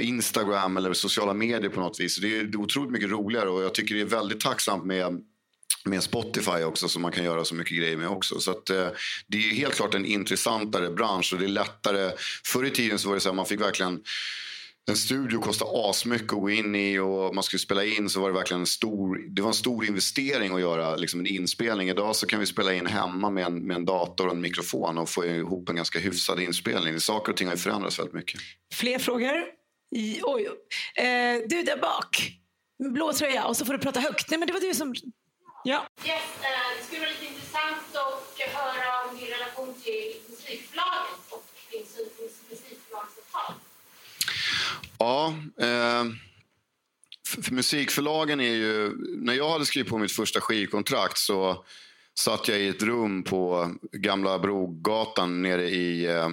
Instagram 0.00 0.76
eller 0.76 0.92
sociala 0.92 1.34
medier 1.34 1.70
på 1.70 1.80
något 1.80 2.00
vis. 2.00 2.16
Det 2.16 2.38
är 2.38 2.56
otroligt 2.56 2.92
mycket 2.92 3.10
roligare 3.10 3.48
och 3.48 3.62
jag 3.62 3.74
tycker 3.74 3.94
det 3.94 4.00
är 4.00 4.04
väldigt 4.04 4.40
tacksamt 4.40 4.84
med 4.84 5.20
med 5.84 6.02
Spotify 6.02 6.62
också 6.62 6.88
som 6.88 7.02
man 7.02 7.12
kan 7.12 7.24
göra 7.24 7.44
så 7.44 7.54
mycket 7.54 7.78
grejer 7.78 7.96
med 7.96 8.08
också. 8.08 8.40
Så 8.40 8.50
att, 8.50 8.70
eh, 8.70 8.88
det 9.26 9.38
är 9.38 9.54
helt 9.54 9.74
klart 9.74 9.94
en 9.94 10.04
intressantare 10.04 10.90
bransch 10.90 11.32
och 11.32 11.38
det 11.38 11.44
är 11.44 11.48
lättare. 11.48 12.12
Förr 12.44 12.64
i 12.64 12.70
tiden 12.70 12.98
så 12.98 13.08
var 13.08 13.14
det 13.14 13.20
så 13.20 13.28
här, 13.28 13.36
man 13.36 13.46
fick 13.46 13.60
verkligen 13.60 14.00
en 14.86 14.96
studio 14.96 15.40
kostade 15.40 15.70
asmycket 15.74 16.32
att 16.32 16.40
gå 16.40 16.50
in 16.50 16.74
i 16.74 16.98
och 16.98 17.34
man 17.34 17.44
skulle 17.44 17.60
spela 17.60 17.84
in 17.84 18.08
så 18.08 18.20
var 18.20 18.28
det 18.28 18.34
verkligen 18.34 18.60
en 18.60 18.66
stor, 18.66 19.18
det 19.28 19.42
var 19.42 19.48
en 19.48 19.54
stor 19.54 19.84
investering 19.84 20.54
att 20.54 20.60
göra 20.60 20.96
liksom 20.96 21.20
en 21.20 21.26
inspelning. 21.26 21.88
Idag 21.88 22.16
så 22.16 22.26
kan 22.26 22.40
vi 22.40 22.46
spela 22.46 22.74
in 22.74 22.86
hemma 22.86 23.30
med 23.30 23.46
en, 23.46 23.66
med 23.66 23.76
en 23.76 23.84
dator 23.84 24.26
och 24.26 24.34
en 24.34 24.40
mikrofon 24.40 24.98
och 24.98 25.08
få 25.08 25.24
ihop 25.24 25.68
en 25.68 25.76
ganska 25.76 25.98
hyfsad 25.98 26.40
inspelning. 26.40 27.00
Saker 27.00 27.32
och 27.32 27.36
ting 27.38 27.46
har 27.46 27.54
ju 27.54 27.60
förändrats 27.60 27.98
väldigt 27.98 28.14
mycket. 28.14 28.40
Fler 28.74 28.98
frågor? 28.98 29.63
I, 29.90 30.20
oj. 30.22 30.46
Eh, 30.94 31.42
du 31.48 31.62
där 31.62 31.76
bak, 31.76 32.32
blå 32.92 33.12
tröja 33.12 33.44
och 33.44 33.56
så 33.56 33.64
får 33.64 33.72
du 33.72 33.78
prata 33.78 34.00
högt. 34.00 34.30
Nej 34.30 34.38
men 34.38 34.46
det 34.46 34.52
var 34.52 34.60
du 34.60 34.74
som... 34.74 34.94
Ja. 35.64 35.86
Yes, 36.04 36.08
uh, 36.08 36.78
det 36.78 36.84
skulle 36.84 37.00
vara 37.00 37.10
lite 37.10 37.26
intressant 37.26 37.96
att 37.96 38.54
höra 38.54 39.10
om 39.10 39.16
din 39.18 39.26
relation 39.26 39.74
till 39.82 40.14
musikförlagen 40.30 41.14
och 41.28 41.44
din 41.70 41.86
syn 41.86 42.06
på 42.16 42.22
musikförlagsavtal. 42.50 43.54
Ja, 44.98 45.34
eh, 45.60 46.04
för, 47.28 47.42
för 47.42 47.52
musikförlagen 47.52 48.40
är 48.40 48.54
ju... 48.54 48.92
När 49.16 49.34
jag 49.34 49.50
hade 49.50 49.66
skrivit 49.66 49.90
på 49.90 49.98
mitt 49.98 50.12
första 50.12 50.40
skivkontrakt 50.40 51.18
så 51.18 51.64
satt 52.18 52.48
jag 52.48 52.58
i 52.58 52.68
ett 52.68 52.82
rum 52.82 53.22
på 53.22 53.70
Gamla 53.92 54.38
Brogatan 54.38 55.42
nere 55.42 55.70
i 55.70 56.06
eh, 56.06 56.28
Eh, 56.28 56.30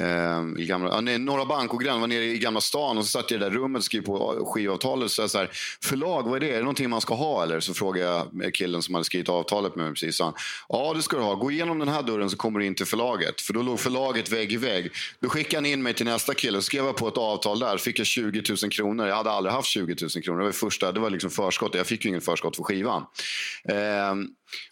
Ehm, 0.00 0.58
i 0.58 0.66
gamla, 0.66 0.88
ja, 0.88 1.18
Norra 1.18 1.44
Bankogren, 1.44 2.00
var 2.00 2.06
nere 2.06 2.24
i 2.24 2.38
Gamla 2.38 2.60
stan 2.60 2.98
och 2.98 3.04
så 3.04 3.10
satt 3.10 3.30
jag 3.30 3.40
i 3.40 3.44
det 3.44 3.50
där 3.50 3.56
rummet 3.56 3.78
och 3.78 3.84
skrev 3.84 4.02
på 4.02 4.44
skivavtalet. 4.54 5.10
Så 5.10 5.28
så 5.28 5.38
här, 5.38 5.50
förlag, 5.82 6.22
vad 6.22 6.36
är 6.36 6.40
det? 6.40 6.50
Är 6.50 6.56
det 6.56 6.60
någonting 6.60 6.90
man 6.90 7.00
ska 7.00 7.14
ha 7.14 7.42
eller? 7.42 7.60
Så 7.60 7.74
frågade 7.74 8.26
jag 8.32 8.54
killen 8.54 8.82
som 8.82 8.94
hade 8.94 9.04
skrivit 9.04 9.28
avtalet 9.28 9.76
med 9.76 9.84
mig 9.84 9.94
precis. 9.94 10.16
Så 10.16 10.24
han, 10.24 10.34
ja 10.68 10.92
det 10.94 11.02
ska 11.02 11.16
du 11.16 11.22
ha. 11.22 11.34
Gå 11.34 11.50
igenom 11.50 11.78
den 11.78 11.88
här 11.88 12.02
dörren 12.02 12.30
så 12.30 12.36
kommer 12.36 12.60
du 12.60 12.66
in 12.66 12.74
till 12.74 12.86
förlaget. 12.86 13.40
För 13.40 13.54
då 13.54 13.62
låg 13.62 13.80
förlaget 13.80 14.32
vägg 14.32 14.52
i 14.52 14.56
vägg. 14.56 14.90
Då 15.20 15.28
skickade 15.28 15.56
han 15.56 15.66
in 15.66 15.82
mig 15.82 15.94
till 15.94 16.06
nästa 16.06 16.34
kille 16.34 16.58
och 16.58 16.64
skrev 16.64 16.84
jag 16.84 16.96
på 16.96 17.08
ett 17.08 17.18
avtal 17.18 17.58
där. 17.58 17.76
Fick 17.76 17.98
jag 17.98 18.06
20 18.06 18.42
000 18.62 18.70
kronor. 18.70 19.06
Jag 19.06 19.16
hade 19.16 19.30
aldrig 19.30 19.52
haft 19.54 19.68
20 19.68 19.96
000 20.00 20.22
kronor. 20.24 20.38
Det 20.38 20.44
var, 20.44 20.52
första, 20.52 20.92
det 20.92 21.00
var 21.00 21.10
liksom 21.10 21.30
förskott. 21.30 21.74
Jag 21.74 21.86
fick 21.86 22.04
ju 22.04 22.08
ingen 22.08 22.20
förskott 22.20 22.56
för 22.56 22.62
skivan. 22.62 23.02
Eh, 23.68 24.14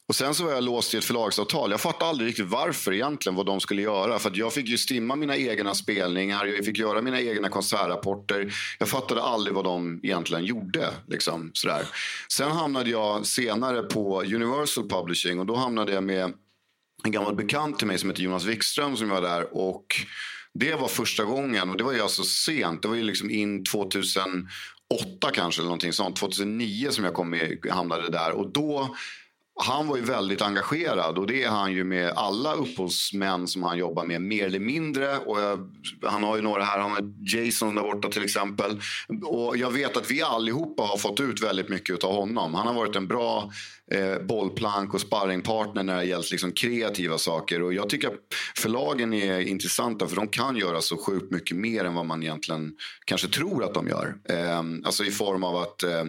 och 0.08 0.14
sen 0.14 0.34
så 0.34 0.44
var 0.44 0.52
jag 0.52 0.64
låst 0.64 0.94
i 0.94 0.96
ett 0.96 1.04
förlagsavtal. 1.04 1.70
Jag 1.70 1.80
fattade 1.80 2.10
aldrig 2.10 2.28
riktigt 2.28 2.46
varför 2.46 2.92
egentligen, 2.92 3.36
vad 3.36 3.46
de 3.46 3.60
skulle 3.60 3.82
göra. 3.82 4.18
För 4.18 4.32
jag 4.34 4.52
fick 4.52 4.68
ju 4.68 4.78
stimma 4.78 5.15
mina 5.16 5.36
egna 5.36 5.74
spelningar, 5.74 6.46
jag 6.46 6.64
fick 6.64 6.78
göra 6.78 7.02
mina 7.02 7.20
egna 7.20 7.48
konsertrapporter. 7.48 8.54
Jag 8.78 8.88
fattade 8.88 9.22
aldrig 9.22 9.54
vad 9.54 9.64
de 9.64 10.00
egentligen 10.02 10.44
gjorde. 10.44 10.90
Liksom, 11.06 11.50
sådär. 11.54 11.86
Sen 12.28 12.50
hamnade 12.50 12.90
jag 12.90 13.26
senare 13.26 13.82
på 13.82 14.22
Universal 14.22 14.88
Publishing 14.88 15.40
och 15.40 15.46
då 15.46 15.56
hamnade 15.56 15.92
jag 15.92 16.04
med 16.04 16.32
en 17.04 17.12
gammal 17.12 17.34
bekant 17.34 17.78
till 17.78 17.86
mig 17.86 17.98
som 17.98 18.10
heter 18.10 18.22
Jonas 18.22 18.44
Wikström 18.44 18.96
som 18.96 19.08
var 19.08 19.22
där. 19.22 19.56
Och 19.56 19.86
det 20.54 20.74
var 20.74 20.88
första 20.88 21.24
gången, 21.24 21.70
och 21.70 21.76
det 21.76 21.84
var 21.84 21.92
ju 21.92 22.00
alltså 22.00 22.22
sent, 22.22 22.82
det 22.82 22.88
var 22.88 22.94
ju 22.94 23.02
liksom 23.02 23.30
in 23.30 23.64
2008 23.64 24.46
kanske 25.32 25.60
eller 25.60 25.68
någonting 25.68 25.92
sånt. 25.92 26.16
2009 26.16 26.90
som 26.90 27.04
jag 27.04 27.14
kom 27.14 27.30
med, 27.30 27.58
hamnade 27.70 28.10
där. 28.10 28.30
Och 28.30 28.52
då 28.52 28.96
han 29.64 29.86
var 29.86 29.96
ju 29.96 30.02
väldigt 30.02 30.42
engagerad 30.42 31.18
och 31.18 31.26
det 31.26 31.42
är 31.42 31.48
han 31.48 31.72
ju 31.72 31.84
med 31.84 32.12
alla 32.16 32.54
upphovsmän 32.54 33.48
som 33.48 33.62
han 33.62 33.78
jobbar 33.78 34.04
med 34.04 34.22
mer 34.22 34.46
eller 34.46 34.58
mindre. 34.58 35.18
Och 35.18 35.40
jag, 35.40 35.70
han 36.02 36.22
har 36.22 36.36
ju 36.36 36.42
några 36.42 36.64
här, 36.64 36.78
han 36.78 36.90
har 36.90 37.12
Jason 37.36 37.74
där 37.74 37.82
borta 37.82 38.08
till 38.08 38.24
exempel. 38.24 38.80
Och 39.22 39.56
jag 39.56 39.70
vet 39.70 39.96
att 39.96 40.10
vi 40.10 40.22
allihopa 40.22 40.82
har 40.82 40.96
fått 40.96 41.20
ut 41.20 41.42
väldigt 41.42 41.68
mycket 41.68 42.04
av 42.04 42.14
honom. 42.14 42.54
Han 42.54 42.66
har 42.66 42.74
varit 42.74 42.96
en 42.96 43.06
bra 43.06 43.50
eh, 43.92 44.26
bollplank 44.26 44.94
och 44.94 45.00
sparringpartner 45.00 45.82
när 45.82 45.96
det 45.96 46.04
gällt 46.04 46.30
liksom 46.30 46.52
kreativa 46.52 47.18
saker. 47.18 47.62
Och 47.62 47.74
jag 47.74 47.88
tycker 47.88 48.08
att 48.08 48.14
förlagen 48.56 49.14
är 49.14 49.40
intressanta 49.40 50.06
för 50.06 50.16
de 50.16 50.28
kan 50.28 50.56
göra 50.56 50.80
så 50.80 50.96
sjukt 50.96 51.30
mycket 51.30 51.56
mer 51.56 51.84
än 51.84 51.94
vad 51.94 52.06
man 52.06 52.22
egentligen 52.22 52.72
kanske 53.04 53.28
tror 53.28 53.64
att 53.64 53.74
de 53.74 53.88
gör. 53.88 54.14
Eh, 54.28 54.58
alltså 54.84 55.04
i 55.04 55.10
form 55.10 55.44
av 55.44 55.56
att 55.56 55.82
eh, 55.82 56.04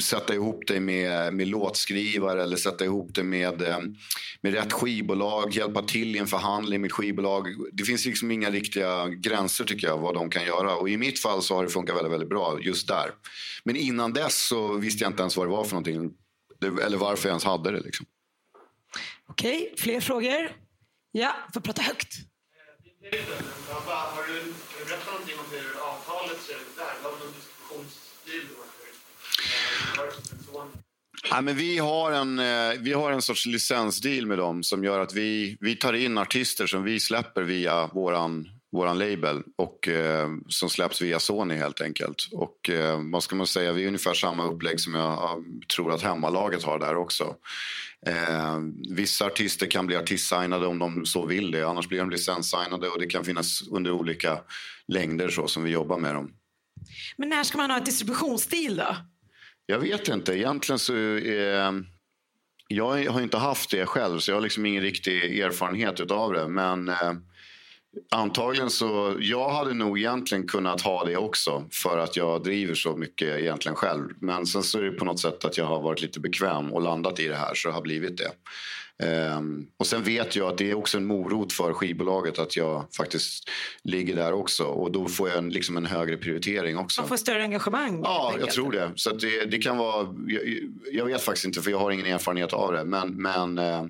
sätta 0.00 0.34
ihop 0.34 0.66
dig 0.66 0.80
med, 0.80 1.34
med 1.34 1.48
låtskrivare 1.48 2.42
eller 2.42 2.56
sätta 2.56 2.84
ihop 2.84 3.14
dig 3.14 3.24
med, 3.24 3.62
ehm, 3.62 3.94
med 4.40 4.54
rätt 4.54 4.72
skivbolag, 4.72 5.52
hjälpa 5.52 5.82
till 5.82 6.16
i 6.16 6.18
en 6.18 6.26
förhandling 6.26 6.80
med 6.80 6.92
skivbolag. 6.92 7.46
Det 7.72 7.84
finns 7.84 8.06
liksom 8.06 8.30
inga 8.30 8.50
riktiga 8.50 9.08
gränser 9.08 9.64
tycker 9.64 9.86
jag 9.86 9.98
vad 9.98 10.14
de 10.14 10.30
kan 10.30 10.44
göra. 10.44 10.74
Och 10.74 10.88
i 10.88 10.96
mitt 10.96 11.18
fall 11.18 11.42
så 11.42 11.54
har 11.54 11.64
det 11.64 11.70
funkat 11.70 11.96
väldigt, 11.96 12.12
väldigt 12.12 12.28
bra 12.28 12.58
just 12.62 12.88
där. 12.88 13.10
Men 13.64 13.76
innan 13.76 14.12
dess 14.12 14.46
så 14.46 14.72
visste 14.72 15.04
jag 15.04 15.10
inte 15.10 15.22
ens 15.22 15.36
vad 15.36 15.46
det 15.46 15.50
var 15.50 15.64
för 15.64 15.72
någonting 15.72 16.10
eller 16.62 16.96
varför 16.96 17.28
jag 17.28 17.32
ens 17.32 17.44
hade 17.44 17.70
det. 17.70 17.80
Liksom. 17.80 18.06
Okej, 19.28 19.74
fler 19.78 20.00
frågor? 20.00 20.56
Ja, 21.12 21.34
får 21.54 21.60
prata 21.60 21.82
högt. 21.82 22.14
Har 23.76 24.26
du 24.26 24.54
berättat 24.84 25.06
någonting 25.06 25.34
om 25.38 25.44
hur 25.50 25.80
avtalet 25.80 26.40
ser 26.40 26.54
ut 26.54 26.76
där? 26.76 26.84
Har 27.02 27.10
du 27.10 27.24
någon 27.24 27.34
diskussionsstil? 27.34 28.42
Ja, 31.30 31.40
men 31.40 31.56
vi, 31.56 31.78
har 31.78 32.12
en, 32.12 32.38
eh, 32.38 32.80
vi 32.80 32.92
har 32.92 33.12
en 33.12 33.22
sorts 33.22 33.46
licensdeal 33.46 34.26
med 34.26 34.38
dem 34.38 34.62
som 34.62 34.84
gör 34.84 35.00
att 35.00 35.14
vi, 35.14 35.56
vi 35.60 35.76
tar 35.76 35.92
in 35.92 36.18
artister 36.18 36.66
som 36.66 36.84
vi 36.84 37.00
släpper 37.00 37.42
via 37.42 37.86
våran 37.86 38.48
våran 38.72 38.98
label 38.98 39.42
och 39.56 39.88
eh, 39.88 40.28
som 40.48 40.70
släpps 40.70 41.02
via 41.02 41.20
Sony 41.20 41.54
helt 41.54 41.80
enkelt. 41.80 42.28
Och 42.32 42.70
eh, 42.70 43.00
vad 43.12 43.22
ska 43.22 43.36
man 43.36 43.46
säga, 43.46 43.72
vi 43.72 43.82
är 43.82 43.86
ungefär 43.86 44.14
samma 44.14 44.44
upplägg 44.44 44.80
som 44.80 44.94
jag 44.94 45.44
tror 45.74 45.92
att 45.92 46.02
hemmalaget 46.02 46.62
har 46.62 46.78
där 46.78 46.96
också. 46.96 47.36
Eh, 48.06 48.58
vissa 48.90 49.26
artister 49.26 49.66
kan 49.66 49.86
bli 49.86 49.96
artistsignade 49.96 50.66
om 50.66 50.78
de 50.78 51.06
så 51.06 51.26
vill 51.26 51.50
det, 51.50 51.62
annars 51.62 51.88
blir 51.88 51.98
de 51.98 52.10
licenssignade 52.10 52.88
och 52.88 52.98
det 53.00 53.06
kan 53.06 53.24
finnas 53.24 53.62
under 53.70 53.90
olika 53.90 54.38
längder 54.88 55.28
så 55.28 55.48
som 55.48 55.64
vi 55.64 55.70
jobbar 55.70 55.98
med 55.98 56.14
dem. 56.14 56.32
Men 57.16 57.28
när 57.28 57.44
ska 57.44 57.58
man 57.58 57.70
ha 57.70 57.78
ett 57.78 57.84
distributionsstil 57.84 58.76
då? 58.76 58.96
Jag 59.66 59.78
vet 59.78 60.08
inte, 60.08 60.38
egentligen 60.38 60.78
så 60.78 60.94
eh, 61.16 61.72
jag 62.68 63.10
har 63.10 63.20
inte 63.20 63.38
haft 63.38 63.70
det 63.70 63.86
själv 63.86 64.18
så 64.18 64.30
jag 64.30 64.36
har 64.36 64.42
liksom 64.42 64.66
ingen 64.66 64.82
riktig 64.82 65.38
erfarenhet 65.40 66.00
utav 66.00 66.32
det 66.32 66.48
men 66.48 66.88
eh, 66.88 67.12
Antagligen 68.10 68.70
så, 68.70 69.16
jag 69.20 69.48
hade 69.48 69.74
nog 69.74 69.98
egentligen 69.98 70.46
kunnat 70.46 70.80
ha 70.80 71.04
det 71.04 71.16
också 71.16 71.64
för 71.72 71.98
att 71.98 72.16
jag 72.16 72.42
driver 72.42 72.74
så 72.74 72.96
mycket 72.96 73.38
egentligen 73.38 73.76
själv. 73.76 74.08
Men 74.20 74.46
sen 74.46 74.62
så 74.62 74.78
är 74.78 74.82
det 74.82 74.92
på 74.92 75.04
något 75.04 75.20
sätt 75.20 75.44
att 75.44 75.58
jag 75.58 75.64
har 75.64 75.80
varit 75.82 76.02
lite 76.02 76.20
bekväm 76.20 76.72
och 76.72 76.82
landat 76.82 77.20
i 77.20 77.28
det 77.28 77.36
här 77.36 77.54
så 77.54 77.68
det 77.68 77.74
har 77.74 77.82
blivit 77.82 78.18
det. 78.18 78.30
Um, 79.02 79.66
och 79.76 79.86
sen 79.86 80.02
vet 80.02 80.36
jag 80.36 80.48
att 80.48 80.58
det 80.58 80.70
är 80.70 80.74
också 80.74 80.98
en 80.98 81.06
morot 81.06 81.52
för 81.52 81.72
skivbolaget 81.72 82.38
att 82.38 82.56
jag 82.56 82.86
faktiskt 82.96 83.50
ligger 83.82 84.16
där 84.16 84.32
också 84.32 84.64
och 84.64 84.92
då 84.92 85.08
får 85.08 85.28
jag 85.28 85.38
en, 85.38 85.50
liksom 85.50 85.76
en 85.76 85.86
högre 85.86 86.16
prioritering 86.16 86.78
också. 86.78 87.00
Man 87.00 87.08
får 87.08 87.16
större 87.16 87.42
engagemang? 87.42 88.00
Ja, 88.04 88.34
jag 88.40 88.50
tror 88.50 88.72
det. 88.72 88.90
Så 88.94 89.10
det, 89.10 89.44
det, 89.44 89.58
kan 89.58 89.76
vara, 89.76 90.14
jag, 90.26 90.42
jag, 90.92 91.04
vet 91.04 91.22
faktiskt 91.22 91.46
inte 91.46 91.62
för 91.62 91.70
jag 91.70 91.78
har 91.78 91.90
ingen 91.90 92.06
erfarenhet 92.06 92.52
av 92.52 92.72
det 92.72 92.84
men, 92.84 93.22
men 93.22 93.58
uh, 93.58 93.86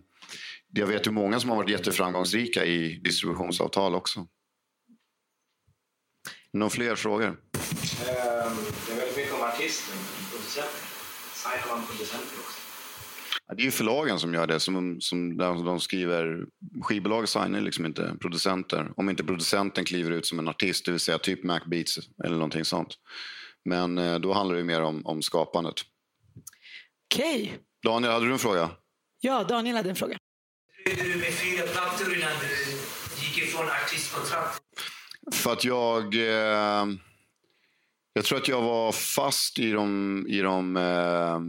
jag 0.73 0.87
vet 0.87 1.07
ju 1.07 1.11
många 1.11 1.41
som 1.41 1.51
har 1.51 1.57
varit 1.57 1.71
jätteframgångsrika 1.71 2.65
i 2.65 3.01
distributionsavtal 3.05 3.95
också. 3.95 4.27
Några 6.53 6.71
fler 6.71 6.95
frågor? 6.95 7.27
Ehm, 7.27 7.37
det 8.87 8.93
är 8.93 8.97
väldigt 8.97 9.17
mycket 9.17 9.35
om 9.35 9.43
artisten, 9.43 9.99
producenten. 10.31 10.81
signar 11.35 11.77
man 11.77 11.87
producenter 11.87 12.39
också? 12.39 12.61
Det 13.57 13.63
är 13.63 13.65
ju 13.65 13.71
förlagen 13.71 14.19
som 14.19 14.35
gör 14.35 14.47
det. 14.47 14.61
Som, 14.61 15.01
som, 15.01 15.37
de 15.37 15.81
skriver, 15.81 16.47
skivbolag 16.83 17.29
signar 17.29 17.61
liksom 17.61 17.87
inte 17.87 18.17
producenter. 18.21 18.93
Om 18.97 19.11
inte 19.11 19.25
producenten 19.25 19.85
kliver 19.85 20.11
ut 20.11 20.27
som 20.27 20.39
en 20.39 20.49
artist, 20.49 20.85
det 20.85 20.91
vill 20.91 21.01
säga 21.01 21.19
typ 21.19 21.45
Mac 21.45 21.61
Beats 21.67 21.99
eller 22.25 22.35
någonting 22.35 22.65
sånt. 22.65 22.95
Men 23.65 23.99
eh, 23.99 24.19
då 24.19 24.33
handlar 24.33 24.57
det 24.57 24.65
mer 24.65 24.83
om, 24.83 25.07
om 25.07 25.23
skapandet. 25.23 25.75
Okej. 27.15 27.59
Daniel, 27.85 28.13
hade 28.13 28.27
du 28.27 28.33
en 28.33 28.39
fråga? 28.39 28.71
Ja, 29.21 29.45
Daniel 29.45 29.77
hade 29.77 29.91
en 29.91 29.97
fråga. 29.97 30.19
Du 30.85 31.17
med 31.19 31.33
fyra 31.33 31.67
plattor 31.67 32.17
innan 32.17 32.31
du 32.41 32.71
gick 33.25 33.39
ifrån 33.39 33.67
artistkontrakt? 33.85 34.63
För 35.33 35.53
att 35.53 35.65
jag... 35.65 36.15
Eh, 36.15 36.87
jag 38.13 38.25
tror 38.25 38.39
att 38.39 38.49
jag 38.49 38.63
var 38.63 38.93
fast 38.93 39.59
i 39.59 39.71
de, 39.71 40.27
i 40.29 40.41
de 40.41 40.77
eh, 40.77 41.41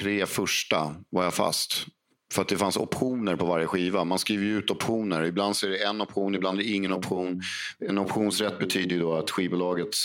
tre 0.00 0.26
första. 0.26 0.94
var 1.10 1.24
jag 1.24 1.34
fast. 1.34 1.86
För 2.32 2.42
att 2.42 2.48
det 2.48 2.56
fanns 2.56 2.76
optioner 2.76 3.36
på 3.36 3.46
varje 3.46 3.66
skiva. 3.66 4.04
Man 4.04 4.18
skriver 4.18 4.44
ju 4.44 4.58
ut 4.58 4.70
optioner. 4.70 5.24
Ibland 5.24 5.56
så 5.56 5.66
är 5.66 5.70
det 5.70 5.84
en 5.84 6.00
option, 6.00 6.34
ibland 6.34 6.58
är 6.58 6.64
det 6.64 6.70
ingen 6.70 6.92
option. 6.92 7.42
En 7.78 7.98
optionsrätt 7.98 8.58
betyder 8.58 8.96
ju 8.96 9.02
då 9.02 9.14
att 9.14 9.30
skivbolaget, 9.30 9.96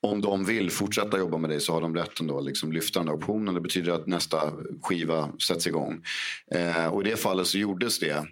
om 0.00 0.20
de 0.20 0.44
vill 0.44 0.70
fortsätta 0.70 1.18
jobba 1.18 1.38
med 1.38 1.50
dig 1.50 1.60
så 1.60 1.72
har 1.72 1.80
de 1.80 1.94
rätten 1.94 2.26
då 2.26 2.38
att 2.38 2.44
liksom 2.44 2.72
lyfta 2.72 3.00
den 3.00 3.06
där 3.06 3.14
optionen. 3.14 3.54
Det 3.54 3.60
betyder 3.60 3.92
att 3.92 4.06
nästa 4.06 4.52
skiva 4.82 5.28
sätts 5.48 5.66
igång. 5.66 6.02
Eh, 6.50 6.86
och 6.86 7.06
i 7.06 7.10
det 7.10 7.16
fallet 7.16 7.46
så 7.46 7.58
gjordes 7.58 7.98
det. 7.98 8.26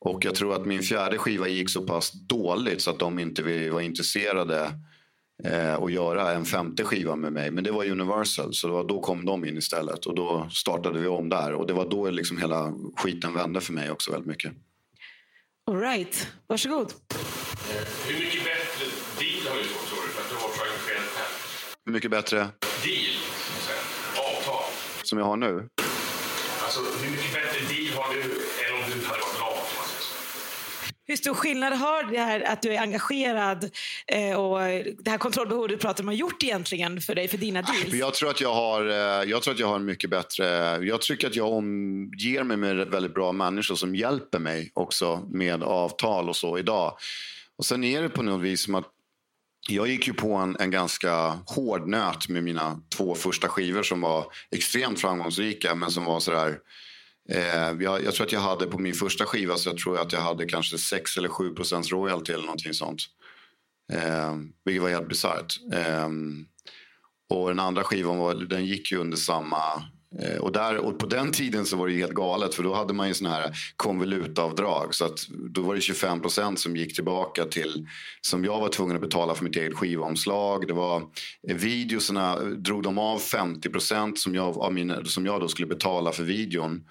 Och 0.00 0.24
jag 0.24 0.34
tror 0.34 0.54
att 0.54 0.66
min 0.66 0.82
fjärde 0.82 1.18
skiva 1.18 1.48
gick 1.48 1.70
så 1.70 1.82
pass 1.82 2.12
dåligt 2.12 2.82
så 2.82 2.90
att 2.90 2.98
de 2.98 3.18
inte 3.18 3.42
var 3.70 3.80
intresserade 3.80 4.70
eh, 5.44 5.74
att 5.74 5.92
göra 5.92 6.32
en 6.32 6.44
femte 6.44 6.84
skiva 6.84 7.16
med 7.16 7.32
mig. 7.32 7.50
Men 7.50 7.64
det 7.64 7.70
var 7.70 7.84
Universal, 7.84 8.54
så 8.54 8.66
det 8.66 8.72
var, 8.72 8.84
då 8.84 9.00
kom 9.00 9.24
de 9.24 9.44
in 9.44 9.56
istället. 9.56 10.06
Och 10.06 10.14
då 10.14 10.48
startade 10.50 11.00
vi 11.00 11.06
om 11.08 11.28
där. 11.28 11.52
Och 11.54 11.66
det 11.66 11.72
var 11.72 11.90
då 11.90 12.10
liksom 12.10 12.38
hela 12.38 12.72
skiten 12.96 13.34
vände 13.34 13.60
för 13.60 13.72
mig 13.72 13.90
också 13.90 14.10
väldigt 14.10 14.28
mycket. 14.28 14.52
All 15.70 15.80
right. 15.80 16.28
Varsågod. 16.46 16.92
Hur 18.06 18.18
mycket 18.18 18.44
bättre 18.44 18.86
deal 19.18 19.48
har 19.48 19.58
du 19.58 19.64
fått 19.64 19.88
tror 19.88 20.02
du 20.06 20.08
för 20.08 20.22
att 20.22 20.28
du 20.30 20.34
har 20.34 20.48
här? 21.16 21.26
Hur 21.86 21.92
mycket 21.92 22.10
bättre 22.10 22.36
Deal, 22.36 23.16
avtal. 24.16 24.64
som 25.02 25.18
jag 25.18 25.26
har 25.26 25.36
nu? 25.36 25.68
Alltså 26.64 26.80
hur 27.02 27.10
mycket 27.10 27.32
bättre 27.32 27.60
deal 27.74 27.94
har 27.96 28.14
du 28.14 28.20
än 28.20 28.74
om 28.74 28.90
du 28.90 29.06
hade 29.06 29.20
varit 29.20 29.40
lag? 29.40 29.52
om 29.52 29.76
man 29.78 29.86
säger 29.86 30.02
så? 30.08 30.93
Hur 31.06 31.16
stor 31.16 31.34
skillnad 31.34 31.72
har 31.72 32.12
det 32.12 32.18
här 32.18 32.40
att 32.40 32.62
du 32.62 32.74
är 32.74 32.80
engagerad 32.80 33.70
eh, 34.06 34.40
och 34.40 34.58
det 35.04 35.10
här 35.10 35.18
kontrollbehovet 35.18 35.70
du 35.70 35.76
pratar 35.76 36.04
om 36.04 36.08
har 36.08 36.14
gjort 36.14 36.42
egentligen 36.42 37.00
för 37.00 37.14
dig, 37.14 37.28
för 37.28 37.38
dina 37.38 37.62
deals? 37.62 37.94
Jag 37.94 38.14
tror 38.14 38.30
att 38.30 38.40
jag 38.40 38.54
har, 38.54 38.88
eh, 38.88 39.30
jag 39.30 39.42
tror 39.42 39.54
att 39.54 39.60
jag 39.60 39.66
har 39.66 39.76
en 39.76 39.84
mycket 39.84 40.10
bättre... 40.10 40.44
Jag 40.84 41.00
tycker 41.00 41.26
att 41.26 41.36
jag 41.36 41.52
omger 41.52 42.42
mig 42.42 42.56
med 42.56 42.76
väldigt 42.76 43.14
bra 43.14 43.32
människor 43.32 43.74
som 43.74 43.94
hjälper 43.94 44.38
mig 44.38 44.70
också 44.74 45.28
med 45.30 45.62
avtal 45.62 46.28
och 46.28 46.36
så 46.36 46.58
idag. 46.58 46.96
Och 47.58 47.64
sen 47.64 47.84
är 47.84 48.02
det 48.02 48.08
på 48.08 48.22
något 48.22 48.42
vis 48.42 48.62
som 48.62 48.74
att 48.74 48.86
jag 49.68 49.88
gick 49.88 50.06
ju 50.06 50.12
på 50.12 50.34
en, 50.34 50.56
en 50.60 50.70
ganska 50.70 51.38
hård 51.46 51.88
nöt 51.88 52.28
med 52.28 52.44
mina 52.44 52.80
två 52.96 53.14
första 53.14 53.48
skivor 53.48 53.82
som 53.82 54.00
var 54.00 54.26
extremt 54.50 55.00
framgångsrika 55.00 55.74
men 55.74 55.90
som 55.90 56.04
var 56.04 56.20
sådär... 56.20 56.58
Eh, 57.28 57.72
jag, 57.80 58.04
jag 58.04 58.14
tror 58.14 58.26
att 58.26 58.32
jag 58.32 58.40
hade 58.40 58.66
på 58.66 58.78
min 58.78 58.94
första 58.94 59.24
skiva 59.24 59.56
så 59.56 59.68
jag 59.68 59.78
tror 59.78 59.98
att 59.98 60.12
jag 60.12 60.20
hade 60.20 60.46
kanske 60.46 60.78
6 60.78 61.16
eller 61.16 61.28
7 61.28 61.54
procents 61.54 61.92
royalty 61.92 62.32
eller 62.32 62.44
någonting 62.44 62.74
sånt. 62.74 63.02
Eh, 63.92 64.36
vilket 64.64 64.82
var 64.82 64.90
helt 64.90 65.08
bisarrt. 65.08 65.54
Eh, 65.72 66.08
och 67.30 67.48
den 67.48 67.60
andra 67.60 67.84
skivan 67.84 68.18
var, 68.18 68.34
den 68.34 68.66
gick 68.66 68.92
ju 68.92 68.98
under 68.98 69.16
samma... 69.16 69.82
Eh, 70.22 70.36
och, 70.36 70.52
där, 70.52 70.76
och 70.76 70.98
på 70.98 71.06
den 71.06 71.32
tiden 71.32 71.66
så 71.66 71.76
var 71.76 71.88
det 71.88 71.94
helt 71.94 72.12
galet 72.12 72.54
för 72.54 72.62
då 72.62 72.74
hade 72.74 72.92
man 72.92 73.08
ju 73.08 73.14
såna 73.14 73.30
här 73.30 73.56
konvolutavdrag. 73.76 74.94
Så 74.94 75.04
att 75.04 75.28
då 75.28 75.62
var 75.62 75.74
det 75.74 75.80
25 75.80 76.20
procent 76.20 76.60
som 76.60 76.76
gick 76.76 76.94
tillbaka 76.94 77.44
till 77.44 77.88
som 78.20 78.44
jag 78.44 78.60
var 78.60 78.68
tvungen 78.68 78.96
att 78.96 79.02
betala 79.02 79.34
för 79.34 79.44
mitt 79.44 79.56
eget 79.56 79.74
skivomslag. 79.74 80.66
Det 80.66 80.74
var 80.74 81.02
eh, 81.48 81.56
videoserna 81.56 82.32
eh, 82.32 82.46
drog 82.46 82.82
de 82.82 82.98
av 82.98 83.18
50 83.18 83.68
procent 83.68 84.18
som 84.18 84.34
jag, 84.34 84.54
som 85.06 85.26
jag 85.26 85.40
då 85.40 85.48
skulle 85.48 85.68
betala 85.68 86.12
för 86.12 86.22
videon. 86.22 86.84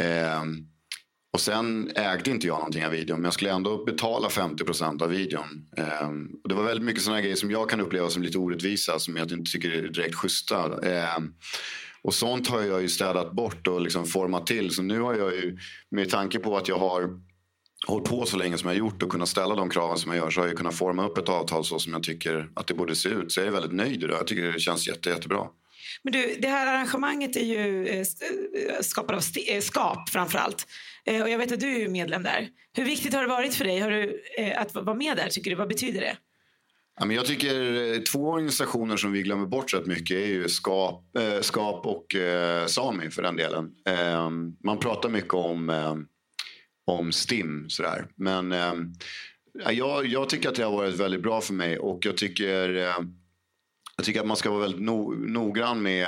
Eh, 0.00 0.42
och 1.32 1.40
sen 1.40 1.90
ägde 1.96 2.30
inte 2.30 2.46
jag 2.46 2.58
någonting 2.58 2.84
av 2.84 2.90
videon 2.90 3.16
men 3.16 3.24
jag 3.24 3.34
skulle 3.34 3.52
ändå 3.52 3.84
betala 3.84 4.30
50 4.30 4.64
procent 4.64 5.02
av 5.02 5.08
videon. 5.08 5.66
Eh, 5.76 6.08
och 6.42 6.48
det 6.48 6.54
var 6.54 6.62
väldigt 6.62 6.84
mycket 6.84 7.02
sådana 7.02 7.20
grejer 7.20 7.36
som 7.36 7.50
jag 7.50 7.70
kan 7.70 7.80
uppleva 7.80 8.08
som 8.10 8.22
lite 8.22 8.38
orättvisa 8.38 8.98
som 8.98 9.16
jag 9.16 9.32
inte 9.32 9.52
tycker 9.52 9.70
är 9.70 9.88
direkt 9.88 10.14
schyssta. 10.14 10.88
Eh, 10.88 11.18
och 12.04 12.14
sånt 12.14 12.48
har 12.48 12.62
jag 12.62 12.82
ju 12.82 12.88
städat 12.88 13.32
bort 13.32 13.66
och 13.66 13.80
liksom 13.80 14.06
format 14.06 14.46
till. 14.46 14.70
Så 14.70 14.82
nu 14.82 15.00
har 15.00 15.14
jag 15.14 15.32
ju 15.34 15.58
med 15.90 16.10
tanke 16.10 16.38
på 16.38 16.56
att 16.56 16.68
jag 16.68 16.78
har 16.78 17.20
hållit 17.86 18.08
på 18.08 18.26
så 18.26 18.36
länge 18.36 18.58
som 18.58 18.68
jag 18.68 18.78
gjort 18.78 19.02
och 19.02 19.10
kunnat 19.10 19.28
ställa 19.28 19.54
de 19.54 19.70
kraven 19.70 19.98
som 19.98 20.12
jag 20.12 20.18
gör 20.18 20.30
så 20.30 20.40
har 20.40 20.48
jag 20.48 20.56
kunnat 20.56 20.74
forma 20.74 21.06
upp 21.06 21.18
ett 21.18 21.28
avtal 21.28 21.64
så 21.64 21.78
som 21.78 21.92
jag 21.92 22.02
tycker 22.02 22.50
att 22.54 22.66
det 22.66 22.74
borde 22.74 22.96
se 22.96 23.08
ut. 23.08 23.32
Så 23.32 23.40
jag 23.40 23.46
är 23.46 23.52
väldigt 23.52 23.72
nöjd 23.72 24.02
idag. 24.02 24.18
Jag 24.18 24.26
tycker 24.26 24.52
det 24.52 24.60
känns 24.60 24.88
jätte, 24.88 25.10
jättebra. 25.10 25.46
Men 26.02 26.12
du, 26.12 26.36
det 26.38 26.48
här 26.48 26.66
arrangemanget 26.66 27.36
är 27.36 27.44
ju 27.44 27.86
eh, 27.86 27.98
eh, 27.98 28.04
skapat 28.80 29.16
av 29.16 29.22
eh, 29.48 29.60
SKAP 29.60 30.08
framför 30.08 30.38
allt. 30.38 30.66
Och 31.06 31.30
jag 31.30 31.38
vet 31.38 31.52
att 31.52 31.60
du 31.60 31.82
är 31.82 31.88
medlem 31.88 32.22
där. 32.22 32.48
Hur 32.76 32.84
viktigt 32.84 33.14
har 33.14 33.22
det 33.22 33.28
varit 33.28 33.54
för 33.54 33.64
dig 33.64 33.78
har 33.78 33.90
du, 33.90 34.22
att 34.56 34.74
vara 34.74 34.94
med 34.94 35.16
där? 35.16 35.28
Tycker 35.28 35.50
du? 35.50 35.56
Vad 35.56 35.68
betyder 35.68 36.00
det? 36.00 36.16
Ja, 36.96 37.04
men 37.04 37.16
jag 37.16 37.26
tycker 37.26 37.92
eh, 37.94 38.00
två 38.00 38.30
organisationer 38.30 38.96
som 38.96 39.12
vi 39.12 39.22
glömmer 39.22 39.46
bort 39.46 39.74
rätt 39.74 39.86
mycket 39.86 40.16
är 40.16 40.26
ju 40.26 40.48
SKAP, 40.48 41.16
eh, 41.18 41.40
SKAP 41.40 41.86
och 41.86 42.14
eh, 42.14 42.66
Sami 42.66 43.10
för 43.10 43.22
den 43.22 43.36
delen. 43.36 43.70
Eh, 43.88 44.30
man 44.64 44.78
pratar 44.78 45.08
mycket 45.08 45.34
om, 45.34 45.70
eh, 45.70 45.96
om 46.86 47.12
STIM 47.12 47.64
sådär. 47.68 48.06
Men 48.16 48.52
ehm, 48.52 48.92
jag, 49.70 50.06
jag 50.06 50.28
tycker 50.28 50.48
att 50.48 50.54
det 50.54 50.64
har 50.64 50.72
varit 50.72 50.94
väldigt 50.94 51.22
bra 51.22 51.40
för 51.40 51.54
mig 51.54 51.78
och 51.78 52.06
jag 52.06 52.16
tycker, 52.16 52.76
eh, 52.76 53.04
jag 53.96 54.04
tycker 54.04 54.20
att 54.20 54.26
man 54.26 54.36
ska 54.36 54.50
vara 54.50 54.60
väldigt 54.60 54.80
no, 54.80 55.14
noggrann 55.26 55.82
med, 55.82 56.06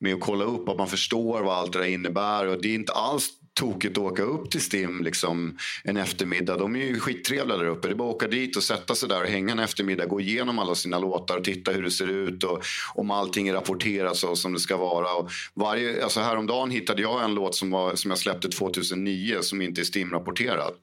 med 0.00 0.14
att 0.14 0.20
kolla 0.20 0.44
upp 0.44 0.68
att 0.68 0.78
man 0.78 0.88
förstår 0.88 1.42
vad 1.42 1.54
allt 1.54 1.72
det 1.72 1.78
där 1.78 1.86
innebär. 1.86 2.46
Och 2.46 2.62
det 2.62 2.68
är 2.68 2.74
inte 2.74 2.92
alls 2.92 3.28
tokigt 3.54 3.98
att 3.98 4.04
åka 4.04 4.22
upp 4.22 4.50
till 4.50 4.60
STIM 4.60 5.02
liksom, 5.04 5.58
en 5.84 5.96
eftermiddag. 5.96 6.56
De 6.56 6.76
är 6.76 6.84
ju 6.84 7.00
skittrevliga 7.00 7.56
där 7.56 7.66
uppe. 7.66 7.88
Det 7.88 7.94
är 7.94 7.96
bara 7.96 8.08
att 8.08 8.14
åka 8.14 8.28
dit 8.28 8.56
och 8.56 8.62
sätta 8.62 8.94
sig 8.94 9.08
där 9.08 9.22
och 9.22 9.28
hänga 9.28 9.52
en 9.52 9.58
eftermiddag. 9.58 10.06
Gå 10.06 10.20
igenom 10.20 10.58
alla 10.58 10.74
sina 10.74 10.98
låtar 10.98 11.38
och 11.38 11.44
titta 11.44 11.72
hur 11.72 11.82
det 11.82 11.90
ser 11.90 12.08
ut 12.08 12.44
och 12.44 12.62
om 12.94 13.10
allting 13.10 13.48
är 13.48 13.52
rapporterat 13.52 14.16
så 14.16 14.36
som 14.36 14.52
det 14.52 14.60
ska 14.60 14.76
vara. 14.76 15.14
Och 15.14 15.30
varje, 15.54 16.04
alltså 16.04 16.20
häromdagen 16.20 16.70
hittade 16.70 17.02
jag 17.02 17.24
en 17.24 17.34
låt 17.34 17.54
som, 17.54 17.70
var, 17.70 17.94
som 17.94 18.10
jag 18.10 18.18
släppte 18.18 18.48
2009 18.48 19.38
som 19.40 19.62
inte 19.62 19.80
är 19.80 19.84
STIM-rapporterad. 19.84 20.74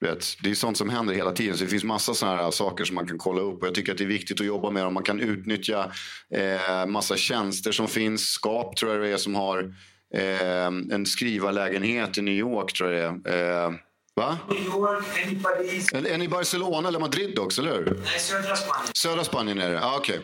Vet, 0.00 0.26
det 0.42 0.50
är 0.50 0.54
sånt 0.54 0.76
som 0.76 0.88
händer 0.88 1.14
hela 1.14 1.32
tiden. 1.32 1.56
Så 1.56 1.64
det 1.64 1.70
finns 1.70 1.84
massa 1.84 2.14
såna 2.14 2.36
här 2.36 2.50
saker 2.50 2.84
som 2.84 2.94
man 2.94 3.06
kan 3.06 3.18
kolla 3.18 3.40
upp. 3.40 3.60
Och 3.60 3.66
jag 3.66 3.74
tycker 3.74 3.92
att 3.92 3.98
det 3.98 4.04
är 4.04 4.08
viktigt 4.08 4.40
att 4.40 4.46
jobba 4.46 4.70
med 4.70 4.84
dem. 4.84 4.94
Man 4.94 5.02
kan 5.02 5.20
utnyttja 5.20 5.92
eh, 6.34 6.86
massa 6.86 7.16
tjänster 7.16 7.72
som 7.72 7.88
finns. 7.88 8.22
Skap 8.22 8.76
tror 8.76 8.92
jag 8.92 9.00
det 9.00 9.08
är 9.08 9.16
som 9.16 9.34
har 9.34 9.74
eh, 10.14 10.66
en 10.66 11.06
skrivarlägenhet 11.06 12.18
i 12.18 12.22
New 12.22 12.34
York. 12.34 12.72
tror 12.72 12.92
jag 12.92 13.20
det 13.22 13.30
är. 13.30 13.64
Eh, 13.66 13.72
va? 14.16 14.38
New 14.48 14.64
York, 14.64 15.04
en 15.24 15.30
i 15.36 15.42
Paris. 15.42 15.92
En, 15.92 16.06
en 16.06 16.22
i 16.22 16.28
Barcelona 16.28 16.88
eller 16.88 17.00
Madrid 17.00 17.38
också, 17.38 17.60
eller 17.62 17.72
hur? 17.72 17.84
Nej, 18.04 18.18
södra 18.18 18.56
Spanien. 18.56 18.92
Södra 18.94 19.24
Spanien 19.24 19.60
är 19.60 19.70
det? 19.70 19.80
Ah, 19.84 19.96
Okej. 19.96 20.20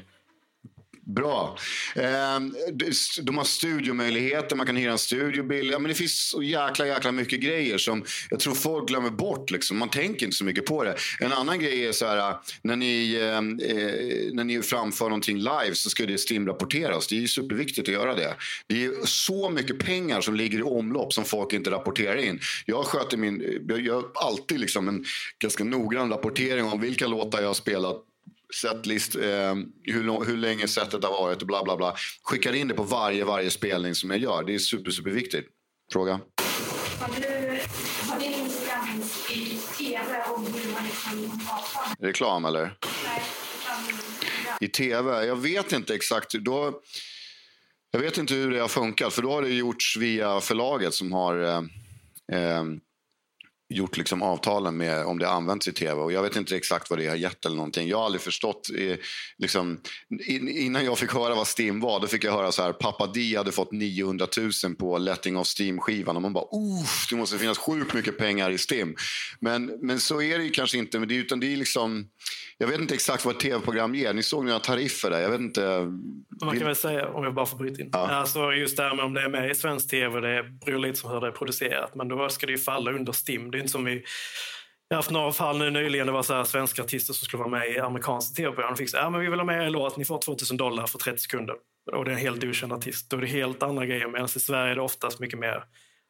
Bra. 1.06 1.58
Ehm, 1.94 2.54
de 3.22 3.38
har 3.38 3.44
studiomöjligheter, 3.44 4.56
man 4.56 4.66
kan 4.66 4.76
hyra 4.76 4.92
en 4.92 4.98
studiobil. 4.98 5.70
Ja, 5.70 5.78
men 5.78 5.88
det 5.88 5.94
finns 5.94 6.28
så 6.28 6.42
jäkla, 6.42 6.86
jäkla 6.86 7.12
mycket 7.12 7.40
grejer 7.40 7.78
som 7.78 8.04
jag 8.30 8.40
tror 8.40 8.54
folk 8.54 8.88
glömmer 8.88 9.10
bort. 9.10 9.50
Liksom. 9.50 9.78
Man 9.78 9.88
tänker 9.88 10.26
inte 10.26 10.36
så 10.36 10.44
mycket 10.44 10.66
på 10.66 10.84
det. 10.84 10.96
En 11.20 11.32
annan 11.32 11.60
grej 11.60 11.86
är 11.86 11.92
så 11.92 12.06
här, 12.06 12.30
äh, 12.30 12.36
när 12.62 12.76
ni, 12.76 13.16
ehm, 13.16 13.60
eh, 13.60 14.32
när 14.32 14.44
ni 14.44 14.62
framför 14.62 15.04
någonting 15.04 15.38
live 15.38 15.74
så 15.74 15.90
ska 15.90 16.06
det 16.06 16.18
STIM-rapporteras. 16.18 17.06
Det 17.08 17.16
är 17.16 17.20
ju 17.20 17.28
superviktigt 17.28 17.88
att 17.88 17.94
göra 17.94 18.14
det. 18.14 18.34
Det 18.66 18.84
är 18.84 19.06
så 19.06 19.50
mycket 19.50 19.78
pengar 19.78 20.20
som 20.20 20.34
ligger 20.34 20.58
i 20.58 20.62
omlopp 20.62 21.12
som 21.12 21.24
folk 21.24 21.52
inte 21.52 21.70
rapporterar 21.70 22.16
in. 22.16 22.40
Jag 22.64 22.84
sköter 22.84 23.16
min, 23.16 23.42
eh, 23.42 23.48
jag 23.68 23.80
gör 23.80 24.04
alltid 24.14 24.60
liksom 24.60 24.88
en 24.88 25.04
ganska 25.38 25.64
noggrann 25.64 26.10
rapportering 26.10 26.64
om 26.64 26.80
vilka 26.80 27.06
låtar 27.06 27.40
jag 27.40 27.46
har 27.46 27.54
spelat 27.54 28.02
setlist, 28.54 29.16
eh, 29.16 29.54
hur, 29.82 30.24
hur 30.24 30.36
länge 30.36 30.68
setet 30.68 31.04
har 31.04 31.10
varit 31.10 31.40
och 31.40 31.46
bla 31.46 31.64
bla 31.64 31.76
bla. 31.76 31.96
Skickar 32.22 32.52
in 32.52 32.68
det 32.68 32.74
på 32.74 32.82
varje, 32.82 33.24
varje 33.24 33.50
spelning 33.50 33.94
som 33.94 34.10
jag 34.10 34.18
gör. 34.18 34.44
Det 34.44 34.54
är 34.54 34.58
super, 34.58 34.90
super 34.90 35.10
viktigt. 35.10 35.46
Fråga? 35.92 36.12
Har 37.00 37.08
du 37.20 37.60
har 38.08 38.20
din 38.20 38.32
Instagram 38.32 39.02
i 39.30 39.58
tv 39.78 40.22
och 40.28 40.40
hur 40.40 40.72
man 40.72 40.84
liksom 40.84 41.40
avtal? 41.50 41.94
Reklam 42.06 42.44
eller? 42.44 42.62
Nej, 43.04 43.22
I 44.60 44.68
tv? 44.68 45.26
Jag 45.26 45.36
vet 45.36 45.72
inte 45.72 45.94
exakt. 45.94 46.32
Då, 46.32 46.80
jag 47.90 48.00
vet 48.00 48.18
inte 48.18 48.34
hur 48.34 48.50
det 48.50 48.60
har 48.60 48.68
funkat. 48.68 49.12
För 49.12 49.22
då 49.22 49.30
har 49.30 49.42
det 49.42 49.48
gjorts 49.48 49.96
via 49.96 50.40
förlaget 50.40 50.94
som 50.94 51.12
har 51.12 51.42
eh, 51.42 51.62
eh, 52.32 52.64
gjort 53.68 53.96
liksom 53.96 54.22
avtalen 54.22 54.76
med 54.76 55.04
om 55.04 55.18
det 55.18 55.28
används 55.28 55.68
i 55.68 55.72
tv. 55.72 55.92
Och 55.92 56.12
jag 56.12 56.22
vet 56.22 56.36
inte 56.36 56.56
exakt 56.56 56.90
vad 56.90 56.98
det 56.98 57.06
har 57.06 57.16
gett 57.16 57.46
eller 57.46 57.56
någonting. 57.56 57.88
Jag 57.88 57.98
har 57.98 58.04
aldrig 58.04 58.20
förstått. 58.20 58.68
Eh, 58.78 58.96
liksom, 59.38 59.80
in, 60.26 60.48
innan 60.48 60.84
jag 60.84 60.98
fick 60.98 61.12
höra 61.12 61.34
vad 61.34 61.46
Stim 61.46 61.80
var, 61.80 62.00
då 62.00 62.06
fick 62.06 62.24
jag 62.24 62.32
höra 62.32 62.52
så 62.52 62.62
här. 62.62 62.72
Pappa 62.72 63.06
Di 63.06 63.36
hade 63.36 63.52
fått 63.52 63.72
900 63.72 64.26
000 64.64 64.74
på 64.74 64.98
Letting 64.98 65.36
of 65.36 65.46
Steam-skivan. 65.46 66.16
Och 66.16 66.22
man 66.22 66.32
bara, 66.32 66.44
Uff, 66.44 67.06
det 67.10 67.16
måste 67.16 67.38
finnas 67.38 67.58
sjukt 67.58 67.94
mycket 67.94 68.18
pengar 68.18 68.50
i 68.50 68.58
Stim. 68.58 68.96
Men, 69.40 69.66
men 69.66 70.00
så 70.00 70.22
är 70.22 70.38
det 70.38 70.44
ju 70.44 70.50
kanske 70.50 70.78
inte. 70.78 70.98
Men 70.98 71.08
det, 71.08 71.14
utan 71.14 71.40
det 71.40 71.52
är 71.52 71.56
liksom, 71.56 72.08
jag 72.58 72.68
vet 72.68 72.80
inte 72.80 72.94
exakt 72.94 73.24
vad 73.24 73.34
ett 73.34 73.40
tv-program 73.40 73.94
ger. 73.94 74.14
Ni 74.14 74.22
såg 74.22 74.44
några 74.44 74.58
tariffer 74.58 75.10
där. 75.10 75.20
Jag 75.20 75.30
vet 75.30 75.40
inte. 75.40 75.92
Man 76.44 76.58
kan 76.58 76.66
väl 76.66 76.76
säga, 76.76 77.08
om 77.08 77.24
jag 77.24 77.34
bara 77.34 77.46
får 77.46 77.58
bryta 77.58 77.82
in. 77.82 77.90
Ja. 77.92 78.08
Alltså 78.08 78.52
just 78.52 78.76
det 78.76 78.82
här 78.82 78.94
med 78.94 79.04
om 79.04 79.14
det 79.14 79.22
är 79.22 79.28
med 79.28 79.50
i 79.50 79.54
svensk 79.54 79.90
tv, 79.90 80.20
det 80.20 80.42
beror 80.64 80.78
lite 80.78 81.02
på 81.02 81.08
hur 81.08 81.20
det 81.20 81.26
är 81.26 81.30
producerat. 81.30 81.94
Men 81.94 82.08
då 82.08 82.28
ska 82.28 82.46
det 82.46 82.52
ju 82.52 82.58
falla 82.58 82.90
under 82.92 83.12
STIM. 83.12 83.50
Det 83.56 83.60
är 83.60 83.62
inte 83.62 83.72
som 83.72 83.84
vi... 83.84 84.04
Jag 84.88 84.96
har 84.96 84.98
haft 84.98 85.10
några 85.10 85.32
fall 85.32 85.58
nu 85.58 85.70
nyligen, 85.70 86.06
det 86.06 86.12
var 86.12 86.22
så 86.22 86.34
här 86.34 86.44
svenska 86.44 86.82
artister 86.82 87.12
som 87.14 87.24
skulle 87.24 87.38
vara 87.38 87.50
med 87.50 87.70
i 87.70 87.78
amerikanska 87.78 88.34
tv-program. 88.34 88.72
De 88.72 88.76
fick 88.76 88.90
så 88.90 88.96
här, 88.96 89.04
ja 89.04 89.10
men 89.10 89.20
vi 89.20 89.28
vill 89.28 89.38
ha 89.38 89.46
med 89.46 89.66
er 89.66 89.70
låt, 89.70 89.96
ni 89.96 90.04
får 90.04 90.18
2000 90.18 90.56
dollar 90.56 90.86
för 90.86 90.98
30 90.98 91.18
sekunder. 91.18 91.56
Och 91.92 92.04
det 92.04 92.10
är 92.10 92.12
en 92.12 92.20
helt 92.20 92.44
okänd 92.44 92.72
artist. 92.72 93.10
Då 93.10 93.16
är 93.16 93.20
det 93.20 93.26
helt 93.26 93.62
andra 93.62 93.86
grejer. 93.86 94.08
Medan 94.08 94.26
i 94.36 94.40
Sverige 94.40 94.72
är 94.72 94.74
det 94.74 94.82
oftast 94.82 95.20
mycket 95.20 95.38
mer 95.38 95.64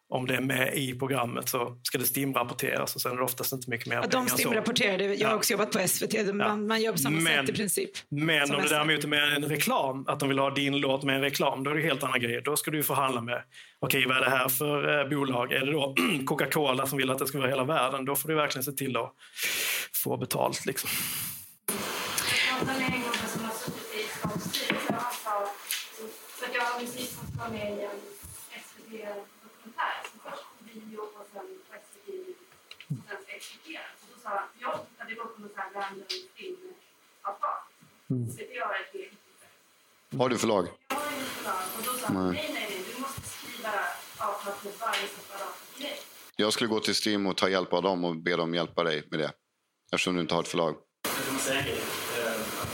om 0.08 0.26
det 0.26 0.34
är 0.36 0.40
med 0.40 0.74
i 0.76 0.94
programmet 0.98 1.48
så 1.48 1.76
ska 1.82 1.98
det 1.98 2.04
stimrapporteras 2.04 2.94
och 2.94 3.00
sen 3.00 3.12
är 3.12 3.16
det 3.16 3.22
oftast 3.22 3.52
inte 3.52 3.70
mycket 3.70 3.86
mer 3.86 3.96
Att 3.98 4.10
de 4.10 4.26
pengar 4.26 4.28
stimrapporterade. 4.38 5.04
Jag 5.04 5.26
har 5.28 5.32
Ja. 5.32 5.36
också 5.36 5.52
jobbat 5.52 5.70
på 5.72 5.78
SVT. 5.88 6.34
Man, 6.34 6.66
man 6.66 6.82
jobbar 6.82 6.92
på 6.92 6.98
samma 6.98 7.20
Men- 7.20 7.46
sätt 7.46 7.54
i 7.54 7.58
princip. 7.58 7.90
Men 8.08 8.42
om 8.42 8.56
det 8.56 8.62
SVT. 8.62 8.68
däremot 8.70 9.04
är 9.04 9.08
med 9.08 9.32
en 9.36 9.44
reklam, 9.44 10.04
att 10.08 10.20
de 10.20 10.28
vill 10.28 10.38
ha 10.38 10.50
din 10.50 10.78
låt 10.80 11.02
med 11.02 11.14
en 11.14 11.20
reklam, 11.22 11.64
då 11.64 11.70
är 11.70 11.74
det 11.74 11.82
helt 11.82 12.02
andra 12.02 12.18
grejer. 12.18 12.40
Då 12.40 12.56
ska 12.56 12.70
du 12.70 12.82
förhandla 12.82 13.20
med, 13.20 13.42
okej 13.78 14.06
vad 14.06 14.16
är 14.16 14.20
det 14.20 14.30
här 14.30 14.48
för 14.48 15.00
eh, 15.02 15.08
bolag? 15.08 15.52
Är 15.52 15.66
det 15.66 15.72
då 15.72 15.94
Coca-Cola 16.26 16.86
som 16.86 16.98
vill 16.98 17.10
att 17.10 17.18
det 17.18 17.26
ska 17.26 17.38
vara 17.38 17.48
hela 17.50 17.64
världen? 17.64 18.04
Då 18.04 18.16
får 18.16 18.28
du 18.28 18.34
verkligen 18.34 18.64
se 18.64 18.72
till 18.72 18.96
att 18.96 19.12
få 20.04 20.16
betalt. 20.16 20.66
Liksom. 20.66 20.90
Jag 26.54 26.62
har 26.62 26.80
precis 26.80 27.10
fått 27.16 27.34
vara 27.38 27.48
med 27.48 27.68
i 27.78 27.82
en 27.84 28.00
SVT-dokumentär, 28.66 29.94
så 30.04 30.18
först 30.24 30.44
på 30.58 30.64
bio 30.64 30.98
och 30.98 31.26
sen 31.32 31.46
på 31.68 31.74
SVT 31.86 32.08
och 32.88 33.04
sen 33.08 33.18
ska 33.26 33.36
Så 34.26 34.30
sa 34.30 34.38
han, 34.38 34.48
ja, 34.58 34.86
det 35.08 35.14
var 35.14 35.24
på 35.24 35.40
något 35.40 35.52
sånt 35.54 35.56
här 35.56 35.70
random 35.80 36.06
filmavtal. 36.36 37.58
SVT 38.32 38.52
har 38.64 38.74
ett 38.74 38.94
eget 38.94 40.18
Har 40.18 40.28
du 40.28 40.38
förlag? 40.38 40.66
Jag 40.88 40.96
har 40.96 41.12
inget 41.12 41.26
förlag 41.26 41.62
och 41.78 41.82
då 41.84 41.92
sa 42.00 42.06
han, 42.06 42.32
nej, 42.32 42.50
nej, 42.54 42.66
nej, 42.70 42.84
du 42.94 43.00
måste 43.00 43.20
skriva 43.20 43.72
avtal 44.18 44.52
på 44.62 44.68
varje 44.80 45.06
separat 45.16 45.56
grej. 45.78 45.98
Jag 46.36 46.52
skulle 46.52 46.68
gå 46.68 46.80
till 46.80 46.94
Stim 46.94 47.26
och 47.26 47.36
ta 47.36 47.48
hjälp 47.48 47.72
av 47.72 47.82
dem 47.82 48.04
och 48.04 48.16
be 48.16 48.36
dem 48.36 48.54
hjälpa 48.54 48.84
dig 48.84 49.08
med 49.10 49.18
det. 49.20 49.32
Eftersom 49.92 50.14
du 50.14 50.20
inte 50.20 50.34
har 50.34 50.42
ett 50.42 50.48
förlag. 50.48 50.74
Jag 51.02 51.26
kan 51.26 51.38
säga 51.38 51.60
eh, 51.60 51.72
att 52.62 52.72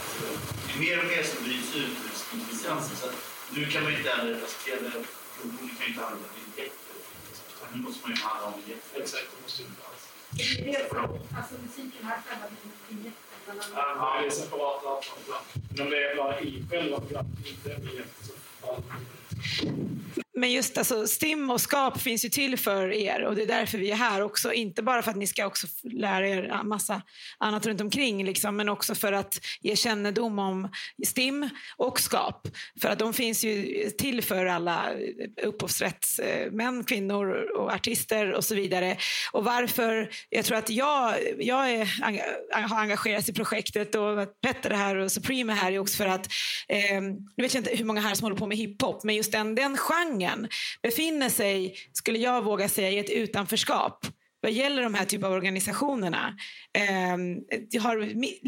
det 0.67 0.73
är 0.75 0.81
mer 0.81 0.99
och 0.99 1.05
mer 1.05 1.23
som 1.23 1.45
bryts 1.45 1.77
ut 1.77 1.97
ur 2.35 2.53
licensen. 2.53 2.97
Så 2.97 3.07
att 3.07 3.17
nu 3.51 3.67
kan 3.67 3.83
man 3.83 3.93
inte 3.93 4.11
heller, 4.11 4.35
alltså 4.35 4.57
tv-produktionen 4.65 5.69
kan 5.77 5.87
ju 5.87 5.93
inte 5.93 6.05
handla 6.05 6.19
om 6.19 6.35
biljetter. 6.35 6.97
Nu 7.73 7.83
måste 7.83 8.09
man 8.09 8.17
ju 8.17 8.23
handla 8.23 8.47
om 8.47 8.61
biljetter. 8.61 9.01
Exakt, 9.01 9.27
det 9.37 9.43
måste 9.43 9.63
ju. 9.63 9.69
Det 10.37 10.75
är 10.75 10.99
alltså 11.37 11.55
musiken 11.63 12.05
här 12.07 12.19
själva 12.27 12.47
biljetter, 12.89 13.13
bland 13.45 13.61
annat. 13.61 13.73
Ja, 13.75 14.21
det 14.21 14.27
är 14.27 14.31
separata 14.31 14.89
avtal 14.89 15.19
ibland. 15.25 15.45
Men 15.71 15.81
om 15.87 15.91
det 15.91 16.11
är 16.11 16.17
bara 16.17 16.41
i 16.41 16.65
själva 16.71 17.01
programmet, 17.01 17.47
inte 17.47 17.71
i 17.71 17.99
ett. 17.99 18.15
så 18.27 18.33
faller 18.61 18.83
det. 20.25 20.32
Men 20.43 20.53
just 20.53 20.79
alltså, 20.79 21.07
STIM 21.07 21.51
och 21.51 21.61
SKAP 21.61 22.01
finns 22.01 22.25
ju 22.25 22.29
till 22.29 22.59
för 22.59 22.93
er 22.93 23.25
och 23.25 23.35
det 23.35 23.43
är 23.43 23.47
därför 23.47 23.79
vi 23.79 23.91
är 23.91 23.97
här 23.97 24.23
också. 24.23 24.53
Inte 24.53 24.83
bara 24.83 25.03
för 25.03 25.11
att 25.11 25.17
ni 25.17 25.27
ska 25.27 25.47
också 25.47 25.67
lära 25.83 26.29
er 26.29 26.43
en 26.43 26.69
massa 26.69 27.03
annat 27.39 27.67
runt 27.67 27.81
omkring 27.81 28.25
liksom, 28.25 28.57
men 28.57 28.69
också 28.69 28.95
för 28.95 29.13
att 29.13 29.41
ge 29.61 29.77
kännedom 29.77 30.39
om 30.39 30.69
STIM 31.07 31.49
och 31.77 32.01
SKAP. 32.01 32.49
För 32.81 32.89
att 32.89 32.99
de 32.99 33.15
finns 33.15 33.45
ju 33.45 33.91
till 33.91 34.23
för 34.23 34.47
alla 34.47 34.93
eh, 34.93 35.49
upphovsrättsmän, 35.49 36.79
eh, 36.79 36.85
kvinnor 36.85 37.51
och 37.57 37.73
artister 37.73 38.33
och 38.33 38.45
så 38.45 38.55
vidare. 38.55 38.97
Och 39.33 39.45
varför, 39.45 40.11
jag 40.31 40.45
tror 40.45 40.59
att 40.59 40.71
jag, 40.71 41.15
jag 41.39 41.71
är, 41.71 42.69
har 42.69 42.81
engagerats 42.81 43.29
i 43.29 43.33
projektet 43.33 43.95
och 43.95 44.23
att 44.23 44.41
Petter 44.41 44.71
är 44.71 44.77
här 44.77 44.97
och 44.97 45.13
Supreme 45.13 45.53
är 45.53 45.57
här 45.57 45.73
är 45.73 45.79
också 45.79 45.97
för 45.97 46.07
att, 46.07 46.27
eh, 46.69 47.01
nu 47.37 47.43
vet 47.43 47.55
jag 47.55 47.61
inte 47.61 47.77
hur 47.77 47.85
många 47.85 48.01
här 48.01 48.15
som 48.15 48.25
håller 48.25 48.37
på 48.37 48.47
med 48.47 48.59
hiphop, 48.59 49.05
men 49.05 49.15
just 49.15 49.33
den, 49.33 49.55
den 49.55 49.77
genren 49.77 50.32
befinner 50.83 51.29
sig, 51.29 51.75
skulle 51.93 52.19
jag 52.19 52.45
våga 52.45 52.69
säga, 52.69 52.91
i 52.91 52.99
ett 52.99 53.11
utanförskap 53.11 54.07
vad 54.43 54.53
gäller 54.53 54.83
de 54.83 54.95
här 54.95 55.05
typen 55.05 55.27
av 55.27 55.33
organisationerna. 55.33 56.37
Eh, 56.79 57.17
jag 57.71 57.83
har 57.83 57.97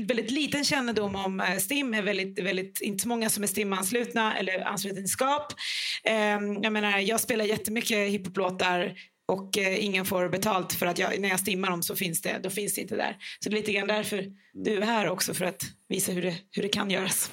väldigt 0.06 0.30
liten 0.30 0.64
kännedom 0.64 1.16
om 1.16 1.40
eh, 1.40 1.56
STIM, 1.56 1.94
är 1.94 2.02
väldigt, 2.02 2.38
väldigt, 2.38 2.80
inte 2.80 3.02
så 3.02 3.08
många 3.08 3.30
som 3.30 3.42
är 3.42 3.46
STIM-anslutna 3.46 4.36
eller 4.38 4.60
anslutna. 4.60 5.00
Eh, 6.04 6.14
jag 6.62 6.72
menar, 6.72 6.98
jag 6.98 7.20
spelar 7.20 7.44
jättemycket 7.44 8.10
hiphoplåtar 8.10 8.94
och 9.28 9.58
eh, 9.58 9.84
ingen 9.84 10.04
får 10.04 10.28
betalt 10.28 10.72
för 10.72 10.86
att 10.86 10.98
jag, 10.98 11.20
när 11.20 11.28
jag 11.28 11.40
stimmar 11.40 11.70
dem 11.70 11.82
så 11.82 11.96
finns 11.96 12.22
det, 12.22 12.40
då 12.42 12.50
finns 12.50 12.74
det 12.74 12.80
inte 12.80 12.96
där. 12.96 13.16
Så 13.40 13.48
det 13.48 13.56
är 13.56 13.58
lite 13.58 13.72
grann 13.72 13.88
därför 13.88 14.24
du 14.52 14.76
är 14.76 14.86
här 14.86 15.08
också 15.08 15.34
för 15.34 15.44
att 15.44 15.62
visa 15.88 16.12
hur 16.12 16.22
det, 16.22 16.36
hur 16.50 16.62
det 16.62 16.68
kan 16.68 16.90
göras. 16.90 17.30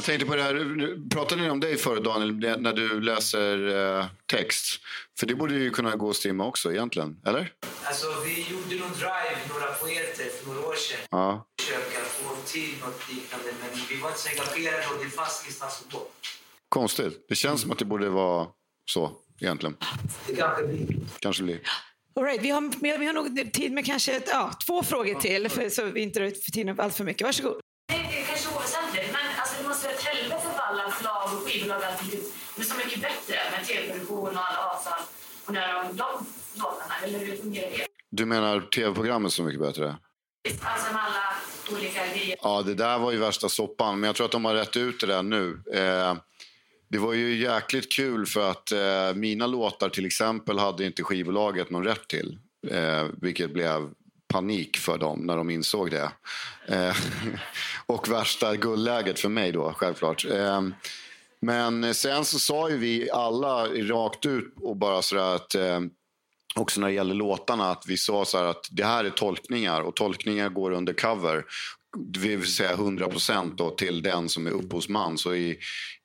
Jag 0.00 0.04
tänkte 0.04 0.26
på 0.26 0.36
det 0.36 0.42
här, 0.42 1.08
pratade 1.10 1.42
ni 1.42 1.50
om 1.50 1.60
dig 1.60 1.76
förut 1.76 2.04
Daniel, 2.04 2.60
när 2.60 2.72
du 2.72 3.00
läser 3.00 3.68
eh, 3.98 4.06
text? 4.26 4.80
För 5.18 5.26
det 5.26 5.34
borde 5.34 5.54
ju 5.54 5.70
kunna 5.70 5.96
gå 5.96 6.10
att 6.10 6.16
stimma 6.16 6.46
också 6.46 6.72
egentligen, 6.72 7.16
eller? 7.26 7.52
Alltså, 7.82 8.06
vi 8.24 8.40
gjorde 8.40 8.84
någon 8.84 8.92
drive, 8.92 9.38
några 9.48 9.72
poeter, 9.72 10.24
för 10.24 10.50
några 10.50 10.68
år 10.68 10.74
sedan. 10.74 10.98
Ja. 11.10 11.46
Försöka 11.60 11.98
få 12.04 12.36
till 12.46 12.74
något 12.80 13.12
liknande, 13.12 13.46
men 13.60 13.80
vi 13.88 13.96
var 13.96 14.08
inte 14.08 14.20
så 14.20 14.28
engagerade 14.28 14.86
och 14.86 15.04
det 15.04 15.10
fanns 15.10 15.42
ingenstans 15.44 15.84
att 15.86 15.92
gå. 15.92 16.06
Konstigt. 16.68 17.26
Det 17.28 17.34
känns 17.34 17.60
som 17.60 17.70
att 17.70 17.78
det 17.78 17.84
borde 17.84 18.08
vara 18.08 18.46
så 18.90 19.12
egentligen. 19.40 19.76
Det 20.26 20.36
kanske 20.36 20.66
blir. 20.66 20.96
Kanske 21.18 21.42
blir. 21.42 21.60
All 22.16 22.24
right, 22.24 22.42
vi, 22.42 22.50
har, 22.50 22.98
vi 22.98 23.06
har 23.06 23.12
nog 23.12 23.52
tid 23.52 23.72
med 23.72 23.86
kanske 23.86 24.22
ja, 24.26 24.52
två 24.66 24.82
frågor 24.82 25.14
till 25.14 25.48
för, 25.48 25.68
så 25.68 25.84
vi 25.84 26.00
inte 26.00 26.18
drar 26.20 26.26
ut 26.26 26.44
för 26.44 26.50
tiden 26.50 26.80
allt 26.80 26.94
för 26.94 27.04
mycket. 27.04 27.22
Varsågod. 27.22 27.60
Det 32.56 32.62
är 32.62 32.66
så 32.66 32.76
mycket 32.76 33.00
bättre 33.00 33.36
med 33.56 33.66
tv-produktion 33.66 34.36
och 34.36 34.48
alla 34.48 34.58
avtal 34.58 35.00
och 35.46 35.52
när 35.52 35.74
de, 35.74 35.96
de 35.96 36.26
låtarna, 36.54 36.94
eller 37.04 37.18
hur 37.18 37.36
fungerar 37.36 37.70
det? 37.70 37.86
Du 38.10 38.24
menar 38.24 38.60
tv-programmet 38.60 39.32
så 39.32 39.42
mycket 39.42 39.60
bättre? 39.60 39.96
Alltså 40.62 40.92
med 40.92 41.02
alla 41.02 41.78
olika 41.78 42.06
grejer. 42.06 42.36
Ja, 42.42 42.62
det 42.62 42.74
där 42.74 42.98
var 42.98 43.12
ju 43.12 43.18
värsta 43.18 43.48
soppan. 43.48 44.00
Men 44.00 44.06
jag 44.06 44.16
tror 44.16 44.24
att 44.24 44.32
de 44.32 44.44
har 44.44 44.54
rätt 44.54 44.76
ut 44.76 45.00
det 45.00 45.06
där 45.06 45.22
nu. 45.22 45.62
Eh, 45.72 46.14
det 46.88 46.98
var 46.98 47.12
ju 47.12 47.36
jäkligt 47.36 47.92
kul 47.92 48.26
för 48.26 48.50
att 48.50 48.72
eh, 48.72 49.14
mina 49.14 49.46
låtar 49.46 49.88
till 49.88 50.06
exempel 50.06 50.58
hade 50.58 50.84
inte 50.84 51.02
skivbolaget 51.02 51.70
någon 51.70 51.84
rätt 51.84 52.08
till. 52.08 52.38
Eh, 52.68 53.06
vilket 53.20 53.52
blev 53.52 53.90
panik 54.28 54.76
för 54.76 54.98
dem 54.98 55.20
när 55.20 55.36
de 55.36 55.50
insåg 55.50 55.90
det. 55.90 56.12
Eh, 56.66 56.96
och 57.86 58.08
värsta 58.08 58.56
guldläget 58.56 59.20
för 59.20 59.28
mig 59.28 59.52
då, 59.52 59.72
självklart. 59.72 60.24
Eh, 60.24 60.62
men 61.42 61.84
eh, 61.84 61.92
sen 61.92 62.24
så 62.24 62.38
sa 62.38 62.70
ju 62.70 62.76
vi 62.76 63.10
alla 63.10 63.66
rakt 63.66 64.26
ut 64.26 64.54
och 64.60 64.76
bara 64.76 65.02
sådär 65.02 65.34
att 65.34 65.54
eh, 65.54 65.80
också 66.54 66.80
när 66.80 66.88
det 66.88 66.94
gäller 66.94 67.14
låtarna 67.14 67.70
att 67.70 67.84
vi 67.86 67.96
sa 67.96 68.24
så 68.24 68.38
här 68.38 68.44
att 68.44 68.68
det 68.70 68.84
här 68.84 69.04
är 69.04 69.10
tolkningar 69.10 69.80
och 69.80 69.96
tolkningar 69.96 70.48
går 70.48 70.70
under 70.70 70.92
cover. 70.92 71.44
Det 71.96 72.20
vill 72.20 72.46
säga 72.46 72.72
100 72.72 73.08
procent 73.08 73.60
till 73.78 74.02
den 74.02 74.28
som 74.28 74.46
är 74.46 74.50
upphovsman. 74.50 75.18
Så 75.18 75.34
i, 75.34 75.58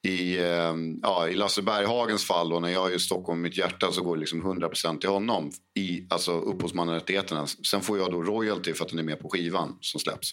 i, 0.08 0.38
eh, 0.38 0.74
ja, 1.02 1.28
i 1.28 1.36
Lasse 1.36 1.62
Berghagens 1.62 2.26
fall 2.26 2.50
då, 2.50 2.60
när 2.60 2.70
jag 2.70 2.92
är 2.92 2.96
i 2.96 3.00
Stockholm 3.00 3.42
med 3.42 3.50
mitt 3.50 3.58
hjärta 3.58 3.92
så 3.92 4.02
går 4.02 4.16
det 4.16 4.20
liksom 4.20 4.42
100 4.42 4.68
procent 4.68 5.02
till 5.02 5.10
honom. 5.10 5.52
I 5.80 6.08
alltså 6.10 6.32
upphovsmannarättigheterna. 6.32 7.48
Sen 7.48 7.82
får 7.82 7.98
jag 7.98 8.12
då 8.12 8.22
royalty 8.22 8.74
för 8.74 8.86
att 8.86 8.90
den 8.90 9.00
är 9.00 9.04
med 9.04 9.20
på 9.20 9.30
skivan 9.30 9.78
som 9.82 10.00
släpps. 10.00 10.32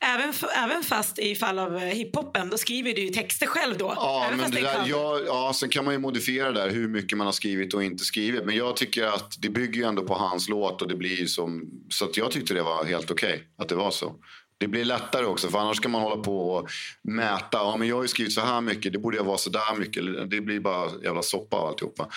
Även, 0.00 0.32
även 0.64 0.82
fast 0.82 1.18
i 1.18 1.34
fall 1.34 1.58
av 1.58 1.76
eh, 1.76 1.80
hiphopen, 1.80 2.50
då 2.50 2.58
skriver 2.58 2.94
du 2.94 3.08
texter 3.08 3.46
själv 3.46 3.78
då. 3.78 3.92
Ja, 3.96 4.24
även 4.26 4.38
men 4.38 4.50
det 4.50 4.58
är 4.58 4.62
där, 4.62 4.84
ja, 4.86 5.20
ja, 5.26 5.52
sen 5.54 5.68
kan 5.68 5.84
man 5.84 5.94
ju 5.94 6.00
modifiera 6.00 6.52
där 6.52 6.70
hur 6.70 6.88
mycket 6.88 7.18
man 7.18 7.26
har 7.26 7.32
skrivit 7.32 7.74
och 7.74 7.84
inte 7.84 8.04
skrivit. 8.04 8.44
Men 8.44 8.56
jag 8.56 8.76
tycker 8.76 9.04
att 9.04 9.34
det 9.38 9.48
bygger 9.48 9.80
ju 9.80 9.84
ändå 9.84 10.02
på 10.02 10.14
hans 10.14 10.48
låt 10.48 10.82
och 10.82 10.88
det 10.88 10.96
blir 10.96 11.26
som... 11.26 11.70
Så 11.88 12.04
att 12.04 12.16
jag 12.16 12.30
tyckte 12.30 12.54
det 12.54 12.62
var 12.62 12.84
helt 12.84 13.10
okej 13.10 13.42
att 13.58 13.68
det 13.68 13.74
var 13.74 13.90
så. 13.90 14.14
Det 14.62 14.68
blir 14.68 14.84
lättare 14.84 15.24
också, 15.26 15.48
för 15.50 15.58
annars 15.58 15.80
kan 15.80 15.90
man 15.90 16.02
hålla 16.02 16.22
på 16.22 16.50
och 16.54 16.70
mäta. 17.02 17.58
Ja, 17.58 17.76
men 17.76 17.88
jag 17.88 17.96
har 17.96 18.02
ju 18.02 18.08
skrivit 18.08 18.32
så 18.32 18.40
här 18.40 18.60
mycket, 18.60 18.92
det 18.92 18.98
borde 18.98 19.16
jag 19.16 19.24
vara 19.24 19.38
så 19.38 19.50
där 19.50 19.74
mycket. 19.78 20.30
Det 20.30 20.40
blir 20.40 20.60
bara 20.60 20.90
jävla 21.02 21.22
soppa 21.22 21.56
av 21.56 21.66
alltihopa. 21.68 22.08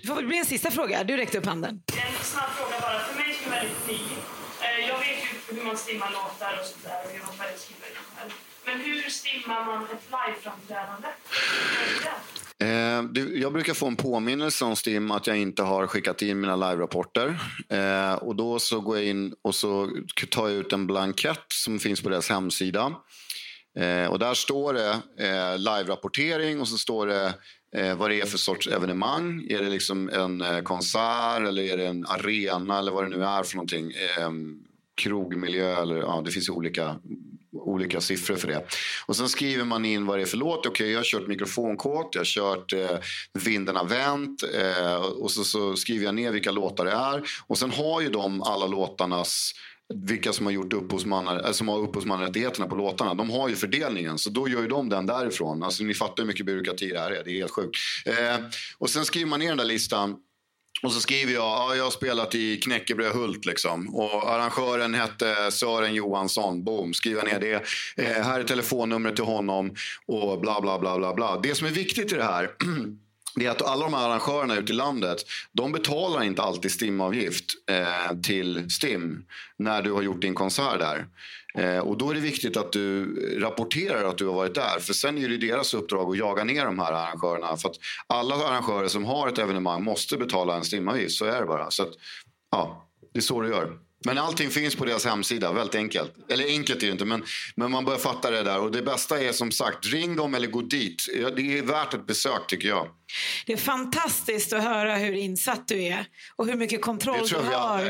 Det 0.00 0.06
får 0.06 0.14
väl 0.14 0.26
bli 0.26 0.38
en 0.38 0.44
sista 0.44 0.70
fråga. 0.70 1.04
Du 1.04 1.16
räckte 1.16 1.38
upp 1.38 1.46
handen. 1.46 1.82
En 1.86 2.24
snabb 2.24 2.50
fråga 2.50 2.80
bara, 2.80 2.98
för 2.98 3.14
mig 3.14 3.34
som 3.42 3.52
är 3.52 3.56
väldigt 3.56 3.86
ny. 3.88 3.94
Eh, 4.60 4.88
Jag 4.88 4.98
vet 4.98 5.18
ju 5.48 5.56
hur 5.56 5.64
man 5.64 5.76
stimmar 5.76 6.10
låtar 6.10 6.52
och 6.60 6.66
sådär 6.66 7.00
och 7.04 7.10
jag 7.18 7.24
har 7.26 7.32
själv 7.38 7.56
skrivit 7.58 7.82
det 7.94 8.20
själv. 8.20 8.30
Men 8.66 8.80
hur 8.80 9.02
stimmar 9.10 9.64
man 9.64 9.82
ett 9.84 10.04
liveframträdande? 10.14 11.08
Eh, 12.60 13.02
du, 13.02 13.40
jag 13.40 13.52
brukar 13.52 13.74
få 13.74 13.86
en 13.86 13.96
påminnelse 13.96 14.64
om 14.64 14.76
Stim 14.76 15.10
att 15.10 15.26
jag 15.26 15.36
inte 15.38 15.62
har 15.62 15.86
skickat 15.86 16.22
in 16.22 16.40
mina 16.40 16.56
live-rapporter. 16.56 17.40
Eh, 17.68 18.14
och 18.14 18.36
då 18.36 18.58
så 18.58 18.80
går 18.80 18.96
jag 18.96 19.06
in 19.06 19.34
och 19.42 19.54
så 19.54 19.90
tar 20.30 20.48
jag 20.48 20.56
ut 20.56 20.72
en 20.72 20.86
blankett 20.86 21.44
som 21.48 21.78
finns 21.78 22.00
på 22.00 22.08
deras 22.08 22.28
hemsida. 22.28 22.92
Eh, 23.78 24.06
och 24.06 24.18
där 24.18 24.34
står 24.34 24.74
det 24.74 24.90
eh, 25.18 25.58
live-rapportering 25.58 26.60
och 26.60 26.68
så 26.68 26.78
står 26.78 27.06
det 27.06 27.34
eh, 27.76 27.96
vad 27.96 28.10
det 28.10 28.20
är 28.20 28.26
för 28.26 28.38
sorts 28.38 28.68
evenemang. 28.68 29.46
Är 29.50 29.62
det 29.62 29.70
liksom 29.70 30.08
en 30.08 30.40
eh, 30.40 30.60
konsert 30.60 31.48
eller 31.48 31.62
är 31.62 31.76
det 31.76 31.86
en 31.86 32.06
arena 32.06 32.78
eller 32.78 32.92
vad 32.92 33.04
det 33.04 33.16
nu 33.16 33.24
är 33.24 33.42
för 33.42 33.56
någonting. 33.56 33.90
Eh, 33.90 34.30
krogmiljö 35.02 35.82
eller 35.82 35.96
ja, 35.96 36.22
det 36.24 36.30
finns 36.30 36.48
ju 36.48 36.52
olika 36.52 36.96
olika 37.52 38.00
siffror 38.00 38.36
för 38.36 38.48
det. 38.48 38.64
Och 39.06 39.16
sen 39.16 39.28
skriver 39.28 39.64
man 39.64 39.84
in 39.84 40.06
vad 40.06 40.18
det 40.18 40.22
är 40.22 40.26
för 40.26 40.36
låt. 40.36 40.58
Okej, 40.58 40.70
okay, 40.70 40.90
jag 40.90 40.98
har 40.98 41.04
kört 41.04 41.26
mikrofonkåt, 41.26 42.08
jag 42.12 42.20
har 42.20 42.24
kört 42.24 42.72
eh, 42.72 42.98
Vinden 43.32 43.76
har 43.76 43.84
vänt 43.84 44.42
eh, 44.54 44.96
och 44.96 45.30
så, 45.30 45.44
så, 45.44 45.76
skriver 45.76 46.04
jag 46.04 46.14
ner 46.14 46.32
vilka 46.32 46.50
låtar 46.50 46.84
det 46.84 46.92
är. 46.92 47.22
Och 47.46 47.58
sen 47.58 47.70
har 47.70 48.00
ju 48.00 48.08
de 48.08 48.42
alla 48.42 48.66
låtarnas 48.66 49.52
vilka 49.94 50.32
som 50.32 50.46
har 50.46 50.52
gjort 50.52 50.72
upphovsmannar, 50.72 51.46
eh, 51.46 51.52
som 51.52 51.68
har 51.68 51.78
upphovsmannarättigheterna 51.78 52.66
på 52.66 52.74
låtarna. 52.74 53.14
De 53.14 53.30
har 53.30 53.48
ju 53.48 53.56
fördelningen, 53.56 54.18
så 54.18 54.30
då 54.30 54.48
gör 54.48 54.62
ju 54.62 54.68
de 54.68 54.88
den 54.88 55.06
därifrån. 55.06 55.62
Alltså, 55.62 55.84
ni 55.84 55.94
fattar 55.94 56.22
hur 56.22 56.28
mycket 56.28 56.46
byråkrati 56.46 56.88
det 56.88 57.00
här 57.00 57.10
är. 57.10 57.24
Det 57.24 57.30
är 57.30 57.34
helt 57.34 57.52
sjukt. 57.52 57.76
Eh, 58.06 58.46
och 58.78 58.90
sen 58.90 59.04
skriver 59.04 59.26
man 59.26 59.40
ner 59.40 59.48
den 59.48 59.58
där 59.58 59.64
listan 59.64 60.16
och 60.82 60.92
så 60.92 61.00
skriver 61.00 61.32
jag, 61.32 61.42
ja, 61.42 61.74
jag 61.76 61.84
har 61.84 61.90
spelat 61.90 62.34
i 62.34 62.56
Knäckebrödhult. 62.56 63.44
liksom. 63.44 63.94
Och 63.94 64.30
arrangören 64.30 64.94
hette 64.94 65.50
Sören 65.50 65.94
Johansson. 65.94 66.64
Boom, 66.64 66.94
skriver 66.94 67.22
ner 67.22 67.40
det. 67.40 67.54
Eh, 67.96 68.24
här 68.24 68.40
är 68.40 68.44
telefonnumret 68.44 69.16
till 69.16 69.24
honom 69.24 69.74
och 70.06 70.40
bla 70.40 70.60
bla 70.60 70.78
bla 70.78 70.98
bla 70.98 71.14
bla. 71.14 71.40
Det 71.42 71.54
som 71.54 71.66
är 71.66 71.70
viktigt 71.70 72.12
i 72.12 72.16
det 72.16 72.24
här 72.24 72.50
det 73.36 73.46
är 73.46 73.50
att 73.50 73.62
alla 73.62 73.84
de 73.84 73.94
här 73.94 74.08
arrangörerna 74.08 74.56
ute 74.56 74.72
i 74.72 74.76
landet 74.76 75.18
de 75.52 75.72
betalar 75.72 76.22
inte 76.22 76.42
alltid 76.42 76.70
STIM-avgift 76.70 77.44
eh, 77.70 78.16
till 78.22 78.70
STIM 78.70 79.24
när 79.58 79.82
du 79.82 79.92
har 79.92 80.02
gjort 80.02 80.22
din 80.22 80.34
konsert 80.34 80.78
där. 80.78 81.06
Eh, 81.54 81.78
och 81.78 81.98
då 81.98 82.10
är 82.10 82.14
det 82.14 82.20
viktigt 82.20 82.56
att 82.56 82.72
du 82.72 83.14
rapporterar 83.40 84.04
att 84.04 84.18
du 84.18 84.26
har 84.26 84.34
varit 84.34 84.54
där. 84.54 84.80
För 84.80 84.92
sen 84.92 85.18
är 85.18 85.28
det 85.28 85.36
deras 85.36 85.74
uppdrag 85.74 86.10
att 86.10 86.18
jaga 86.18 86.44
ner 86.44 86.64
de 86.64 86.78
här 86.78 86.92
arrangörerna. 86.92 87.56
För 87.56 87.68
att 87.68 87.76
alla 88.06 88.34
arrangörer 88.34 88.88
som 88.88 89.04
har 89.04 89.28
ett 89.28 89.38
evenemang 89.38 89.84
måste 89.84 90.16
betala 90.16 90.56
en 90.56 90.64
stimavgift. 90.64 91.14
Så 91.14 91.24
är 91.24 91.40
det 91.40 91.46
bara. 91.46 91.70
Så 91.70 91.82
att, 91.82 91.92
ja, 92.50 92.88
det 93.12 93.18
är 93.18 93.22
så 93.22 93.40
du 93.40 93.48
gör. 93.48 93.78
Men 94.04 94.18
allting 94.18 94.50
finns 94.50 94.76
på 94.76 94.84
deras 94.84 95.04
hemsida, 95.04 95.52
väldigt 95.52 95.74
enkelt. 95.74 96.12
Eller 96.28 96.46
enkelt 96.46 96.82
är 96.82 96.86
det 96.86 96.92
inte, 96.92 97.04
men, 97.04 97.24
men 97.54 97.70
man 97.70 97.84
börjar 97.84 97.98
fatta 97.98 98.30
det 98.30 98.42
där. 98.42 98.60
Och 98.60 98.72
det 98.72 98.82
bästa 98.82 99.20
är 99.20 99.32
som 99.32 99.50
sagt, 99.50 99.86
ring 99.86 100.16
dem 100.16 100.34
eller 100.34 100.46
gå 100.46 100.60
dit. 100.60 101.02
Det 101.36 101.58
är 101.58 101.62
värt 101.62 101.94
ett 101.94 102.06
besök 102.06 102.46
tycker 102.46 102.68
jag. 102.68 102.88
Det 103.46 103.52
är 103.52 103.56
fantastiskt 103.56 104.52
att 104.52 104.62
höra 104.62 104.96
hur 104.96 105.12
insatt 105.12 105.68
du 105.68 105.82
är 105.82 106.06
och 106.36 106.46
hur 106.46 106.54
mycket 106.54 106.82
kontroll 106.82 107.28
du 107.28 107.36
har 107.36 107.80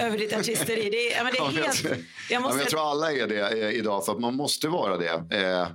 över 0.00 0.18
ditt 0.18 0.32
artisteri. 0.32 0.90
Det 0.90 1.12
är, 1.12 1.24
men 1.24 1.32
det 1.32 1.38
är 1.38 1.62
helt, 1.64 1.84
jag, 2.30 2.42
måste... 2.42 2.58
ja, 2.58 2.62
jag 2.62 2.70
tror 2.70 2.90
alla 2.90 3.12
är 3.12 3.26
det 3.26 3.62
eh, 3.62 3.70
idag, 3.70 4.04
för 4.04 4.12
att 4.12 4.20
man 4.20 4.34
måste 4.34 4.68
vara 4.68 4.96
det. 4.96 5.36
Eh, 5.36 5.68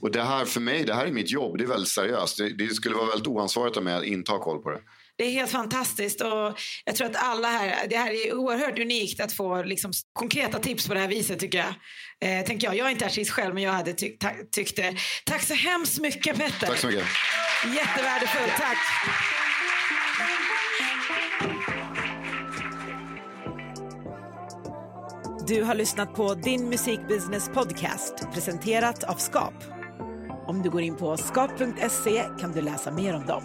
och 0.00 0.10
det 0.10 0.22
här 0.22 0.44
för 0.44 0.60
mig, 0.60 0.84
det 0.84 0.94
här 0.94 1.06
är 1.06 1.12
mitt 1.12 1.30
jobb. 1.30 1.58
Det 1.58 1.64
är 1.64 1.68
väldigt 1.68 1.88
seriöst. 1.88 2.38
Det, 2.38 2.48
det 2.48 2.74
skulle 2.74 2.94
vara 2.94 3.06
väldigt 3.06 3.26
oansvarigt 3.26 3.76
av 3.76 3.82
mig 3.82 3.94
att 3.94 4.04
inte 4.04 4.32
ha 4.32 4.38
koll 4.38 4.62
på 4.62 4.70
det. 4.70 4.80
Det 5.20 5.26
är 5.26 5.30
helt 5.30 5.50
fantastiskt 5.50 6.20
och 6.20 6.58
jag 6.84 6.96
tror 6.96 7.06
att 7.06 7.16
alla 7.16 7.48
här, 7.48 7.86
det 7.88 7.96
här 7.96 8.10
är 8.10 8.34
oerhört 8.34 8.78
unikt 8.78 9.20
att 9.20 9.32
få 9.32 9.62
liksom 9.62 9.92
konkreta 10.12 10.58
tips 10.58 10.88
på 10.88 10.94
det 10.94 11.00
här 11.00 11.08
viset 11.08 11.38
tycker 11.38 11.58
jag. 11.58 11.68
Eh, 12.38 12.46
tänker 12.46 12.66
jag. 12.66 12.76
jag 12.76 12.86
är 12.86 12.90
inte 12.90 13.06
artist 13.06 13.30
själv 13.30 13.54
men 13.54 13.62
jag 13.62 13.72
hade 13.72 13.92
ty 13.92 14.16
tyckt 14.52 14.76
det. 14.76 14.96
Tack 15.24 15.42
så 15.42 15.54
hemskt 15.54 16.00
mycket 16.00 16.36
Petter. 16.36 16.66
Tack 16.66 16.78
så 16.78 16.86
mycket. 16.86 17.04
Jättevärdefullt, 17.74 18.52
tack. 18.56 18.78
Du 25.48 25.62
har 25.62 25.74
lyssnat 25.74 26.14
på 26.14 26.34
Din 26.34 26.68
Musikbusiness 26.68 27.48
Podcast 27.48 28.14
presenterat 28.34 29.04
av 29.04 29.14
Skap. 29.14 29.54
Om 30.46 30.62
du 30.62 30.70
går 30.70 30.82
in 30.82 30.96
på 30.96 31.16
skap.se 31.16 32.24
kan 32.40 32.52
du 32.52 32.60
läsa 32.60 32.92
mer 32.92 33.16
om 33.16 33.26
dem. 33.26 33.42